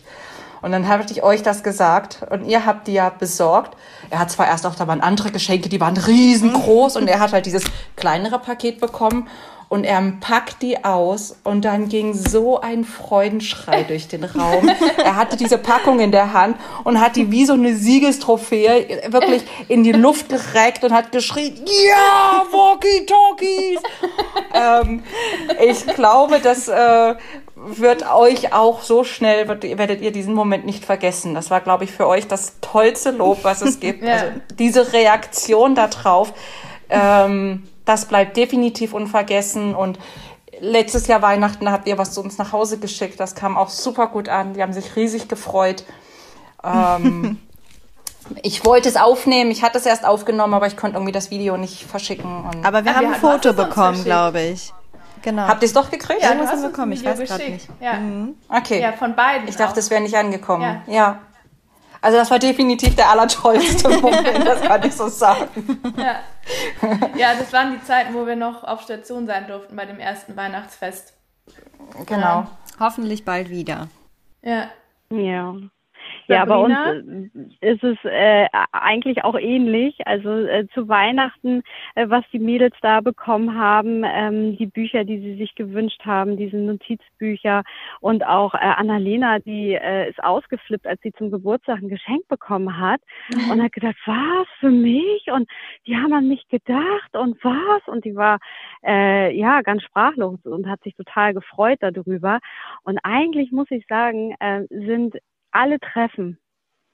Und 0.64 0.72
dann 0.72 0.88
habe 0.88 1.04
ich 1.10 1.22
euch 1.22 1.42
das 1.42 1.62
gesagt 1.62 2.24
und 2.30 2.46
ihr 2.46 2.64
habt 2.64 2.86
die 2.86 2.94
ja 2.94 3.10
besorgt. 3.10 3.76
Er 4.08 4.18
hat 4.18 4.30
zwar 4.30 4.46
erst 4.46 4.64
auch 4.64 4.74
da 4.74 4.86
waren 4.86 5.02
andere 5.02 5.30
Geschenke, 5.30 5.68
die 5.68 5.78
waren 5.78 5.94
riesengroß 5.94 6.96
und 6.96 7.06
er 7.06 7.20
hat 7.20 7.34
halt 7.34 7.44
dieses 7.44 7.64
kleinere 7.96 8.38
Paket 8.38 8.80
bekommen 8.80 9.28
und 9.68 9.84
er 9.84 10.00
packt 10.20 10.62
die 10.62 10.84
aus 10.84 11.36
und 11.44 11.64
dann 11.64 11.88
ging 11.88 12.14
so 12.14 12.60
ein 12.60 12.84
Freudenschrei 12.84 13.82
durch 13.88 14.08
den 14.08 14.24
Raum. 14.24 14.70
Er 15.02 15.16
hatte 15.16 15.36
diese 15.36 15.58
Packung 15.58 16.00
in 16.00 16.12
der 16.12 16.32
Hand 16.32 16.56
und 16.84 17.00
hat 17.00 17.16
die 17.16 17.30
wie 17.30 17.46
so 17.46 17.54
eine 17.54 17.74
Siegestrophäe 17.74 19.02
wirklich 19.08 19.42
in 19.68 19.84
die 19.84 19.92
Luft 19.92 20.28
gereckt 20.28 20.84
und 20.84 20.92
hat 20.92 21.12
geschrien, 21.12 21.56
ja, 21.64 22.44
Walkie-Talkies! 22.50 23.80
ähm, 24.54 25.02
ich 25.60 25.86
glaube, 25.94 26.40
dass 26.40 26.68
äh, 26.68 27.14
wird 27.56 28.10
euch 28.10 28.52
auch 28.52 28.82
so 28.82 29.04
schnell, 29.04 29.48
werdet 29.48 30.00
ihr 30.00 30.12
diesen 30.12 30.34
Moment 30.34 30.66
nicht 30.66 30.84
vergessen. 30.84 31.34
Das 31.34 31.50
war, 31.50 31.60
glaube 31.60 31.84
ich, 31.84 31.92
für 31.92 32.06
euch 32.06 32.26
das 32.26 32.56
tollste 32.60 33.10
Lob, 33.10 33.40
was 33.42 33.62
es 33.62 33.80
gibt. 33.80 34.02
ja. 34.04 34.14
Also 34.14 34.26
diese 34.58 34.92
Reaktion 34.92 35.74
darauf, 35.74 36.32
ähm, 36.90 37.62
das 37.84 38.06
bleibt 38.06 38.36
definitiv 38.36 38.94
unvergessen. 38.94 39.74
Und 39.74 39.98
letztes 40.60 41.06
Jahr 41.06 41.22
Weihnachten 41.22 41.70
habt 41.70 41.86
ihr 41.86 41.98
was 41.98 42.12
zu 42.12 42.20
uns 42.20 42.38
nach 42.38 42.52
Hause 42.52 42.78
geschickt. 42.78 43.20
Das 43.20 43.34
kam 43.34 43.56
auch 43.56 43.68
super 43.68 44.08
gut 44.08 44.28
an. 44.28 44.54
Die 44.54 44.62
haben 44.62 44.72
sich 44.72 44.96
riesig 44.96 45.28
gefreut. 45.28 45.84
Ähm, 46.62 47.38
ich 48.42 48.64
wollte 48.64 48.88
es 48.88 48.96
aufnehmen, 48.96 49.50
ich 49.50 49.62
hatte 49.62 49.78
es 49.78 49.86
erst 49.86 50.04
aufgenommen, 50.04 50.54
aber 50.54 50.66
ich 50.66 50.76
konnte 50.76 50.96
irgendwie 50.96 51.12
das 51.12 51.30
Video 51.30 51.56
nicht 51.56 51.84
verschicken. 51.84 52.44
aber 52.62 52.84
wir 52.84 52.92
Ach, 52.92 52.96
haben 52.96 53.12
ein 53.12 53.20
Foto 53.20 53.52
bekommen, 53.52 54.02
glaube 54.04 54.40
ich. 54.40 54.72
Genau. 55.22 55.48
Habt 55.48 55.62
ihr 55.62 55.66
es 55.66 55.72
doch 55.72 55.90
gekriegt? 55.90 56.22
Ja, 56.22 56.34
du 56.34 56.46
hast 56.46 56.58
es 56.58 56.62
bekommen. 56.62 56.92
Ich 56.92 57.02
weiß 57.02 57.18
gerade 57.18 57.50
nicht. 57.50 57.66
Ja. 57.80 57.94
Mhm. 57.94 58.34
Okay. 58.46 58.80
Ja, 58.80 58.92
von 58.92 59.16
beiden. 59.16 59.48
Ich 59.48 59.56
dachte, 59.56 59.80
es 59.80 59.88
wäre 59.90 60.02
nicht 60.02 60.14
angekommen. 60.14 60.82
Ja. 60.86 60.94
ja. 60.94 61.18
Also 62.04 62.18
das 62.18 62.30
war 62.30 62.38
definitiv 62.38 62.96
der 62.96 63.08
allertollste 63.08 63.88
Moment, 64.02 64.46
das 64.46 64.60
kann 64.60 64.84
ich 64.84 64.92
so 64.92 65.08
sagen. 65.08 65.80
Ja. 65.96 66.20
ja, 67.16 67.34
das 67.34 67.50
waren 67.50 67.72
die 67.72 67.82
Zeiten, 67.82 68.12
wo 68.12 68.26
wir 68.26 68.36
noch 68.36 68.62
auf 68.62 68.82
Station 68.82 69.26
sein 69.26 69.46
durften 69.46 69.74
bei 69.74 69.86
dem 69.86 69.98
ersten 69.98 70.36
Weihnachtsfest. 70.36 71.14
Genau. 72.04 72.20
Ja. 72.20 72.50
Hoffentlich 72.78 73.24
bald 73.24 73.48
wieder. 73.48 73.88
Ja. 74.42 74.68
Ja. 75.08 75.54
Ja, 76.26 76.44
bei 76.44 76.56
uns 76.56 76.74
äh, 77.60 77.72
ist 77.72 77.84
es 77.84 77.98
äh, 78.04 78.46
eigentlich 78.72 79.24
auch 79.24 79.38
ähnlich. 79.38 80.06
Also 80.06 80.30
äh, 80.30 80.66
zu 80.72 80.88
Weihnachten, 80.88 81.62
äh, 81.94 82.08
was 82.08 82.24
die 82.32 82.38
Mädels 82.38 82.74
da 82.80 83.00
bekommen 83.00 83.58
haben, 83.58 84.04
ähm, 84.04 84.56
die 84.56 84.66
Bücher, 84.66 85.04
die 85.04 85.18
sie 85.18 85.36
sich 85.36 85.54
gewünscht 85.54 86.04
haben, 86.04 86.36
diese 86.36 86.56
Notizbücher 86.56 87.62
und 88.00 88.26
auch 88.26 88.54
äh, 88.54 88.58
Annalena, 88.58 89.38
die 89.38 89.74
äh, 89.74 90.08
ist 90.08 90.22
ausgeflippt, 90.22 90.86
als 90.86 91.00
sie 91.02 91.12
zum 91.12 91.30
Geburtstag 91.30 91.82
ein 91.82 91.88
Geschenk 91.88 92.26
bekommen 92.28 92.78
hat 92.78 93.00
mhm. 93.34 93.50
und 93.50 93.62
hat 93.62 93.72
gedacht, 93.72 93.96
was 94.06 94.46
für 94.60 94.70
mich? 94.70 95.26
Und 95.32 95.48
die 95.86 95.96
haben 95.96 96.12
an 96.12 96.28
mich 96.28 96.46
gedacht 96.48 97.14
und 97.14 97.42
was? 97.44 97.82
Und 97.86 98.04
die 98.04 98.16
war 98.16 98.38
äh, 98.84 99.36
ja 99.36 99.62
ganz 99.62 99.82
sprachlos 99.82 100.40
und 100.44 100.68
hat 100.68 100.82
sich 100.82 100.94
total 100.94 101.34
gefreut 101.34 101.78
darüber. 101.80 102.38
Und 102.82 102.98
eigentlich 103.02 103.52
muss 103.52 103.70
ich 103.70 103.86
sagen, 103.86 104.34
äh, 104.40 104.62
sind 104.70 105.16
alle 105.54 105.80
Treffen 105.80 106.38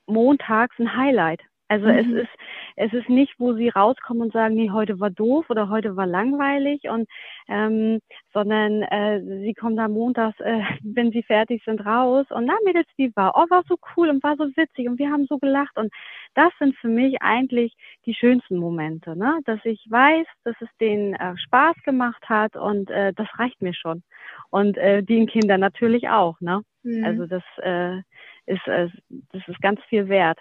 montags 0.06 0.78
ein 0.78 0.96
Highlight. 0.96 1.40
Also 1.70 1.86
mhm. 1.86 1.92
es 1.92 2.22
ist 2.24 2.30
es 2.76 2.92
ist 2.92 3.08
nicht, 3.08 3.34
wo 3.38 3.52
sie 3.54 3.68
rauskommen 3.68 4.22
und 4.22 4.32
sagen, 4.32 4.54
nee, 4.54 4.70
heute 4.70 4.98
war 4.98 5.10
doof 5.10 5.50
oder 5.50 5.68
heute 5.68 5.96
war 5.96 6.06
langweilig 6.06 6.88
und 6.88 7.08
ähm, 7.46 8.00
sondern 8.32 8.82
äh, 8.82 9.20
sie 9.44 9.54
kommen 9.54 9.76
da 9.76 9.86
montags, 9.86 10.40
äh, 10.40 10.60
wenn 10.82 11.12
sie 11.12 11.22
fertig 11.22 11.62
sind, 11.64 11.84
raus 11.86 12.26
und 12.30 12.46
na 12.46 12.54
Mädels, 12.64 12.88
wie 12.96 13.14
war? 13.14 13.34
Oh, 13.36 13.46
war 13.50 13.62
so 13.68 13.76
cool 13.96 14.08
und 14.08 14.22
war 14.24 14.36
so 14.36 14.46
witzig 14.56 14.88
und 14.88 14.98
wir 14.98 15.10
haben 15.10 15.26
so 15.28 15.38
gelacht 15.38 15.76
und 15.76 15.92
das 16.34 16.52
sind 16.58 16.74
für 16.76 16.88
mich 16.88 17.22
eigentlich 17.22 17.74
die 18.04 18.14
schönsten 18.14 18.56
Momente, 18.56 19.16
ne? 19.16 19.38
Dass 19.44 19.60
ich 19.64 19.86
weiß, 19.88 20.26
dass 20.44 20.56
es 20.60 20.68
denen 20.80 21.14
äh, 21.14 21.36
Spaß 21.36 21.76
gemacht 21.84 22.28
hat 22.28 22.56
und 22.56 22.90
äh, 22.90 23.12
das 23.12 23.28
reicht 23.38 23.62
mir 23.62 23.74
schon 23.74 24.02
und 24.50 24.76
äh, 24.76 25.02
den 25.04 25.28
Kindern 25.28 25.60
natürlich 25.60 26.08
auch, 26.08 26.40
ne? 26.40 26.62
Mhm. 26.82 27.04
Also 27.04 27.26
das 27.26 27.42
äh, 27.58 28.02
ist, 28.50 28.66
äh, 28.66 28.88
das 29.32 29.42
ist 29.46 29.60
ganz 29.60 29.80
viel 29.88 30.08
wert. 30.08 30.38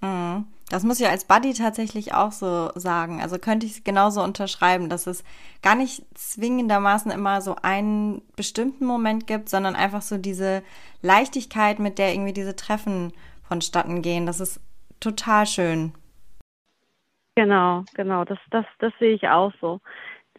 Mhm. 0.00 0.46
Das 0.70 0.84
muss 0.84 1.00
ich 1.00 1.08
als 1.08 1.24
Buddy 1.24 1.54
tatsächlich 1.54 2.12
auch 2.12 2.30
so 2.30 2.70
sagen. 2.74 3.22
Also 3.22 3.38
könnte 3.38 3.64
ich 3.64 3.84
genauso 3.84 4.22
unterschreiben, 4.22 4.90
dass 4.90 5.06
es 5.06 5.24
gar 5.62 5.74
nicht 5.74 6.04
zwingendermaßen 6.14 7.10
immer 7.10 7.40
so 7.40 7.56
einen 7.62 8.20
bestimmten 8.36 8.84
Moment 8.84 9.26
gibt, 9.26 9.48
sondern 9.48 9.76
einfach 9.76 10.02
so 10.02 10.18
diese 10.18 10.62
Leichtigkeit, 11.00 11.78
mit 11.78 11.98
der 11.98 12.12
irgendwie 12.12 12.34
diese 12.34 12.54
Treffen 12.54 13.14
vonstatten 13.48 14.02
gehen. 14.02 14.26
Das 14.26 14.40
ist 14.40 14.60
total 15.00 15.46
schön. 15.46 15.94
Genau, 17.34 17.84
genau. 17.94 18.24
Das, 18.24 18.38
das, 18.50 18.66
das 18.78 18.92
sehe 18.98 19.14
ich 19.14 19.26
auch 19.28 19.52
so. 19.60 19.80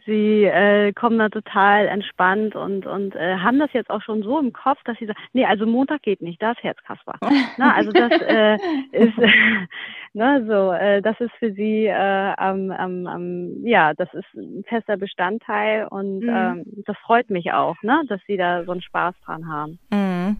Sie 0.06 0.44
äh, 0.44 0.92
kommen 0.92 1.18
da 1.18 1.28
total 1.28 1.86
entspannt 1.86 2.56
und, 2.56 2.86
und 2.86 3.14
äh, 3.14 3.36
haben 3.36 3.58
das 3.58 3.72
jetzt 3.72 3.90
auch 3.90 4.02
schon 4.02 4.22
so 4.22 4.38
im 4.38 4.52
Kopf, 4.52 4.78
dass 4.84 4.98
sie 4.98 5.06
sagen, 5.06 5.18
nee, 5.32 5.44
also 5.44 5.66
Montag 5.66 6.02
geht 6.02 6.22
nicht, 6.22 6.40
da 6.40 6.52
ist 6.52 6.62
Herzkasper. 6.62 7.18
Na, 7.56 7.74
also 7.74 7.90
das 7.92 8.12
äh, 8.20 8.54
ist, 8.92 9.16
ne, 10.12 10.44
so, 10.46 10.72
äh, 10.72 11.02
das 11.02 11.18
ist 11.20 11.32
für 11.38 11.52
sie 11.52 11.86
äh, 11.86 12.34
am, 12.36 12.70
am, 12.70 13.64
ja, 13.64 13.94
das 13.94 14.12
ist 14.14 14.34
ein 14.34 14.64
fester 14.68 14.96
Bestandteil 14.96 15.86
und 15.88 16.20
mhm. 16.20 16.28
ähm, 16.28 16.64
das 16.86 16.96
freut 16.98 17.30
mich 17.30 17.52
auch, 17.52 17.76
ne, 17.82 18.02
dass 18.08 18.20
sie 18.26 18.36
da 18.36 18.64
so 18.64 18.72
einen 18.72 18.82
Spaß 18.82 19.14
dran 19.24 19.48
haben. 19.48 19.78
Mhm. 19.90 20.36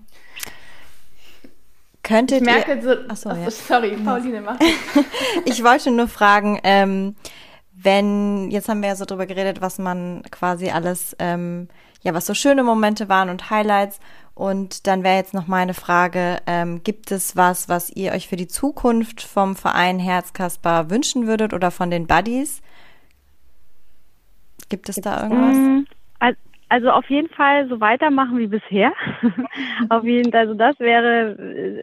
Könntet 2.03 2.41
ich 2.41 2.45
merke 2.45 2.75
ihr, 2.75 2.83
so, 2.83 2.91
achso, 3.09 3.29
achso, 3.31 3.43
ja. 3.43 3.51
sorry, 3.51 3.97
Pauline, 4.05 4.41
mach. 4.41 4.59
ich 5.45 5.63
wollte 5.63 5.91
nur 5.91 6.09
fragen, 6.09 6.59
ähm, 6.65 7.15
wenn, 7.83 8.51
jetzt 8.51 8.69
haben 8.69 8.83
wir 8.83 8.91
ja 8.91 8.97
so 8.97 9.05
drüber 9.05 9.27
geredet, 9.27 9.61
was 9.61 9.79
man 9.79 10.23
quasi 10.31 10.71
alles, 10.71 11.17
ähm, 11.19 11.69
ja, 12.03 12.15
was 12.15 12.27
so 12.27 12.35
schöne 12.35 12.63
Momente 12.63 13.09
waren 13.09 13.29
und 13.29 13.51
Highlights. 13.51 14.01
Und 14.35 14.87
dann 14.87 15.05
wäre 15.05 15.17
jetzt 15.17 15.35
noch 15.35 15.47
meine 15.47 15.75
Frage, 15.75 16.39
ähm, 16.47 16.83
gibt 16.83 17.11
es 17.11 17.37
was, 17.37 17.69
was 17.69 17.91
ihr 17.95 18.13
euch 18.13 18.29
für 18.29 18.37
die 18.37 18.49
Zukunft 18.49 19.23
vom 19.23 19.55
Verein 19.55 19.99
Herzkasper 19.99 20.91
wünschen 20.91 21.27
würdet 21.27 21.53
oder 21.53 21.71
von 21.71 21.91
den 21.91 22.07
Buddies? 22.07 22.63
Gibt 24.69 24.89
es 24.89 24.97
da 24.97 25.23
irgendwas? 25.23 25.57
Mm, 25.57 25.81
also 26.71 26.91
auf 26.91 27.11
jeden 27.11 27.29
Fall 27.31 27.69
so 27.69 27.81
weitermachen 27.81 28.39
wie 28.39 28.47
bisher. 28.47 28.93
auf 29.89 30.05
jeden 30.05 30.33
also 30.33 30.55
das 30.55 30.79
wäre 30.79 31.33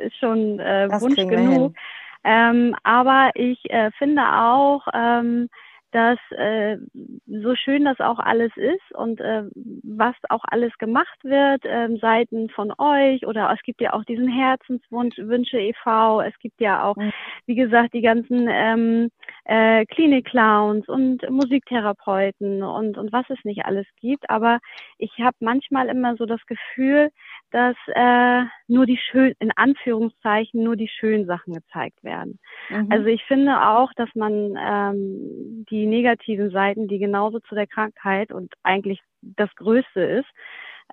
ist 0.06 0.18
schon 0.18 0.60
äh, 0.60 0.88
Wunsch 1.02 1.16
genug. 1.16 1.76
Ähm, 2.24 2.76
aber 2.84 3.32
ich 3.36 3.60
äh, 3.70 3.91
finde 3.98 4.22
auch, 4.22 4.88
ähm, 4.93 5.50
dass 5.92 6.20
äh, 6.32 6.78
so 7.26 7.56
schön 7.56 7.86
das 7.86 8.00
auch 8.00 8.20
alles 8.20 8.52
ist 8.56 8.92
und 8.94 9.22
äh, 9.22 9.44
was 9.84 10.16
auch 10.30 10.44
alles 10.50 10.78
gemacht 10.78 11.24
wird 11.24 11.64
äh, 11.66 11.96
Seiten 12.00 12.50
von 12.50 12.74
euch 12.78 13.26
oder 13.26 13.50
es 13.54 13.62
gibt 13.64 13.80
ja 13.80 13.94
auch 13.94 14.04
diesen 14.04 14.28
Herzenswunsch 14.28 15.18
Wünsche 15.18 15.60
e.V. 15.60 16.22
Es 16.22 16.38
gibt 16.40 16.60
ja 16.60 16.84
auch, 16.84 16.98
mhm. 16.98 17.14
wie 17.46 17.56
gesagt, 17.56 17.94
die 17.94 18.02
ganzen 18.02 18.48
ähm, 18.50 19.10
äh, 19.46 19.86
Klinik-Clowns 19.86 20.90
und 20.90 21.28
Musiktherapeuten 21.30 22.64
und 22.64 22.98
und 22.98 23.14
was 23.14 23.26
es 23.30 23.40
nicht 23.44 23.66
alles 23.66 23.88
gibt. 24.02 24.30
Aber 24.30 24.60
ich 24.98 25.12
habe 25.20 25.38
manchmal 25.40 25.88
immer 25.88 26.16
so 26.18 26.26
das 26.26 26.46
Gefühl, 26.48 27.10
dass 27.52 27.78
äh, 27.96 28.44
nur 28.68 28.86
die 28.86 28.98
schön 28.98 29.34
in 29.40 29.52
Anführungszeichen 29.56 30.64
nur 30.64 30.76
die 30.76 30.90
schönen 30.90 31.26
Sachen 31.26 31.54
gezeigt 31.54 32.04
werden. 32.04 32.40
Mhm. 32.70 32.88
Also 32.92 33.06
ich 33.06 33.24
finde 33.24 33.62
auch, 33.68 33.94
dass 33.96 34.10
man 34.16 34.58
ähm, 34.60 35.66
die 35.70 35.77
negativen 35.86 36.52
Seiten, 36.52 36.88
die 36.88 37.00
genauso 37.00 37.40
zu 37.40 37.56
der 37.56 37.68
Krankheit 37.68 38.32
und 38.32 38.54
eigentlich 38.64 39.02
das 39.22 39.54
Größte 39.56 40.02
ist, 40.02 40.28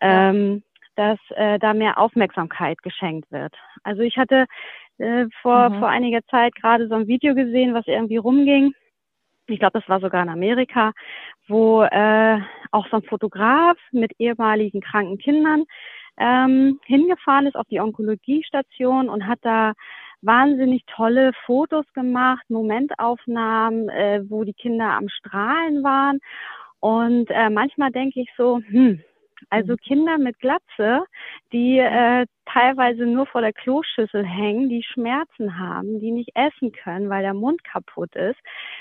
ähm, 0.01 0.63
dass 0.97 1.19
äh, 1.31 1.59
da 1.59 1.75
mehr 1.75 1.99
Aufmerksamkeit 1.99 2.83
geschenkt 2.83 3.31
wird. 3.33 3.55
Also 3.83 4.03
ich 4.03 4.17
hatte 4.17 4.47
äh, 4.99 5.27
vor, 5.43 5.71
mhm. 5.71 5.79
vor 5.81 5.89
einiger 5.89 6.25
Zeit 6.27 6.55
gerade 6.55 6.89
so 6.89 6.95
ein 6.95 7.07
Video 7.07 7.35
gesehen, 7.35 7.75
was 7.75 7.87
irgendwie 7.87 8.17
rumging. 8.17 8.73
Ich 9.47 9.59
glaube, 9.59 9.79
das 9.79 9.89
war 9.89 10.01
sogar 10.01 10.23
in 10.23 10.29
Amerika, 10.29 10.93
wo 11.49 11.83
äh, 11.83 12.39
auch 12.71 12.87
so 12.89 12.97
ein 12.97 13.03
Fotograf 13.03 13.77
mit 13.93 14.13
ehemaligen 14.19 14.81
kranken 14.81 15.19
Kindern 15.19 15.65
ähm, 16.17 16.81
hingefahren 16.85 17.47
ist 17.47 17.57
auf 17.57 17.67
die 17.69 17.81
Onkologiestation 17.81 19.09
und 19.09 19.27
hat 19.27 19.41
da 19.43 19.73
wahnsinnig 20.25 20.85
tolle 20.87 21.33
Fotos 21.47 21.85
gemacht, 21.95 22.45
Momentaufnahmen, 22.49 23.89
äh, 23.89 24.23
wo 24.29 24.45
die 24.45 24.55
Kinder 24.55 24.91
am 24.91 25.09
Strahlen 25.09 25.83
waren. 25.83 26.21
Und 26.81 27.31
äh, 27.31 27.51
manchmal 27.51 27.91
denke 27.91 28.21
ich 28.21 28.29
so, 28.37 28.61
hm, 28.67 29.01
also 29.51 29.73
mhm. 29.73 29.77
Kinder 29.79 30.19
mit 30.19 30.39
Glatze, 30.39 31.05
die 31.53 31.79
äh, 31.79 32.27
teilweise 32.47 33.07
nur 33.07 33.27
vor 33.27 33.41
der 33.41 33.53
Kloschüssel 33.53 34.25
hängen, 34.25 34.69
die 34.69 34.83
Schmerzen 34.83 35.59
haben, 35.59 36.01
die 36.01 36.11
nicht 36.11 36.31
essen 36.35 36.73
können, 36.73 37.09
weil 37.09 37.23
der 37.23 37.35
Mund 37.35 37.63
kaputt 37.65 38.15
ist, 38.15 38.39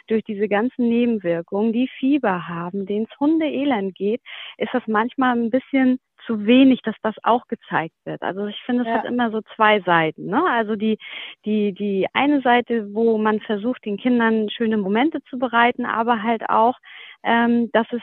durch 0.07 0.23
diese 0.23 0.47
ganzen 0.47 0.87
Nebenwirkungen, 0.89 1.73
die 1.73 1.89
Fieber 1.99 2.47
haben, 2.47 2.85
denen 2.85 3.07
es 3.09 3.19
Hundeelend 3.19 3.95
geht, 3.95 4.21
ist 4.57 4.73
das 4.73 4.83
manchmal 4.87 5.37
ein 5.37 5.49
bisschen 5.49 5.99
zu 6.25 6.45
wenig, 6.45 6.81
dass 6.81 6.95
das 7.01 7.15
auch 7.23 7.47
gezeigt 7.47 7.95
wird. 8.05 8.21
Also 8.21 8.47
ich 8.47 8.61
finde, 8.65 8.83
es 8.83 8.87
ja. 8.87 8.95
hat 8.95 9.05
immer 9.05 9.31
so 9.31 9.41
zwei 9.55 9.79
Seiten. 9.81 10.25
Ne? 10.27 10.43
Also 10.49 10.75
die, 10.75 10.97
die, 11.45 11.73
die 11.73 12.07
eine 12.13 12.41
Seite, 12.41 12.93
wo 12.93 13.17
man 13.17 13.39
versucht, 13.41 13.85
den 13.85 13.97
Kindern 13.97 14.49
schöne 14.49 14.77
Momente 14.77 15.21
zu 15.29 15.37
bereiten, 15.37 15.85
aber 15.85 16.23
halt 16.23 16.49
auch, 16.49 16.77
ähm, 17.23 17.69
dass 17.71 17.87
es 17.91 18.01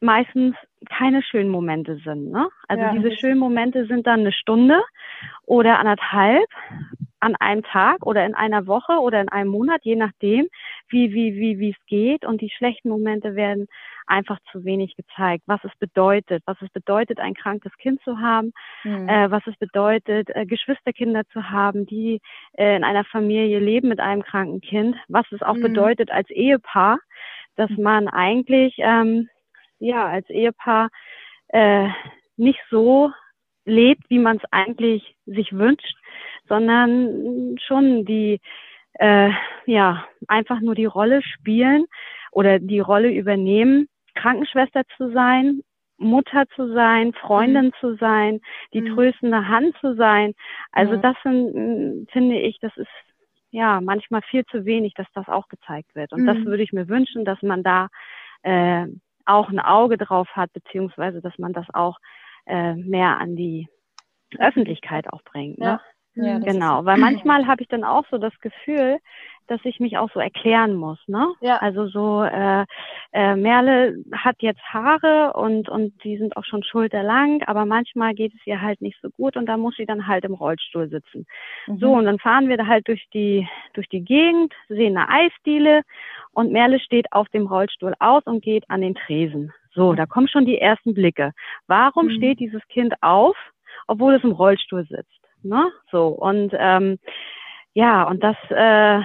meistens 0.00 0.54
keine 0.88 1.22
schönen 1.22 1.50
Momente 1.50 1.96
sind. 2.04 2.30
Ne? 2.30 2.48
Also 2.68 2.82
ja, 2.82 2.92
diese 2.92 3.16
schönen 3.16 3.38
Momente 3.38 3.86
sind 3.86 4.06
dann 4.06 4.20
eine 4.20 4.32
Stunde 4.32 4.80
oder 5.44 5.78
anderthalb 5.78 6.46
an 7.20 7.34
einem 7.36 7.64
Tag 7.64 8.06
oder 8.06 8.24
in 8.24 8.34
einer 8.34 8.66
Woche 8.66 9.00
oder 9.00 9.20
in 9.20 9.28
einem 9.28 9.50
Monat, 9.50 9.80
je 9.82 9.96
nachdem, 9.96 10.46
wie 10.88 11.12
wie 11.12 11.34
wie 11.34 11.58
wie 11.58 11.70
es 11.70 11.86
geht. 11.86 12.24
Und 12.24 12.40
die 12.40 12.50
schlechten 12.50 12.88
Momente 12.88 13.34
werden 13.34 13.66
einfach 14.08 14.38
zu 14.50 14.64
wenig 14.64 14.96
gezeigt, 14.96 15.44
was 15.46 15.62
es 15.64 15.72
bedeutet, 15.78 16.42
was 16.46 16.56
es 16.62 16.68
bedeutet, 16.70 17.20
ein 17.20 17.34
krankes 17.34 17.76
Kind 17.78 18.00
zu 18.02 18.18
haben, 18.18 18.52
mhm. 18.84 19.08
äh, 19.08 19.30
was 19.30 19.46
es 19.46 19.56
bedeutet, 19.56 20.28
äh, 20.34 20.46
Geschwisterkinder 20.46 21.24
zu 21.32 21.50
haben, 21.50 21.86
die 21.86 22.20
äh, 22.52 22.76
in 22.76 22.84
einer 22.84 23.04
Familie 23.04 23.58
leben 23.58 23.88
mit 23.88 24.00
einem 24.00 24.22
kranken 24.22 24.60
Kind, 24.60 24.96
was 25.08 25.26
es 25.32 25.42
auch 25.42 25.56
mhm. 25.56 25.62
bedeutet 25.62 26.10
als 26.10 26.28
Ehepaar, 26.30 26.98
dass 27.56 27.70
hm. 27.70 27.82
man 27.82 28.08
eigentlich 28.08 28.74
ähm, 28.78 29.28
ja 29.78 30.06
als 30.06 30.28
Ehepaar 30.30 30.88
äh, 31.48 31.88
nicht 32.36 32.60
so 32.70 33.10
lebt, 33.64 34.08
wie 34.08 34.18
man 34.18 34.38
es 34.38 34.44
eigentlich 34.50 35.16
sich 35.26 35.52
wünscht, 35.52 35.96
sondern 36.48 37.56
schon 37.66 38.04
die 38.04 38.40
äh, 38.94 39.30
ja 39.66 40.06
einfach 40.26 40.60
nur 40.60 40.74
die 40.74 40.86
Rolle 40.86 41.20
spielen 41.22 41.86
oder 42.32 42.58
die 42.58 42.80
Rolle 42.80 43.10
übernehmen, 43.10 43.88
Krankenschwester 44.18 44.82
zu 44.96 45.12
sein, 45.12 45.62
Mutter 45.98 46.44
zu 46.54 46.72
sein, 46.72 47.12
Freundin 47.12 47.66
mhm. 47.66 47.72
zu 47.80 47.96
sein, 47.96 48.40
die 48.72 48.82
mhm. 48.82 48.94
tröstende 48.94 49.48
Hand 49.48 49.76
zu 49.80 49.94
sein. 49.96 50.34
Also 50.72 50.96
mhm. 50.96 51.02
das 51.02 51.16
sind, 51.22 52.10
finde 52.10 52.38
ich, 52.38 52.58
das 52.60 52.76
ist 52.76 52.88
ja 53.50 53.80
manchmal 53.80 54.22
viel 54.22 54.44
zu 54.46 54.64
wenig, 54.64 54.94
dass 54.94 55.06
das 55.14 55.28
auch 55.28 55.48
gezeigt 55.48 55.94
wird. 55.94 56.12
Und 56.12 56.26
das 56.26 56.38
mhm. 56.38 56.46
würde 56.46 56.62
ich 56.62 56.72
mir 56.72 56.88
wünschen, 56.88 57.24
dass 57.24 57.42
man 57.42 57.62
da 57.62 57.88
äh, 58.42 58.86
auch 59.24 59.48
ein 59.48 59.60
Auge 59.60 59.98
drauf 59.98 60.28
hat, 60.32 60.52
beziehungsweise 60.52 61.20
dass 61.20 61.36
man 61.38 61.52
das 61.52 61.66
auch 61.72 61.98
äh, 62.46 62.74
mehr 62.74 63.18
an 63.18 63.36
die 63.36 63.68
Öffentlichkeit 64.38 65.12
auch 65.12 65.22
bringt. 65.22 65.58
Ne? 65.58 65.80
Ja. 66.24 66.38
Genau, 66.38 66.84
weil 66.84 66.98
manchmal 66.98 67.46
habe 67.46 67.62
ich 67.62 67.68
dann 67.68 67.84
auch 67.84 68.04
so 68.10 68.18
das 68.18 68.32
Gefühl, 68.40 68.98
dass 69.48 69.60
ich 69.64 69.80
mich 69.80 69.96
auch 69.96 70.10
so 70.12 70.20
erklären 70.20 70.74
muss, 70.74 70.98
ne? 71.06 71.26
Ja. 71.40 71.56
Also 71.56 71.86
so 71.86 72.22
äh, 72.22 72.64
äh, 73.12 73.34
Merle 73.34 73.96
hat 74.12 74.36
jetzt 74.40 74.60
Haare 74.62 75.32
und 75.34 75.68
und 75.68 75.92
die 76.04 76.18
sind 76.18 76.36
auch 76.36 76.44
schon 76.44 76.62
schulterlang, 76.62 77.42
aber 77.46 77.64
manchmal 77.64 78.14
geht 78.14 78.34
es 78.34 78.46
ihr 78.46 78.60
halt 78.60 78.80
nicht 78.82 78.98
so 79.00 79.08
gut 79.10 79.36
und 79.36 79.46
da 79.46 79.56
muss 79.56 79.74
sie 79.76 79.86
dann 79.86 80.06
halt 80.06 80.24
im 80.24 80.34
Rollstuhl 80.34 80.88
sitzen. 80.88 81.26
Mhm. 81.66 81.78
So 81.78 81.92
und 81.92 82.04
dann 82.04 82.18
fahren 82.18 82.48
wir 82.48 82.58
da 82.58 82.66
halt 82.66 82.86
durch 82.88 83.06
die 83.14 83.48
durch 83.72 83.88
die 83.88 84.04
Gegend, 84.04 84.52
sehen 84.68 84.96
eine 84.96 85.08
Eisdiele 85.08 85.82
und 86.32 86.52
Merle 86.52 86.78
steht 86.78 87.12
auf 87.12 87.28
dem 87.30 87.46
Rollstuhl 87.46 87.94
aus 87.98 88.24
und 88.26 88.42
geht 88.42 88.68
an 88.68 88.82
den 88.82 88.94
Tresen. 88.94 89.52
So, 89.74 89.94
da 89.94 90.06
kommen 90.06 90.28
schon 90.28 90.44
die 90.44 90.58
ersten 90.58 90.92
Blicke. 90.92 91.32
Warum 91.66 92.06
mhm. 92.06 92.10
steht 92.10 92.40
dieses 92.40 92.66
Kind 92.68 92.94
auf, 93.00 93.36
obwohl 93.86 94.14
es 94.14 94.24
im 94.24 94.32
Rollstuhl 94.32 94.84
sitzt? 94.86 95.17
Ne? 95.42 95.70
So 95.90 96.08
und 96.08 96.52
ähm, 96.58 96.98
ja 97.74 98.04
und 98.04 98.22
das 98.22 98.36
äh, 98.50 99.02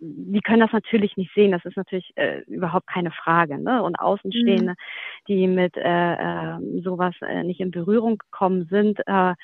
die 0.00 0.40
können 0.40 0.60
das 0.60 0.72
natürlich 0.72 1.16
nicht 1.16 1.32
sehen, 1.34 1.52
das 1.52 1.64
ist 1.64 1.76
natürlich 1.76 2.10
äh, 2.16 2.40
überhaupt 2.46 2.86
keine 2.86 3.10
Frage. 3.10 3.58
Ne? 3.58 3.82
Und 3.82 3.96
Außenstehende, 3.96 4.72
mhm. 4.72 4.76
die 5.28 5.46
mit 5.46 5.76
äh, 5.76 6.14
äh, 6.14 6.80
sowas 6.82 7.14
äh, 7.20 7.42
nicht 7.42 7.60
in 7.60 7.70
Berührung 7.70 8.16
gekommen 8.18 8.66
sind, 8.70 8.98
äh, 9.06 9.34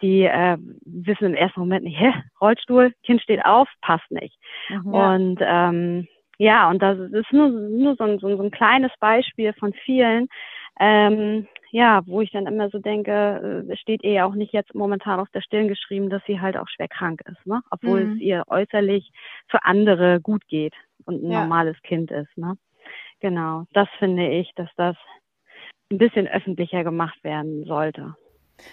die 0.00 0.22
äh, 0.22 0.56
wissen 0.84 1.26
im 1.26 1.34
ersten 1.34 1.60
Moment 1.60 1.84
nicht, 1.84 1.98
hä, 1.98 2.12
Rollstuhl, 2.40 2.94
Kind 3.04 3.20
steht 3.22 3.44
auf, 3.44 3.68
passt 3.82 4.10
nicht. 4.10 4.38
Mhm. 4.70 4.86
Und 4.94 5.38
ähm, 5.42 6.08
ja, 6.38 6.70
und 6.70 6.82
das 6.82 6.98
ist 6.98 7.32
nur, 7.32 7.48
nur 7.48 7.96
so, 7.96 8.04
ein, 8.04 8.18
so 8.18 8.28
ein 8.28 8.50
kleines 8.50 8.92
Beispiel 9.00 9.52
von 9.54 9.72
vielen, 9.84 10.28
ähm, 10.80 11.46
ja, 11.76 12.00
wo 12.06 12.22
ich 12.22 12.30
dann 12.30 12.46
immer 12.46 12.70
so 12.70 12.78
denke, 12.78 13.66
äh, 13.68 13.76
steht 13.76 14.02
ihr 14.02 14.12
ja 14.12 14.24
auch 14.24 14.34
nicht 14.34 14.54
jetzt 14.54 14.74
momentan 14.74 15.20
auf 15.20 15.28
der 15.28 15.42
Stirn 15.42 15.68
geschrieben, 15.68 16.08
dass 16.08 16.22
sie 16.26 16.40
halt 16.40 16.56
auch 16.56 16.68
schwer 16.68 16.88
krank 16.88 17.20
ist, 17.30 17.46
ne? 17.46 17.60
Obwohl 17.70 18.02
mhm. 18.02 18.12
es 18.14 18.20
ihr 18.20 18.44
äußerlich 18.46 19.12
für 19.48 19.62
andere 19.62 20.18
gut 20.22 20.48
geht 20.48 20.72
und 21.04 21.22
ein 21.22 21.30
ja. 21.30 21.40
normales 21.40 21.76
Kind 21.82 22.10
ist, 22.10 22.34
ne? 22.38 22.56
Genau, 23.20 23.64
das 23.74 23.88
finde 23.98 24.26
ich, 24.26 24.50
dass 24.56 24.70
das 24.78 24.96
ein 25.92 25.98
bisschen 25.98 26.26
öffentlicher 26.26 26.82
gemacht 26.82 27.22
werden 27.22 27.66
sollte. 27.66 28.16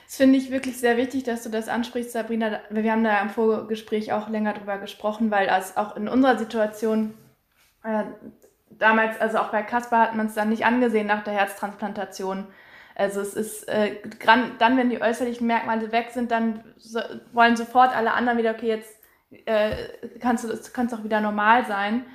Das 0.05 0.15
finde 0.15 0.37
ich 0.37 0.49
wirklich 0.49 0.77
sehr 0.77 0.95
wichtig, 0.95 1.23
dass 1.23 1.43
du 1.43 1.49
das 1.49 1.67
ansprichst, 1.67 2.13
Sabrina. 2.13 2.61
Wir 2.69 2.89
haben 2.89 3.03
da 3.03 3.21
im 3.21 3.29
Vorgespräch 3.29 4.13
auch 4.13 4.29
länger 4.29 4.53
drüber 4.53 4.77
gesprochen, 4.77 5.29
weil 5.29 5.49
es 5.49 5.75
auch 5.75 5.97
in 5.97 6.07
unserer 6.07 6.37
Situation 6.37 7.13
äh, 7.83 8.05
damals, 8.69 9.19
also 9.19 9.39
auch 9.39 9.51
bei 9.51 9.61
Kaspar 9.61 10.07
hat 10.07 10.15
man 10.15 10.27
es 10.27 10.35
dann 10.35 10.47
nicht 10.47 10.65
angesehen 10.65 11.07
nach 11.07 11.25
der 11.25 11.33
Herztransplantation. 11.33 12.47
Also 12.95 13.21
es 13.21 13.33
ist 13.33 13.67
äh, 13.67 13.97
dann, 14.59 14.77
wenn 14.77 14.89
die 14.89 15.01
äußerlichen 15.01 15.47
Merkmale 15.47 15.91
weg 15.91 16.11
sind, 16.13 16.31
dann 16.31 16.63
so, 16.77 16.99
wollen 17.31 17.55
sofort 17.55 17.95
alle 17.95 18.13
anderen 18.13 18.37
wieder, 18.37 18.51
okay, 18.51 18.67
jetzt 18.67 18.95
äh, 19.45 19.87
kannst 20.19 20.43
du 20.43 20.47
das 20.47 20.73
kannst 20.73 20.93
auch 20.93 21.03
wieder 21.03 21.19
normal 21.19 21.65
sein. 21.65 22.05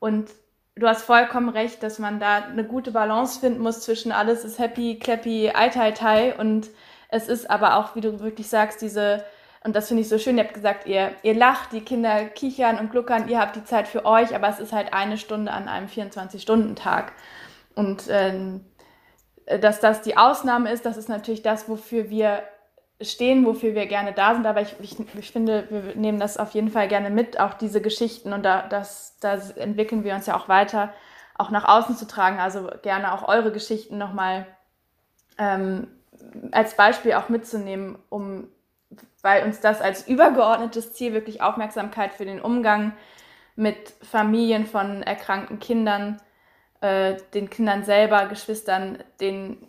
Und 0.00 0.30
du 0.76 0.86
hast 0.86 1.02
vollkommen 1.02 1.48
recht, 1.48 1.82
dass 1.82 1.98
man 1.98 2.20
da 2.20 2.44
eine 2.44 2.64
gute 2.64 2.90
Balance 2.90 3.40
finden 3.40 3.60
muss 3.60 3.80
zwischen 3.80 4.12
alles 4.12 4.44
ist 4.44 4.58
happy, 4.58 4.98
clappy, 4.98 5.50
ai 5.54 5.68
tai 5.70 5.92
tai 5.92 6.36
und 6.36 6.68
es 7.08 7.28
ist 7.28 7.50
aber 7.50 7.76
auch, 7.76 7.96
wie 7.96 8.00
du 8.00 8.20
wirklich 8.20 8.48
sagst, 8.48 8.82
diese, 8.82 9.24
und 9.64 9.74
das 9.74 9.88
finde 9.88 10.02
ich 10.02 10.08
so 10.08 10.18
schön, 10.18 10.36
ihr 10.36 10.44
habt 10.44 10.54
gesagt, 10.54 10.86
ihr, 10.86 11.12
ihr 11.22 11.34
lacht, 11.34 11.72
die 11.72 11.80
Kinder 11.80 12.26
kichern 12.26 12.78
und 12.78 12.90
gluckern, 12.90 13.28
ihr 13.28 13.40
habt 13.40 13.56
die 13.56 13.64
Zeit 13.64 13.88
für 13.88 14.04
euch, 14.04 14.34
aber 14.34 14.48
es 14.48 14.60
ist 14.60 14.72
halt 14.72 14.92
eine 14.92 15.16
Stunde 15.16 15.52
an 15.52 15.68
einem 15.68 15.88
24-Stunden-Tag. 15.88 17.12
Und 17.74 18.04
ähm, 18.10 18.64
dass 19.60 19.80
das 19.80 20.02
die 20.02 20.16
Ausnahme 20.16 20.70
ist, 20.70 20.84
das 20.84 20.96
ist 20.96 21.08
natürlich 21.08 21.42
das, 21.42 21.68
wofür 21.68 22.10
wir 22.10 22.42
stehen, 23.00 23.46
wofür 23.46 23.74
wir 23.74 23.86
gerne 23.86 24.12
da 24.12 24.34
sind. 24.34 24.46
Aber 24.46 24.60
ich, 24.60 24.74
ich, 24.80 24.96
ich 25.14 25.32
finde, 25.32 25.66
wir 25.70 25.94
nehmen 25.94 26.18
das 26.18 26.36
auf 26.36 26.50
jeden 26.52 26.70
Fall 26.70 26.88
gerne 26.88 27.10
mit, 27.10 27.38
auch 27.40 27.54
diese 27.54 27.80
Geschichten. 27.80 28.32
Und 28.32 28.42
da, 28.42 28.62
das, 28.62 29.16
da 29.20 29.34
entwickeln 29.56 30.04
wir 30.04 30.14
uns 30.14 30.26
ja 30.26 30.36
auch 30.36 30.48
weiter, 30.48 30.92
auch 31.36 31.50
nach 31.50 31.64
außen 31.64 31.96
zu 31.96 32.06
tragen. 32.06 32.38
Also 32.40 32.68
gerne 32.82 33.12
auch 33.12 33.28
eure 33.28 33.52
Geschichten 33.52 33.98
nochmal 33.98 34.46
ähm, 35.38 35.86
als 36.50 36.74
Beispiel 36.74 37.14
auch 37.14 37.28
mitzunehmen, 37.28 37.98
um, 38.08 38.48
weil 39.22 39.44
uns 39.44 39.60
das 39.60 39.80
als 39.80 40.08
übergeordnetes 40.08 40.92
Ziel 40.94 41.12
wirklich 41.12 41.40
Aufmerksamkeit 41.40 42.14
für 42.14 42.24
den 42.24 42.40
Umgang 42.40 42.92
mit 43.54 43.94
Familien 44.02 44.66
von 44.66 45.02
erkrankten 45.02 45.58
Kindern, 45.58 46.20
äh, 46.80 47.16
den 47.34 47.50
Kindern 47.50 47.84
selber, 47.84 48.26
Geschwistern, 48.26 48.98
den 49.20 49.66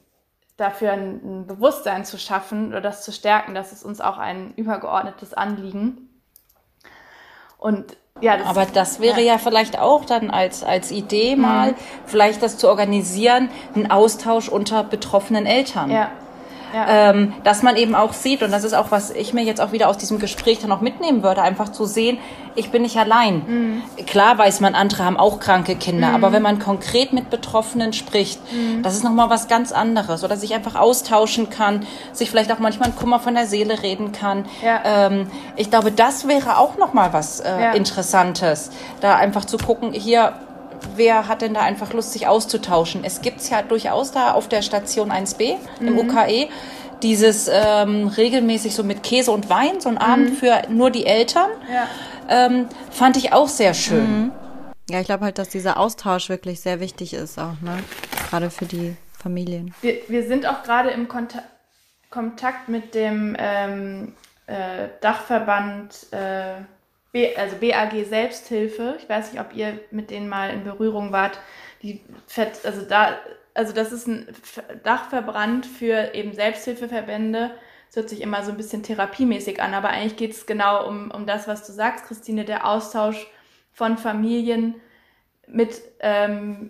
dafür 0.58 0.92
ein, 0.92 1.22
ein 1.24 1.48
Bewusstsein 1.48 2.06
zu 2.06 2.18
schaffen 2.18 2.70
oder 2.70 2.82
das 2.82 3.04
zu 3.04 3.12
stärken, 3.12 3.56
das 3.56 3.72
ist 3.72 3.84
uns 3.84 4.02
auch 4.02 4.18
ein 4.18 4.54
übergeordnetes 4.56 5.34
Anliegen. 5.34 6.10
Und 7.58 7.98
ja, 8.22 8.38
das 8.38 8.48
aber 8.48 8.66
das 8.66 9.00
wäre 9.00 9.22
ja. 9.22 9.34
ja. 9.34 9.38
vielleicht 9.38 9.80
auch 9.80 10.06
dann 10.06 10.30
als, 10.30 10.64
als 10.64 10.92
Idee 10.92 11.36
mal, 11.36 11.72
mhm. 11.72 11.76
vielleicht 12.06 12.44
das 12.44 12.58
zu 12.58 12.68
organisieren, 12.68 13.50
einen 13.76 13.90
Austausch 13.90 14.50
unter 14.50 14.84
betroffenen 14.84 15.46
Eltern. 15.46 15.90
Ja. 15.90 16.12
Ja. 16.74 17.10
Ähm, 17.10 17.34
dass 17.44 17.64
man 17.64 17.76
eben 17.76 17.96
auch 17.96 18.14
sieht, 18.14 18.44
und 18.44 18.52
das 18.52 18.64
ist 18.64 18.74
auch, 18.74 18.92
was 18.92 19.12
ich 19.12 19.34
mir 19.34 19.44
jetzt 19.44 19.62
auch 19.62 19.72
wieder 19.72 19.90
aus 19.90 19.98
diesem 19.98 20.20
Gespräch 20.20 20.60
dann 20.60 20.72
auch 20.72 20.82
mitnehmen 20.82 21.24
würde, 21.24 21.42
einfach 21.42 21.70
zu 21.70 21.86
sehen, 21.86 22.20
ich 22.56 22.72
bin 22.72 22.82
nicht 22.82 22.98
allein. 22.98 23.82
Mhm. 23.98 24.06
Klar 24.06 24.38
weiß 24.38 24.60
man, 24.60 24.76
andere 24.76 25.06
haben 25.06 25.18
auch 25.18 25.40
kranke 25.40 25.76
Kinder, 25.76 26.10
mhm. 26.10 26.16
aber 26.16 26.32
wenn 26.32 26.42
man 26.42 26.60
konkret 26.60 27.14
mit 27.14 27.30
Betroffenen 27.30 27.94
spricht, 27.94 28.40
mhm. 28.52 28.84
das 28.84 28.96
ist 28.96 29.04
nochmal 29.04 29.30
was 29.30 29.48
ganz 29.48 29.72
anderes. 29.72 30.24
Oder 30.24 30.38
sich 30.38 30.54
einfach 30.54 30.76
austauschen 30.76 31.50
kann, 31.50 31.86
sich 32.12 32.30
vielleicht 32.30 32.52
auch 32.52 32.60
manchmal 32.60 32.92
Kummer 32.92 33.20
von 33.20 33.36
der 33.36 33.46
Seele 33.46 33.82
reden 33.82 34.12
kann. 34.12 34.46
Ja. 34.64 34.82
Ähm, 35.08 35.28
ich 35.56 35.70
glaube, 35.70 35.92
das 35.92 36.28
wäre 36.28 36.58
auch 36.58 36.78
nochmal 36.78 37.14
was 37.14 37.40
äh, 37.40 37.50
ja. 37.50 37.72
Interessantes, 37.72 38.72
da 39.02 39.16
einfach 39.16 39.46
zu 39.46 39.58
gucken, 39.58 39.94
hier, 39.94 40.34
wer 40.96 41.28
hat 41.28 41.42
denn 41.42 41.54
da 41.54 41.62
einfach 41.62 41.94
Lust, 41.94 42.14
sich 42.14 42.28
auszutauschen? 42.28 43.04
Es 43.04 43.22
gibt 43.22 43.42
es 43.42 43.50
ja 43.50 43.62
durchaus 43.62 44.12
da 44.12 44.34
auf 44.34 44.48
der 44.48 44.62
Station 44.62 45.12
1b 45.12 45.56
im 45.80 45.94
mhm. 45.94 46.00
UKE 46.00 46.50
dieses 47.02 47.50
ähm, 47.52 48.08
regelmäßig 48.08 48.76
so 48.76 48.84
mit 48.84 49.04
Käse 49.04 49.32
und 49.32 49.50
Wein, 49.50 49.80
so 49.80 49.90
ein 49.90 49.98
Abend 49.98 50.32
mhm. 50.32 50.36
für 50.36 50.62
nur 50.70 50.92
die 50.92 51.06
Eltern, 51.06 51.50
ja. 51.72 51.88
ähm, 52.28 52.68
fand 52.92 53.18
ich 53.18 53.32
auch 53.34 53.48
sehr 53.48 53.74
schön. 53.74 54.24
Mhm. 54.24 54.32
Ja, 54.90 55.00
ich 55.00 55.06
glaube 55.06 55.26
halt, 55.26 55.38
dass 55.38 55.50
dieser 55.50 55.78
Austausch 55.78 56.30
wirklich 56.30 56.62
sehr 56.62 56.80
wichtig 56.80 57.14
ist 57.14 57.38
auch, 57.40 57.62
ne? 57.62 57.78
Gerade 58.30 58.50
für 58.50 58.66
die 58.66 58.96
Familien. 59.18 59.74
Wir, 59.82 59.98
wir 60.08 60.28
sind 60.28 60.48
auch 60.48 60.64
gerade 60.64 60.90
im 60.90 61.08
Konta 61.08 61.44
Kontakt 62.10 62.70
mit 62.70 62.96
dem 62.96 63.36
ähm, 63.38 64.14
äh, 64.48 64.88
Dachverband 65.00 66.12
äh, 66.12 66.56
B, 67.12 67.36
also 67.36 67.56
BAG 67.58 68.06
Selbsthilfe. 68.06 68.98
Ich 69.00 69.10
weiß 69.10 69.32
nicht, 69.32 69.42
ob 69.42 69.56
ihr 69.56 69.80
mit 69.92 70.12
denen 70.12 70.30
mal 70.30 70.52
in 70.52 70.64
Berührung 70.64 71.12
wart. 71.12 71.40
Die, 71.82 72.02
also 72.64 72.82
da, 72.88 73.18
also 73.54 73.74
das 73.74 73.92
ist 73.92 74.08
ein 74.08 74.28
Dachverband 74.84 75.66
für 75.66 76.14
eben 76.14 76.34
Selbsthilfeverbände. 76.34 77.52
Das 77.88 77.96
hört 77.96 78.10
sich 78.10 78.22
immer 78.22 78.44
so 78.44 78.52
ein 78.52 78.58
bisschen 78.58 78.84
therapiemäßig 78.84 79.62
an, 79.62 79.74
aber 79.74 79.90
eigentlich 79.90 80.18
geht 80.18 80.32
es 80.32 80.46
genau 80.46 80.88
um, 80.88 81.10
um 81.10 81.26
das, 81.26 81.48
was 81.48 81.66
du 81.66 81.74
sagst, 81.74 82.06
Christine, 82.06 82.46
der 82.46 82.68
Austausch 82.68 83.28
von 83.74 83.98
Familien 83.98 84.76
mit 85.48 85.82
ähm, 86.02 86.70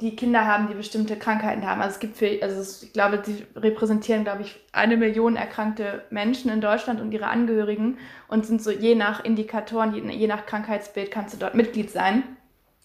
die 0.00 0.14
Kinder 0.14 0.46
haben, 0.46 0.68
die 0.68 0.74
bestimmte 0.74 1.16
Krankheiten 1.16 1.66
haben. 1.66 1.80
Also 1.80 1.94
es 1.94 2.00
gibt 2.00 2.18
für, 2.18 2.38
also 2.42 2.84
ich 2.84 2.92
glaube, 2.92 3.18
die 3.18 3.46
repräsentieren, 3.58 4.24
glaube 4.24 4.42
ich, 4.42 4.60
eine 4.72 4.96
Million 4.96 5.36
erkrankte 5.36 6.04
Menschen 6.10 6.50
in 6.50 6.60
Deutschland 6.60 7.00
und 7.00 7.12
ihre 7.12 7.28
Angehörigen 7.28 7.98
und 8.28 8.44
sind 8.44 8.62
so 8.62 8.70
je 8.70 8.94
nach 8.94 9.24
Indikatoren, 9.24 9.94
je, 9.94 10.02
je 10.12 10.26
nach 10.26 10.44
Krankheitsbild 10.44 11.10
kannst 11.10 11.34
du 11.34 11.38
dort 11.38 11.54
Mitglied 11.54 11.90
sein. 11.90 12.24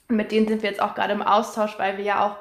Und 0.08 0.16
mit 0.16 0.32
denen 0.32 0.48
sind 0.48 0.64
wir 0.64 0.70
jetzt 0.70 0.82
auch 0.82 0.96
gerade 0.96 1.14
im 1.14 1.22
Austausch, 1.22 1.78
weil 1.78 1.98
wir 1.98 2.06
ja 2.06 2.26
auch 2.26 2.38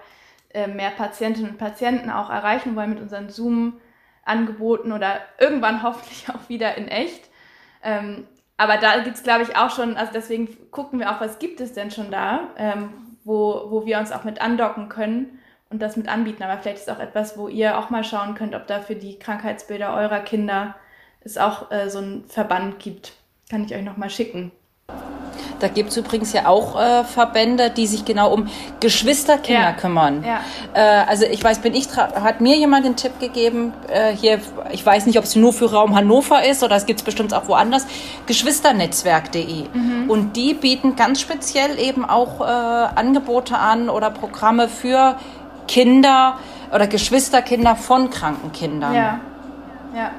äh, 0.54 0.68
mehr 0.68 0.90
Patientinnen 0.90 1.52
und 1.52 1.58
Patienten 1.58 2.10
auch 2.10 2.30
erreichen 2.30 2.76
wollen 2.76 2.90
mit 2.90 3.00
unseren 3.00 3.28
Zoom-Angeboten 3.28 4.92
oder 4.92 5.20
irgendwann 5.38 5.82
hoffentlich 5.82 6.28
auch 6.28 6.48
wieder 6.48 6.76
in 6.76 6.86
echt. 6.86 7.28
Ähm, 7.82 8.26
aber 8.56 8.76
da 8.76 8.98
gibt 9.00 9.16
es, 9.16 9.22
glaube 9.22 9.42
ich, 9.42 9.56
auch 9.56 9.70
schon, 9.70 9.96
also 9.96 10.12
deswegen 10.12 10.70
gucken 10.70 11.00
wir 11.00 11.10
auch, 11.10 11.20
was 11.20 11.38
gibt 11.38 11.60
es 11.60 11.72
denn 11.72 11.90
schon 11.90 12.10
da, 12.10 12.50
ähm, 12.56 12.92
wo, 13.24 13.70
wo 13.70 13.86
wir 13.86 13.98
uns 13.98 14.12
auch 14.12 14.24
mit 14.24 14.40
andocken 14.40 14.88
können 14.88 15.38
und 15.70 15.80
das 15.80 15.96
mit 15.96 16.08
anbieten. 16.08 16.42
Aber 16.42 16.60
vielleicht 16.60 16.78
ist 16.78 16.90
auch 16.90 16.98
etwas, 16.98 17.38
wo 17.38 17.48
ihr 17.48 17.78
auch 17.78 17.90
mal 17.90 18.04
schauen 18.04 18.34
könnt, 18.34 18.54
ob 18.54 18.66
da 18.66 18.80
für 18.80 18.96
die 18.96 19.18
Krankheitsbilder 19.18 19.94
eurer 19.94 20.20
Kinder 20.20 20.74
es 21.22 21.38
auch 21.38 21.70
äh, 21.70 21.88
so 21.90 21.98
einen 21.98 22.24
Verband 22.24 22.78
gibt. 22.78 23.12
Kann 23.48 23.64
ich 23.64 23.74
euch 23.74 23.82
nochmal 23.82 24.10
schicken. 24.10 24.52
Da 25.60 25.68
gibt 25.68 25.90
es 25.90 25.96
übrigens 25.96 26.32
ja 26.32 26.46
auch 26.46 26.80
äh, 26.80 27.04
Verbände, 27.04 27.70
die 27.70 27.86
sich 27.86 28.04
genau 28.04 28.32
um 28.32 28.48
Geschwisterkinder 28.80 29.60
ja. 29.60 29.72
kümmern. 29.72 30.24
Ja. 30.24 30.40
Äh, 30.74 31.04
also 31.06 31.24
ich 31.26 31.42
weiß, 31.42 31.60
bin 31.60 31.74
ich 31.74 31.88
hat 31.96 32.40
mir 32.40 32.56
jemand 32.56 32.84
den 32.86 32.96
Tipp 32.96 33.18
gegeben, 33.20 33.72
äh, 33.88 34.12
hier, 34.12 34.40
ich 34.72 34.84
weiß 34.84 35.06
nicht, 35.06 35.18
ob 35.18 35.24
es 35.24 35.36
nur 35.36 35.52
für 35.52 35.70
Raum 35.70 35.94
Hannover 35.94 36.44
ist 36.44 36.62
oder 36.62 36.76
es 36.76 36.86
gibt 36.86 37.00
es 37.00 37.04
bestimmt 37.04 37.34
auch 37.34 37.48
woanders, 37.48 37.86
geschwisternetzwerk.de. 38.26 39.64
Mhm. 39.72 40.10
Und 40.10 40.36
die 40.36 40.54
bieten 40.54 40.96
ganz 40.96 41.20
speziell 41.20 41.78
eben 41.78 42.04
auch 42.04 42.40
äh, 42.40 42.44
Angebote 42.44 43.58
an 43.58 43.88
oder 43.88 44.10
Programme 44.10 44.68
für 44.68 45.16
Kinder 45.68 46.38
oder 46.74 46.86
Geschwisterkinder 46.86 47.76
von 47.76 48.10
kranken 48.10 48.52
Kindern. 48.52 48.94
Ja. 48.94 49.20
Ja. 49.94 50.10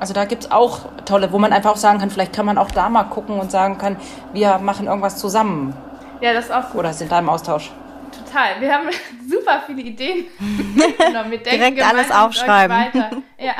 Also 0.00 0.14
da 0.14 0.24
gibt 0.24 0.44
es 0.44 0.50
auch 0.50 0.80
tolle, 1.04 1.32
wo 1.32 1.38
man 1.38 1.52
einfach 1.52 1.72
auch 1.72 1.76
sagen 1.76 1.98
kann, 1.98 2.10
vielleicht 2.10 2.32
kann 2.32 2.46
man 2.46 2.58
auch 2.58 2.70
da 2.70 2.88
mal 2.88 3.04
gucken 3.04 3.40
und 3.40 3.50
sagen 3.50 3.78
kann, 3.78 3.96
wir 4.32 4.58
machen 4.58 4.86
irgendwas 4.86 5.18
zusammen. 5.18 5.74
Ja, 6.20 6.32
das 6.32 6.46
ist 6.46 6.52
auch 6.52 6.70
gut. 6.70 6.80
Oder 6.80 6.92
sind 6.92 7.10
da 7.10 7.18
im 7.18 7.28
Austausch. 7.28 7.70
Total. 8.12 8.60
Wir 8.60 8.72
haben 8.72 8.88
super 9.28 9.62
viele 9.66 9.82
Ideen. 9.82 10.26
genau, 10.98 11.30
wir 11.30 11.38
Direkt 11.38 11.82
alles 11.82 12.10
aufschreiben. 12.10 13.22
Ja. 13.38 13.54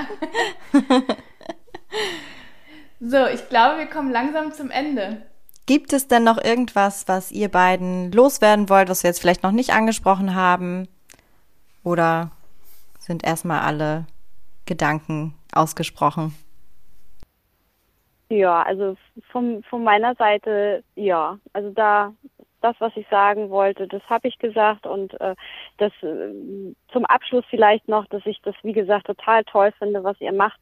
so, 3.01 3.27
ich 3.27 3.49
glaube, 3.49 3.79
wir 3.79 3.87
kommen 3.87 4.11
langsam 4.11 4.53
zum 4.53 4.71
Ende. 4.71 5.23
Gibt 5.67 5.93
es 5.93 6.09
denn 6.09 6.25
noch 6.25 6.43
irgendwas, 6.43 7.09
was 7.09 7.31
ihr 7.31 7.51
beiden 7.51 8.11
loswerden 8.13 8.69
wollt, 8.69 8.89
was 8.89 9.03
wir 9.03 9.11
jetzt 9.11 9.21
vielleicht 9.21 9.43
noch 9.43 9.53
nicht 9.53 9.73
angesprochen 9.73 10.35
haben? 10.35 10.89
Oder 11.85 12.31
sind 12.99 13.25
erstmal 13.25 13.61
alle 13.61 14.07
Gedanken 14.65 15.35
ausgesprochen? 15.53 16.35
Ja, 18.31 18.63
also 18.63 18.97
von, 19.31 19.63
von 19.65 19.83
meiner 19.83 20.15
Seite 20.15 20.85
ja. 20.95 21.39
Also 21.53 21.71
da 21.71 22.13
das, 22.61 22.77
was 22.81 22.93
ich 22.97 23.07
sagen 23.09 23.51
wollte, 23.51 23.87
das 23.87 24.03
habe 24.09 24.29
ich 24.29 24.39
gesagt 24.39 24.87
und 24.87 25.19
äh, 25.21 25.35
das 25.79 25.93
äh, 26.03 26.75
zum 26.93 27.05
Abschluss 27.05 27.45
vielleicht 27.49 27.89
noch, 27.89 28.07
dass 28.07 28.25
ich 28.27 28.41
das 28.43 28.55
wie 28.63 28.73
gesagt 28.73 29.07
total 29.07 29.45
toll 29.45 29.73
finde, 29.79 30.03
was 30.05 30.21
ihr 30.21 30.33
macht. 30.33 30.61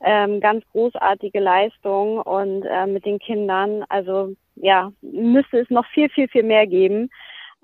Ähm, 0.00 0.40
ganz 0.40 0.64
großartige 0.72 1.40
Leistung 1.40 2.18
und 2.18 2.64
äh, 2.64 2.86
mit 2.86 3.06
den 3.06 3.18
Kindern. 3.18 3.84
Also 3.88 4.34
ja, 4.56 4.92
müsste 5.00 5.60
es 5.60 5.70
noch 5.70 5.86
viel, 5.86 6.10
viel, 6.10 6.28
viel 6.28 6.42
mehr 6.42 6.66
geben. 6.66 7.10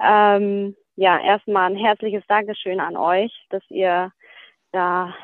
Ähm, 0.02 0.76
ja, 0.96 1.18
erstmal 1.18 1.70
ein 1.70 1.76
herzliches 1.76 2.22
Dankeschön 2.28 2.80
an 2.80 2.96
euch, 2.96 3.32
dass 3.50 3.62
ihr 3.68 4.12
da 4.72 5.14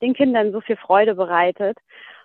den 0.00 0.14
Kindern 0.14 0.52
so 0.52 0.60
viel 0.60 0.76
Freude 0.76 1.14
bereitet. 1.14 1.78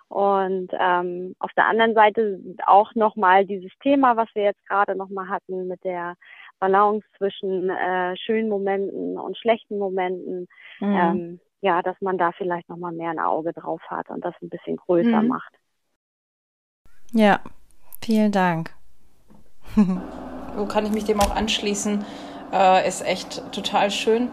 Und 0.08 0.70
ähm, 0.78 1.34
auf 1.38 1.50
der 1.56 1.66
anderen 1.66 1.94
Seite 1.94 2.38
auch 2.66 2.94
nochmal 2.94 3.46
dieses 3.46 3.72
Thema, 3.82 4.16
was 4.16 4.28
wir 4.34 4.44
jetzt 4.44 4.64
gerade 4.66 4.94
nochmal 4.94 5.28
hatten 5.28 5.66
mit 5.66 5.82
der 5.82 6.14
Balance 6.60 7.04
zwischen 7.16 7.68
äh, 7.70 8.16
schönen 8.16 8.48
Momenten 8.48 9.18
und 9.18 9.36
schlechten 9.36 9.78
Momenten. 9.78 10.46
Mhm. 10.80 10.96
Ähm, 10.96 11.40
ja, 11.62 11.82
dass 11.82 11.96
man 12.00 12.18
da 12.18 12.32
vielleicht 12.32 12.68
nochmal 12.68 12.92
mehr 12.92 13.10
ein 13.10 13.18
Auge 13.18 13.52
drauf 13.54 13.80
hat 13.88 14.10
und 14.10 14.22
das 14.24 14.34
ein 14.42 14.50
bisschen 14.50 14.76
größer 14.76 15.22
mhm. 15.22 15.28
macht. 15.28 15.54
Ja, 17.12 17.40
vielen 18.02 18.32
Dank. 18.32 18.74
Wo 20.56 20.66
kann 20.66 20.84
ich 20.84 20.92
mich 20.92 21.04
dem 21.04 21.20
auch 21.20 21.34
anschließen? 21.34 22.04
Äh, 22.52 22.86
ist 22.86 23.04
echt 23.06 23.50
total 23.52 23.90
schön. 23.90 24.28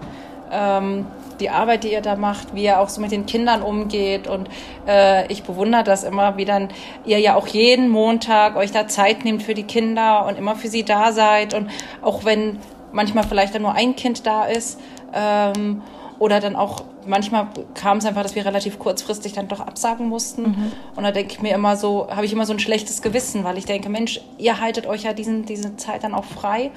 Ähm, 0.51 1.05
die 1.39 1.49
Arbeit, 1.49 1.83
die 1.83 1.91
ihr 1.91 2.01
da 2.01 2.15
macht, 2.15 2.53
wie 2.53 2.63
ihr 2.63 2.79
auch 2.79 2.89
so 2.89 3.01
mit 3.01 3.11
den 3.11 3.25
Kindern 3.25 3.61
umgeht. 3.63 4.27
Und 4.27 4.47
äh, 4.87 5.25
ich 5.31 5.43
bewundere 5.43 5.83
das 5.83 6.03
immer, 6.03 6.37
wie 6.37 6.45
dann 6.45 6.69
ihr 7.03 7.19
ja 7.19 7.35
auch 7.35 7.47
jeden 7.47 7.89
Montag 7.89 8.55
euch 8.55 8.71
da 8.71 8.87
Zeit 8.87 9.25
nehmt 9.25 9.43
für 9.43 9.53
die 9.53 9.63
Kinder 9.63 10.25
und 10.27 10.37
immer 10.37 10.55
für 10.55 10.67
sie 10.67 10.83
da 10.83 11.11
seid. 11.11 11.53
Und 11.53 11.69
auch 12.01 12.25
wenn 12.25 12.59
manchmal 12.91 13.23
vielleicht 13.23 13.55
dann 13.55 13.63
nur 13.63 13.73
ein 13.73 13.95
Kind 13.95 14.25
da 14.25 14.45
ist. 14.45 14.79
Ähm, 15.13 15.81
oder 16.19 16.39
dann 16.39 16.55
auch, 16.55 16.83
manchmal 17.07 17.47
kam 17.73 17.97
es 17.97 18.05
einfach, 18.05 18.21
dass 18.21 18.35
wir 18.35 18.45
relativ 18.45 18.77
kurzfristig 18.77 19.33
dann 19.33 19.47
doch 19.47 19.59
absagen 19.59 20.07
mussten. 20.07 20.43
Mhm. 20.43 20.71
Und 20.95 21.03
da 21.03 21.11
denke 21.11 21.33
ich 21.33 21.41
mir 21.41 21.55
immer 21.55 21.75
so, 21.75 22.07
habe 22.11 22.25
ich 22.25 22.31
immer 22.31 22.45
so 22.45 22.53
ein 22.53 22.59
schlechtes 22.59 23.01
Gewissen, 23.01 23.43
weil 23.43 23.57
ich 23.57 23.65
denke, 23.65 23.89
Mensch, 23.89 24.21
ihr 24.37 24.61
haltet 24.61 24.85
euch 24.85 25.01
ja 25.01 25.13
diesen, 25.13 25.45
diese 25.45 25.77
Zeit 25.77 26.03
dann 26.03 26.13
auch 26.13 26.25
frei, 26.25 26.69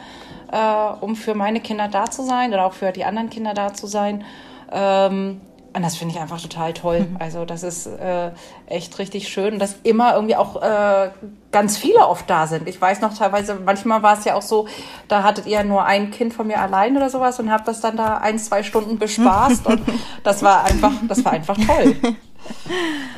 äh, 0.54 1.04
um 1.04 1.16
für 1.16 1.34
meine 1.34 1.60
Kinder 1.60 1.88
da 1.88 2.06
zu 2.06 2.22
sein 2.22 2.52
oder 2.52 2.66
auch 2.66 2.72
für 2.72 2.92
die 2.92 3.04
anderen 3.04 3.28
Kinder 3.28 3.54
da 3.54 3.74
zu 3.74 3.86
sein. 3.86 4.24
Ähm, 4.72 5.40
und 5.76 5.82
das 5.82 5.96
finde 5.96 6.14
ich 6.14 6.20
einfach 6.20 6.40
total 6.40 6.72
toll. 6.72 7.00
Mhm. 7.00 7.16
Also 7.18 7.44
das 7.44 7.64
ist 7.64 7.86
äh, 7.86 8.30
echt 8.66 8.96
richtig 9.00 9.28
schön, 9.28 9.58
dass 9.58 9.74
immer 9.82 10.14
irgendwie 10.14 10.36
auch 10.36 10.62
äh, 10.62 11.10
ganz 11.50 11.76
viele 11.76 12.06
oft 12.06 12.30
da 12.30 12.46
sind. 12.46 12.68
Ich 12.68 12.80
weiß 12.80 13.00
noch 13.00 13.12
teilweise, 13.18 13.56
manchmal 13.56 14.04
war 14.04 14.16
es 14.16 14.24
ja 14.24 14.36
auch 14.36 14.42
so, 14.42 14.68
da 15.08 15.24
hattet 15.24 15.46
ihr 15.46 15.64
nur 15.64 15.84
ein 15.84 16.12
Kind 16.12 16.32
von 16.32 16.46
mir 16.46 16.60
allein 16.60 16.96
oder 16.96 17.10
sowas 17.10 17.40
und 17.40 17.50
habt 17.50 17.66
das 17.66 17.80
dann 17.80 17.96
da 17.96 18.18
ein, 18.18 18.38
zwei 18.38 18.62
Stunden 18.62 19.00
bespaßt 19.00 19.66
und 19.66 19.82
das 20.22 20.44
war 20.44 20.64
einfach, 20.64 20.92
das 21.08 21.24
war 21.24 21.32
einfach 21.32 21.56
toll. 21.56 21.96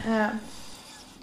Ja. 0.09 0.30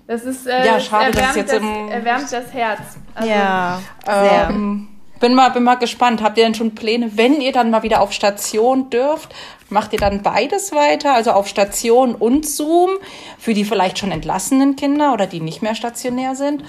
Das 0.06 0.24
ist 0.24 0.46
äh, 0.46 0.66
ja, 0.66 0.78
schade, 0.78 1.06
erwärmt, 1.06 1.30
dass 1.30 1.36
jetzt 1.38 1.54
im, 1.54 1.88
erwärmt 1.88 2.30
das 2.34 2.52
Herz. 2.52 2.82
Also, 3.16 3.30
ja, 3.30 3.80
sehr. 4.06 4.50
Ähm, 4.50 4.93
bin 5.20 5.36
mal, 5.36 5.50
bin 5.50 5.64
mal 5.64 5.76
gespannt. 5.76 6.22
Habt 6.22 6.38
ihr 6.38 6.44
denn 6.44 6.56
schon 6.56 6.76
Pläne, 6.76 7.18
wenn 7.18 7.42
ihr 7.42 7.52
dann 7.52 7.70
mal 7.70 7.84
wieder 7.84 8.02
auf 8.02 8.12
Station 8.12 8.90
dürft? 8.90 9.34
Macht 9.70 9.94
ihr 9.94 10.00
dann 10.00 10.22
beides 10.22 10.72
weiter, 10.72 11.14
also 11.14 11.32
auf 11.32 11.48
Station 11.48 12.14
und 12.14 12.46
Zoom 12.46 12.92
für 13.40 13.54
die 13.54 13.66
vielleicht 13.66 14.00
schon 14.00 14.12
entlassenen 14.12 14.76
Kinder 14.76 15.14
oder 15.14 15.26
die 15.26 15.40
nicht 15.40 15.62
mehr 15.62 15.76
stationär 15.76 16.36
sind? 16.36 16.64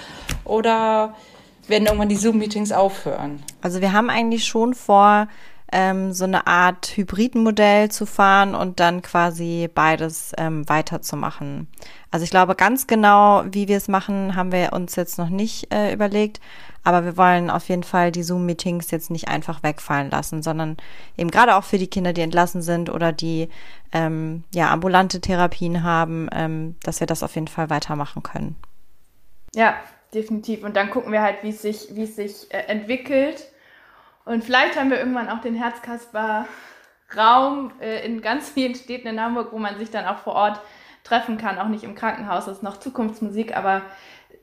Oder 0.44 1.14
werden 1.68 1.86
irgendwann 1.86 2.08
die 2.08 2.16
Zoom-Meetings 2.16 2.72
aufhören? 2.72 3.42
Also 3.60 3.80
wir 3.80 3.92
haben 3.92 4.10
eigentlich 4.10 4.44
schon 4.44 4.74
vor, 4.74 5.28
ähm, 5.74 6.12
so 6.12 6.22
eine 6.22 6.46
Art 6.46 6.96
Hybridenmodell 6.96 7.90
zu 7.90 8.06
fahren 8.06 8.54
und 8.54 8.78
dann 8.78 9.02
quasi 9.02 9.68
beides 9.74 10.32
ähm, 10.38 10.68
weiterzumachen. 10.68 11.66
Also 12.12 12.22
ich 12.22 12.30
glaube, 12.30 12.54
ganz 12.54 12.86
genau, 12.86 13.42
wie 13.50 13.66
wir 13.66 13.76
es 13.76 13.88
machen, 13.88 14.36
haben 14.36 14.52
wir 14.52 14.72
uns 14.72 14.94
jetzt 14.94 15.18
noch 15.18 15.28
nicht 15.28 15.74
äh, 15.74 15.92
überlegt. 15.92 16.40
Aber 16.84 17.04
wir 17.04 17.16
wollen 17.16 17.50
auf 17.50 17.68
jeden 17.68 17.82
Fall 17.82 18.12
die 18.12 18.22
Zoom-Meetings 18.22 18.92
jetzt 18.92 19.10
nicht 19.10 19.26
einfach 19.26 19.64
wegfallen 19.64 20.10
lassen, 20.10 20.42
sondern 20.44 20.76
eben 21.16 21.30
gerade 21.30 21.56
auch 21.56 21.64
für 21.64 21.78
die 21.78 21.88
Kinder, 21.88 22.12
die 22.12 22.20
entlassen 22.20 22.62
sind 22.62 22.88
oder 22.88 23.10
die 23.10 23.48
ähm, 23.92 24.44
ja 24.54 24.70
ambulante 24.70 25.20
Therapien 25.20 25.82
haben, 25.82 26.28
ähm, 26.32 26.76
dass 26.84 27.00
wir 27.00 27.08
das 27.08 27.24
auf 27.24 27.34
jeden 27.34 27.48
Fall 27.48 27.68
weitermachen 27.68 28.22
können. 28.22 28.54
Ja, 29.56 29.74
definitiv. 30.12 30.62
Und 30.62 30.76
dann 30.76 30.90
gucken 30.90 31.10
wir 31.10 31.22
halt, 31.22 31.42
wie 31.42 31.48
es 31.48 31.62
sich, 31.62 31.88
wie 31.90 32.04
es 32.04 32.14
sich 32.14 32.46
äh, 32.50 32.58
entwickelt. 32.68 33.48
Und 34.24 34.44
vielleicht 34.44 34.78
haben 34.78 34.90
wir 34.90 34.98
irgendwann 34.98 35.28
auch 35.28 35.40
den 35.40 35.54
Herzkasper 35.54 36.46
Raum 37.16 37.72
äh, 37.80 38.04
in 38.04 38.22
ganz 38.22 38.50
vielen 38.50 38.74
Städten 38.74 39.06
in 39.06 39.20
Hamburg, 39.20 39.52
wo 39.52 39.58
man 39.58 39.78
sich 39.78 39.90
dann 39.90 40.06
auch 40.06 40.18
vor 40.18 40.34
Ort 40.34 40.60
treffen 41.04 41.38
kann, 41.38 41.58
auch 41.58 41.68
nicht 41.68 41.84
im 41.84 41.94
Krankenhaus. 41.94 42.46
Das 42.46 42.58
ist 42.58 42.62
noch 42.62 42.78
Zukunftsmusik, 42.78 43.56
aber 43.56 43.82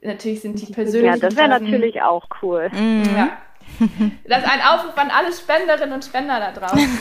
natürlich 0.01 0.41
sind 0.41 0.61
die 0.61 0.71
persönlichen. 0.71 1.15
Ja, 1.15 1.19
das 1.19 1.35
wäre 1.35 1.49
natürlich 1.49 2.01
auch 2.01 2.27
cool. 2.41 2.69
Mhm. 2.71 3.03
Ja. 3.15 3.37
Das 4.27 4.43
ist 4.43 4.49
ein 4.49 4.61
Aufruf 4.61 4.97
an 4.97 5.09
alle 5.11 5.31
Spenderinnen 5.31 5.93
und 5.93 6.03
Spender 6.03 6.39
da 6.39 6.51
draußen. 6.51 6.99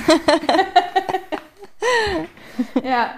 ja. 2.83 3.15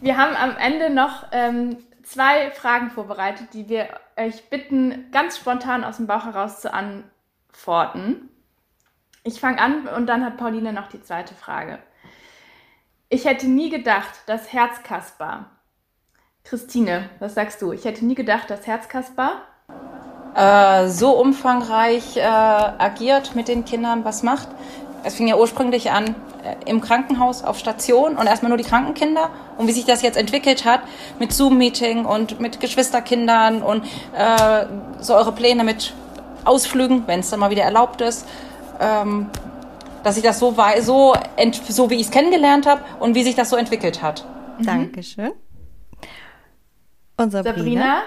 Wir 0.00 0.16
haben 0.16 0.36
am 0.36 0.56
Ende 0.56 0.90
noch 0.90 1.26
ähm, 1.32 1.78
zwei 2.02 2.50
Fragen 2.50 2.90
vorbereitet, 2.90 3.48
die 3.52 3.68
wir 3.68 3.88
euch 4.16 4.48
bitten, 4.50 5.10
ganz 5.12 5.36
spontan 5.36 5.84
aus 5.84 5.96
dem 5.96 6.06
Bauch 6.06 6.24
heraus 6.24 6.60
zu 6.60 6.72
antworten. 7.58 8.28
Ich 9.24 9.40
fange 9.40 9.60
an 9.60 9.88
und 9.88 10.06
dann 10.06 10.24
hat 10.24 10.36
Pauline 10.36 10.72
noch 10.72 10.88
die 10.88 11.02
zweite 11.02 11.34
Frage. 11.34 11.78
Ich 13.08 13.24
hätte 13.24 13.48
nie 13.48 13.70
gedacht, 13.70 14.14
dass 14.26 14.52
Herzkasper 14.52 15.46
Christine, 16.44 17.10
was 17.18 17.34
sagst 17.34 17.60
du? 17.60 17.72
Ich 17.72 17.84
hätte 17.84 18.06
nie 18.06 18.14
gedacht, 18.14 18.48
dass 18.48 18.66
Herzkasper 18.66 19.42
äh, 20.34 20.88
so 20.88 21.10
umfangreich 21.18 22.16
äh, 22.16 22.22
agiert 22.22 23.34
mit 23.34 23.48
den 23.48 23.64
Kindern, 23.64 24.04
was 24.04 24.22
macht. 24.22 24.48
Es 25.04 25.14
fing 25.16 25.28
ja 25.28 25.36
ursprünglich 25.36 25.90
an 25.90 26.14
äh, 26.44 26.70
im 26.70 26.80
Krankenhaus 26.80 27.44
auf 27.44 27.58
Station 27.58 28.16
und 28.16 28.26
erstmal 28.26 28.48
nur 28.48 28.56
die 28.56 28.64
Krankenkinder. 28.64 29.30
Und 29.58 29.66
wie 29.66 29.72
sich 29.72 29.84
das 29.84 30.00
jetzt 30.00 30.16
entwickelt 30.16 30.64
hat 30.64 30.80
mit 31.18 31.32
Zoom-Meeting 31.32 32.06
und 32.06 32.40
mit 32.40 32.60
Geschwisterkindern 32.60 33.62
und 33.62 33.84
äh, 34.16 34.66
so 35.00 35.14
eure 35.14 35.32
Pläne 35.32 35.64
mit 35.64 35.92
Ausflügen, 36.44 37.04
wenn 37.06 37.20
es 37.20 37.30
dann 37.30 37.40
mal 37.40 37.50
wieder 37.50 37.64
erlaubt 37.64 38.00
ist. 38.00 38.26
Ähm, 38.80 39.28
dass 40.04 40.16
ich 40.16 40.22
das 40.22 40.38
so, 40.38 40.54
so, 40.80 41.14
so 41.68 41.90
wie 41.90 41.96
ich 41.96 42.02
es 42.02 42.10
kennengelernt 42.10 42.66
habe 42.66 42.82
und 43.00 43.14
wie 43.14 43.22
sich 43.22 43.34
das 43.34 43.50
so 43.50 43.56
entwickelt 43.56 44.02
hat. 44.02 44.24
Mhm. 44.58 44.64
Dankeschön. 44.64 45.32
Und 47.16 47.30
Sabrina? 47.30 47.54
Sabrina? 47.54 48.02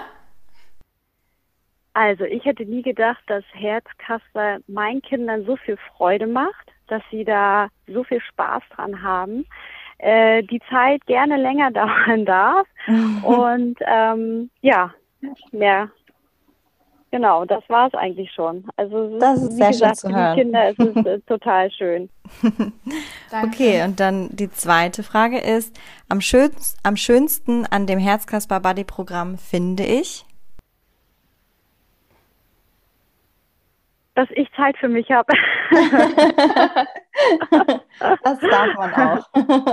Also 1.94 2.24
ich 2.24 2.44
hätte 2.44 2.64
nie 2.64 2.82
gedacht, 2.82 3.22
dass 3.26 3.44
Herzkasper 3.52 4.58
meinen 4.66 5.02
Kindern 5.02 5.44
so 5.44 5.56
viel 5.56 5.76
Freude 5.76 6.26
macht, 6.26 6.72
dass 6.88 7.02
sie 7.10 7.24
da 7.24 7.68
so 7.86 8.02
viel 8.02 8.20
Spaß 8.20 8.62
dran 8.74 9.02
haben, 9.02 9.44
äh, 9.98 10.42
die 10.42 10.60
Zeit 10.70 11.04
gerne 11.06 11.36
länger 11.36 11.70
dauern 11.72 12.24
darf 12.24 12.66
und 13.22 13.76
ähm, 13.86 14.50
ja, 14.62 14.94
mehr. 15.52 15.90
Genau, 17.12 17.44
das 17.44 17.62
war 17.68 17.88
es 17.88 17.94
eigentlich 17.94 18.32
schon. 18.32 18.64
Also 18.76 19.18
das 19.18 19.42
ist 19.42 19.58
sehr 19.58 19.68
gesagt, 19.68 20.00
schön 20.00 20.10
zu 20.10 20.16
für 20.16 20.34
die 20.34 20.40
Kinder 20.40 20.70
ist 20.70 20.78
es 20.78 20.96
äh, 21.06 21.20
total 21.26 21.70
schön. 21.70 22.08
okay, 23.44 23.84
und 23.84 24.00
dann 24.00 24.30
die 24.30 24.50
zweite 24.50 25.02
Frage 25.02 25.38
ist, 25.38 25.78
am, 26.08 26.22
schönst, 26.22 26.78
am 26.82 26.96
schönsten 26.96 27.66
an 27.66 27.86
dem 27.86 27.98
Herzkasper 27.98 28.60
Buddy 28.60 28.84
Programm 28.84 29.36
finde 29.36 29.84
ich? 29.84 30.24
Dass 34.14 34.28
ich 34.30 34.50
Zeit 34.56 34.78
für 34.78 34.88
mich 34.88 35.10
habe. 35.10 35.34
das 38.00 38.40
darf 38.40 38.74
man 38.76 38.94
auch. 38.94 39.26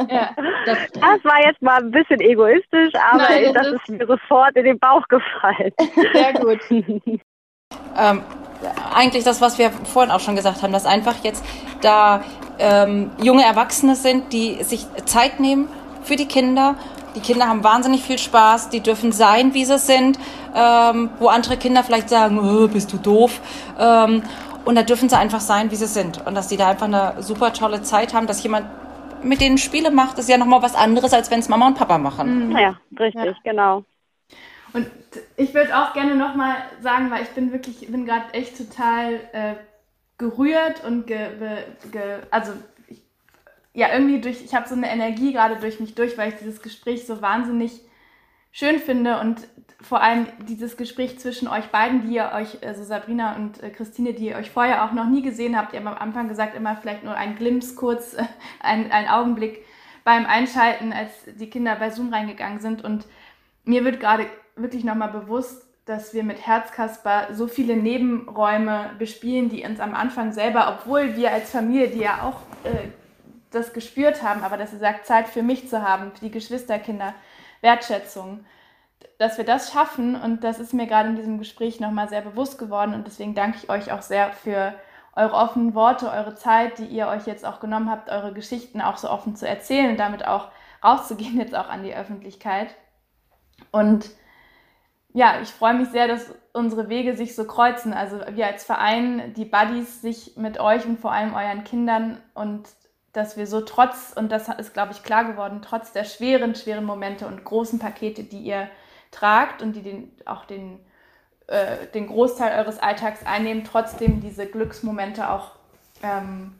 Ja, 0.10 0.36
das, 0.66 0.92
das, 0.92 1.24
war 1.24 1.46
jetzt 1.46 1.62
mal 1.62 1.82
ein 1.82 1.92
bisschen 1.92 2.20
egoistisch, 2.20 2.94
aber 2.96 3.24
Nein, 3.24 3.54
das, 3.54 3.72
das 3.72 3.82
ist 3.82 3.90
mir 3.90 4.06
sofort 4.08 4.58
in 4.58 4.66
den 4.66 4.80
Bauch 4.80 5.08
gefallen. 5.08 5.72
Sehr 6.14 6.34
gut. 6.34 6.60
Ähm, 8.00 8.22
eigentlich 8.94 9.24
das, 9.24 9.42
was 9.42 9.58
wir 9.58 9.72
vorhin 9.72 10.12
auch 10.12 10.20
schon 10.20 10.36
gesagt 10.36 10.64
haben, 10.64 10.74
dass 10.74 10.86
einfach 10.86 11.16
jetzt 11.24 11.44
da 11.82 12.24
ähm, 12.58 13.12
junge 13.22 13.44
Erwachsene 13.44 13.96
sind, 13.96 14.34
die 14.34 14.64
sich 14.64 14.86
Zeit 15.06 15.40
nehmen 15.40 15.68
für 16.04 16.16
die 16.16 16.26
Kinder. 16.26 16.76
Die 17.16 17.22
Kinder 17.22 17.48
haben 17.48 17.64
wahnsinnig 17.64 18.04
viel 18.04 18.18
Spaß, 18.18 18.70
die 18.70 18.82
dürfen 18.82 19.12
sein, 19.12 19.54
wie 19.54 19.66
sie 19.66 19.78
sind, 19.78 20.20
ähm, 20.56 21.10
wo 21.20 21.28
andere 21.28 21.58
Kinder 21.58 21.84
vielleicht 21.84 22.10
sagen, 22.10 22.40
oh, 22.40 22.68
bist 22.68 22.92
du 22.94 22.98
doof. 22.98 23.40
Ähm, 23.80 24.24
und 24.66 24.76
da 24.76 24.84
dürfen 24.84 25.10
sie 25.10 25.18
einfach 25.18 25.40
sein, 25.40 25.72
wie 25.72 25.76
sie 25.76 25.88
sind. 25.88 26.26
Und 26.26 26.36
dass 26.36 26.48
die 26.48 26.58
da 26.58 26.70
einfach 26.70 26.86
eine 26.86 27.16
super 27.20 27.54
tolle 27.54 27.82
Zeit 27.82 28.14
haben, 28.14 28.28
dass 28.28 28.44
jemand 28.44 28.68
mit 29.24 29.42
denen 29.42 29.58
Spiele 29.58 29.92
macht, 29.92 30.20
ist 30.20 30.30
ja 30.30 30.38
nochmal 30.38 30.62
was 30.62 30.76
anderes, 30.76 31.14
als 31.14 31.32
wenn 31.32 31.40
es 31.40 31.50
Mama 31.50 31.68
und 31.68 31.78
Papa 31.78 31.98
machen. 31.98 32.50
Mhm. 32.50 32.58
Ja, 32.58 32.76
richtig, 33.00 33.26
ja. 33.26 33.34
genau. 33.44 33.84
Und 34.74 34.88
ich 35.36 35.54
würde 35.54 35.78
auch 35.78 35.94
gerne 35.94 36.16
nochmal 36.16 36.58
sagen, 36.82 37.10
weil 37.12 37.24
ich 37.24 37.30
bin 37.30 37.52
wirklich, 37.52 37.82
ich 37.82 37.92
bin 37.92 38.06
gerade 38.06 38.34
echt 38.34 38.58
total 38.58 39.16
äh, 39.34 39.56
gerührt 40.18 40.84
und 40.84 41.08
ge, 41.08 41.30
ge, 41.92 42.20
also 42.30 42.54
ich, 42.88 43.02
ja 43.74 43.88
irgendwie 43.92 44.22
durch, 44.22 44.44
ich 44.44 44.54
habe 44.54 44.68
so 44.68 44.76
eine 44.76 44.92
Energie 44.92 45.34
gerade 45.34 45.56
durch 45.56 45.80
mich 45.80 45.96
durch, 45.96 46.18
weil 46.18 46.30
ich 46.30 46.36
dieses 46.36 46.62
Gespräch 46.62 47.08
so 47.08 47.22
wahnsinnig 47.22 47.82
schön 48.52 48.80
finde 48.80 49.20
und 49.20 49.48
vor 49.82 50.02
allem 50.02 50.28
dieses 50.48 50.76
Gespräch 50.76 51.20
zwischen 51.20 51.48
euch 51.48 51.68
beiden, 51.68 52.02
die 52.02 52.16
ihr 52.16 52.32
euch, 52.36 52.66
also 52.66 52.84
Sabrina 52.84 53.36
und 53.36 53.64
äh, 53.64 53.70
Christine, 53.70 54.14
die 54.14 54.28
ihr 54.28 54.36
euch 54.36 54.52
vorher 54.52 54.84
auch 54.84 54.92
noch 54.92 55.08
nie 55.08 55.22
gesehen 55.22 55.58
habt, 55.58 55.74
ihr 55.74 55.80
habt 55.80 55.88
am 55.88 55.98
Anfang 55.98 56.28
gesagt, 56.28 56.56
immer 56.56 56.76
vielleicht 56.76 57.04
nur 57.04 57.16
ein 57.16 57.36
Glimps 57.36 57.76
kurz, 57.76 58.18
ein, 58.60 58.92
ein 58.92 59.08
Augenblick 59.08 59.66
beim 60.04 60.26
Einschalten, 60.26 60.92
als 60.92 61.12
die 61.40 61.50
Kinder 61.50 61.76
bei 61.76 61.92
Zoom 61.92 62.14
reingegangen 62.14 62.60
sind. 62.60 62.84
Und 62.84 63.06
mir 63.64 63.86
wird 63.86 64.00
gerade 64.00 64.26
wirklich 64.62 64.84
nochmal 64.84 65.10
bewusst, 65.10 65.66
dass 65.86 66.14
wir 66.14 66.24
mit 66.24 66.46
Herzkasper 66.46 67.34
so 67.34 67.48
viele 67.48 67.76
Nebenräume 67.76 68.92
bespielen, 69.00 69.50
die 69.50 69.66
uns 69.66 69.80
am 69.80 69.96
Anfang 69.96 70.32
selber, 70.34 70.78
obwohl 70.78 71.16
wir 71.16 71.32
als 71.32 71.50
Familie, 71.50 71.90
die 71.90 72.00
ja 72.00 72.24
auch 72.24 72.42
äh, 72.64 72.90
das 73.50 73.74
gespürt 73.74 74.22
haben, 74.22 74.44
aber 74.44 74.58
dass 74.58 74.72
ihr 74.72 74.80
sagt, 74.80 75.08
Zeit 75.08 75.28
für 75.28 75.42
mich 75.42 75.68
zu 75.68 75.82
haben, 75.82 76.12
für 76.12 76.26
die 76.26 76.32
Geschwisterkinder, 76.32 77.16
Wertschätzung, 77.62 78.46
dass 79.18 79.38
wir 79.38 79.46
das 79.46 79.72
schaffen 79.72 80.16
und 80.16 80.44
das 80.44 80.60
ist 80.60 80.74
mir 80.74 80.86
gerade 80.86 81.10
in 81.10 81.16
diesem 81.16 81.40
Gespräch 81.40 81.80
nochmal 81.80 82.08
sehr 82.08 82.22
bewusst 82.22 82.60
geworden 82.60 82.94
und 82.94 83.08
deswegen 83.08 83.34
danke 83.34 83.58
ich 83.58 83.70
euch 83.70 83.92
auch 83.92 84.02
sehr 84.02 84.32
für 84.32 84.76
eure 85.16 85.34
offenen 85.34 85.74
Worte, 85.74 86.12
eure 86.12 86.36
Zeit, 86.36 86.78
die 86.78 86.86
ihr 86.86 87.08
euch 87.08 87.26
jetzt 87.26 87.46
auch 87.46 87.60
genommen 87.60 87.90
habt, 87.90 88.10
eure 88.10 88.34
Geschichten 88.34 88.80
auch 88.82 88.98
so 88.98 89.10
offen 89.10 89.36
zu 89.36 89.48
erzählen 89.48 89.90
und 89.90 90.00
damit 90.00 90.26
auch 90.26 90.50
rauszugehen 90.84 91.38
jetzt 91.40 91.56
auch 91.56 91.68
an 91.68 91.84
die 91.84 91.96
Öffentlichkeit. 91.96 92.76
Und 93.72 94.10
ja, 95.14 95.42
ich 95.42 95.50
freue 95.50 95.74
mich 95.74 95.90
sehr, 95.90 96.08
dass 96.08 96.32
unsere 96.54 96.90
Wege 96.90 97.16
sich 97.16 97.36
so 97.36 97.46
kreuzen. 97.46 97.94
Also 97.94 98.20
wir 98.32 98.48
als 98.48 98.64
Verein, 98.64 99.34
die 99.36 99.46
Buddies 99.46 100.02
sich 100.02 100.38
mit 100.38 100.60
euch 100.60 100.86
und 100.86 101.00
vor 101.00 101.12
allem 101.12 101.34
euren 101.34 101.64
Kindern 101.64 102.22
und 102.34 102.68
dass 103.12 103.38
wir 103.38 103.48
so 103.48 103.62
trotz, 103.62 104.14
und 104.16 104.32
das 104.32 104.50
ist, 104.50 104.74
glaube 104.74 104.92
ich, 104.92 105.02
klar 105.02 105.26
geworden, 105.26 105.62
trotz 105.64 105.92
der 105.92 106.04
schweren, 106.04 106.54
schweren 106.54 106.86
Momente 106.86 107.26
und 107.26 107.44
großen 107.44 107.80
Pakete, 107.80 108.24
die 108.24 108.42
ihr 108.42 108.70
tragt 109.10 109.64
und 109.64 109.74
die 109.74 109.82
den, 109.82 110.12
auch 110.26 110.46
den, 110.46 110.80
äh, 111.48 111.88
den 111.94 112.08
Großteil 112.08 112.60
eures 112.60 112.78
Alltags 112.78 113.26
einnehmen, 113.26 113.64
trotzdem 113.64 114.22
diese 114.22 114.46
Glücksmomente 114.46 115.30
auch 115.32 115.54
ähm, 116.04 116.60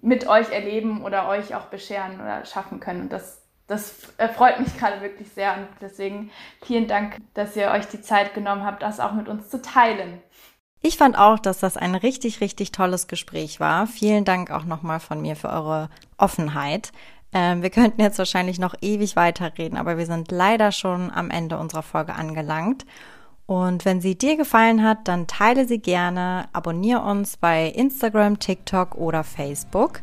mit 0.00 0.28
euch 0.28 0.52
erleben 0.52 1.04
oder 1.04 1.28
euch 1.28 1.56
auch 1.56 1.66
bescheren 1.66 2.20
oder 2.20 2.44
schaffen 2.44 2.78
können. 2.78 3.02
Und 3.02 3.12
das 3.12 3.39
das 3.70 3.94
freut 4.34 4.58
mich 4.58 4.76
gerade 4.76 5.00
wirklich 5.00 5.30
sehr 5.30 5.56
und 5.56 5.68
deswegen 5.80 6.30
vielen 6.60 6.88
Dank, 6.88 7.18
dass 7.34 7.54
ihr 7.54 7.70
euch 7.70 7.86
die 7.86 8.00
Zeit 8.00 8.34
genommen 8.34 8.64
habt, 8.64 8.82
das 8.82 8.98
auch 8.98 9.12
mit 9.12 9.28
uns 9.28 9.48
zu 9.48 9.62
teilen. 9.62 10.20
Ich 10.82 10.96
fand 10.96 11.16
auch, 11.16 11.38
dass 11.38 11.60
das 11.60 11.76
ein 11.76 11.94
richtig, 11.94 12.40
richtig 12.40 12.72
tolles 12.72 13.06
Gespräch 13.06 13.60
war. 13.60 13.86
Vielen 13.86 14.24
Dank 14.24 14.50
auch 14.50 14.64
nochmal 14.64 14.98
von 14.98 15.22
mir 15.22 15.36
für 15.36 15.50
eure 15.50 15.88
Offenheit. 16.16 16.90
Ähm, 17.32 17.62
wir 17.62 17.70
könnten 17.70 18.00
jetzt 18.00 18.18
wahrscheinlich 18.18 18.58
noch 18.58 18.74
ewig 18.80 19.14
weiterreden, 19.14 19.78
aber 19.78 19.98
wir 19.98 20.06
sind 20.06 20.32
leider 20.32 20.72
schon 20.72 21.12
am 21.12 21.30
Ende 21.30 21.56
unserer 21.56 21.82
Folge 21.82 22.14
angelangt. 22.14 22.84
Und 23.46 23.84
wenn 23.84 24.00
sie 24.00 24.16
dir 24.16 24.36
gefallen 24.36 24.82
hat, 24.82 25.06
dann 25.06 25.26
teile 25.26 25.66
sie 25.66 25.80
gerne, 25.80 26.48
abonniere 26.52 27.02
uns 27.02 27.36
bei 27.36 27.66
Instagram, 27.66 28.38
TikTok 28.38 28.96
oder 28.96 29.22
Facebook. 29.22 30.00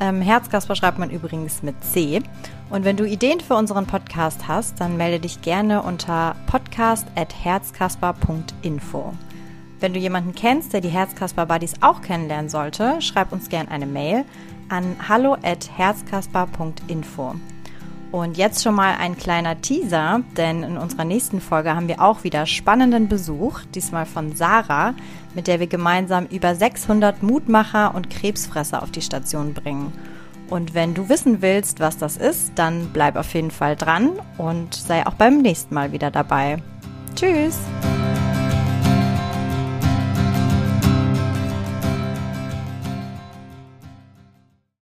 Ähm, 0.00 0.22
Herzkasper 0.22 0.76
schreibt 0.76 0.98
man 0.98 1.10
übrigens 1.10 1.62
mit 1.62 1.84
C. 1.84 2.22
Und 2.70 2.84
wenn 2.84 2.96
du 2.96 3.04
Ideen 3.04 3.40
für 3.40 3.54
unseren 3.54 3.86
Podcast 3.86 4.46
hast, 4.46 4.80
dann 4.80 4.96
melde 4.96 5.18
dich 5.20 5.42
gerne 5.42 5.82
unter 5.82 6.36
podcast.herzkasper.info. 6.46 9.12
Wenn 9.80 9.92
du 9.92 9.98
jemanden 9.98 10.34
kennst, 10.34 10.72
der 10.72 10.80
die 10.80 10.88
Herzkasper 10.88 11.46
Buddies 11.46 11.74
auch 11.80 12.02
kennenlernen 12.02 12.48
sollte, 12.48 13.00
schreib 13.00 13.32
uns 13.32 13.48
gerne 13.48 13.70
eine 13.70 13.86
Mail 13.86 14.24
an 14.68 14.96
hallo@herzkasper.info. 15.08 17.34
Und 18.10 18.38
jetzt 18.38 18.62
schon 18.62 18.74
mal 18.74 18.94
ein 18.98 19.18
kleiner 19.18 19.60
Teaser, 19.60 20.22
denn 20.36 20.62
in 20.62 20.78
unserer 20.78 21.04
nächsten 21.04 21.42
Folge 21.42 21.76
haben 21.76 21.88
wir 21.88 22.00
auch 22.00 22.24
wieder 22.24 22.46
spannenden 22.46 23.06
Besuch, 23.08 23.60
diesmal 23.74 24.06
von 24.06 24.34
Sarah, 24.34 24.94
mit 25.38 25.46
der 25.46 25.60
wir 25.60 25.68
gemeinsam 25.68 26.26
über 26.26 26.56
600 26.56 27.22
Mutmacher 27.22 27.94
und 27.94 28.10
Krebsfresser 28.10 28.82
auf 28.82 28.90
die 28.90 29.02
Station 29.02 29.54
bringen. 29.54 29.92
Und 30.50 30.74
wenn 30.74 30.94
du 30.94 31.08
wissen 31.08 31.42
willst, 31.42 31.78
was 31.78 31.96
das 31.96 32.16
ist, 32.16 32.50
dann 32.56 32.90
bleib 32.92 33.14
auf 33.14 33.32
jeden 33.34 33.52
Fall 33.52 33.76
dran 33.76 34.10
und 34.36 34.74
sei 34.74 35.06
auch 35.06 35.14
beim 35.14 35.38
nächsten 35.38 35.76
Mal 35.76 35.92
wieder 35.92 36.10
dabei. 36.10 36.60
Tschüss! 37.14 37.56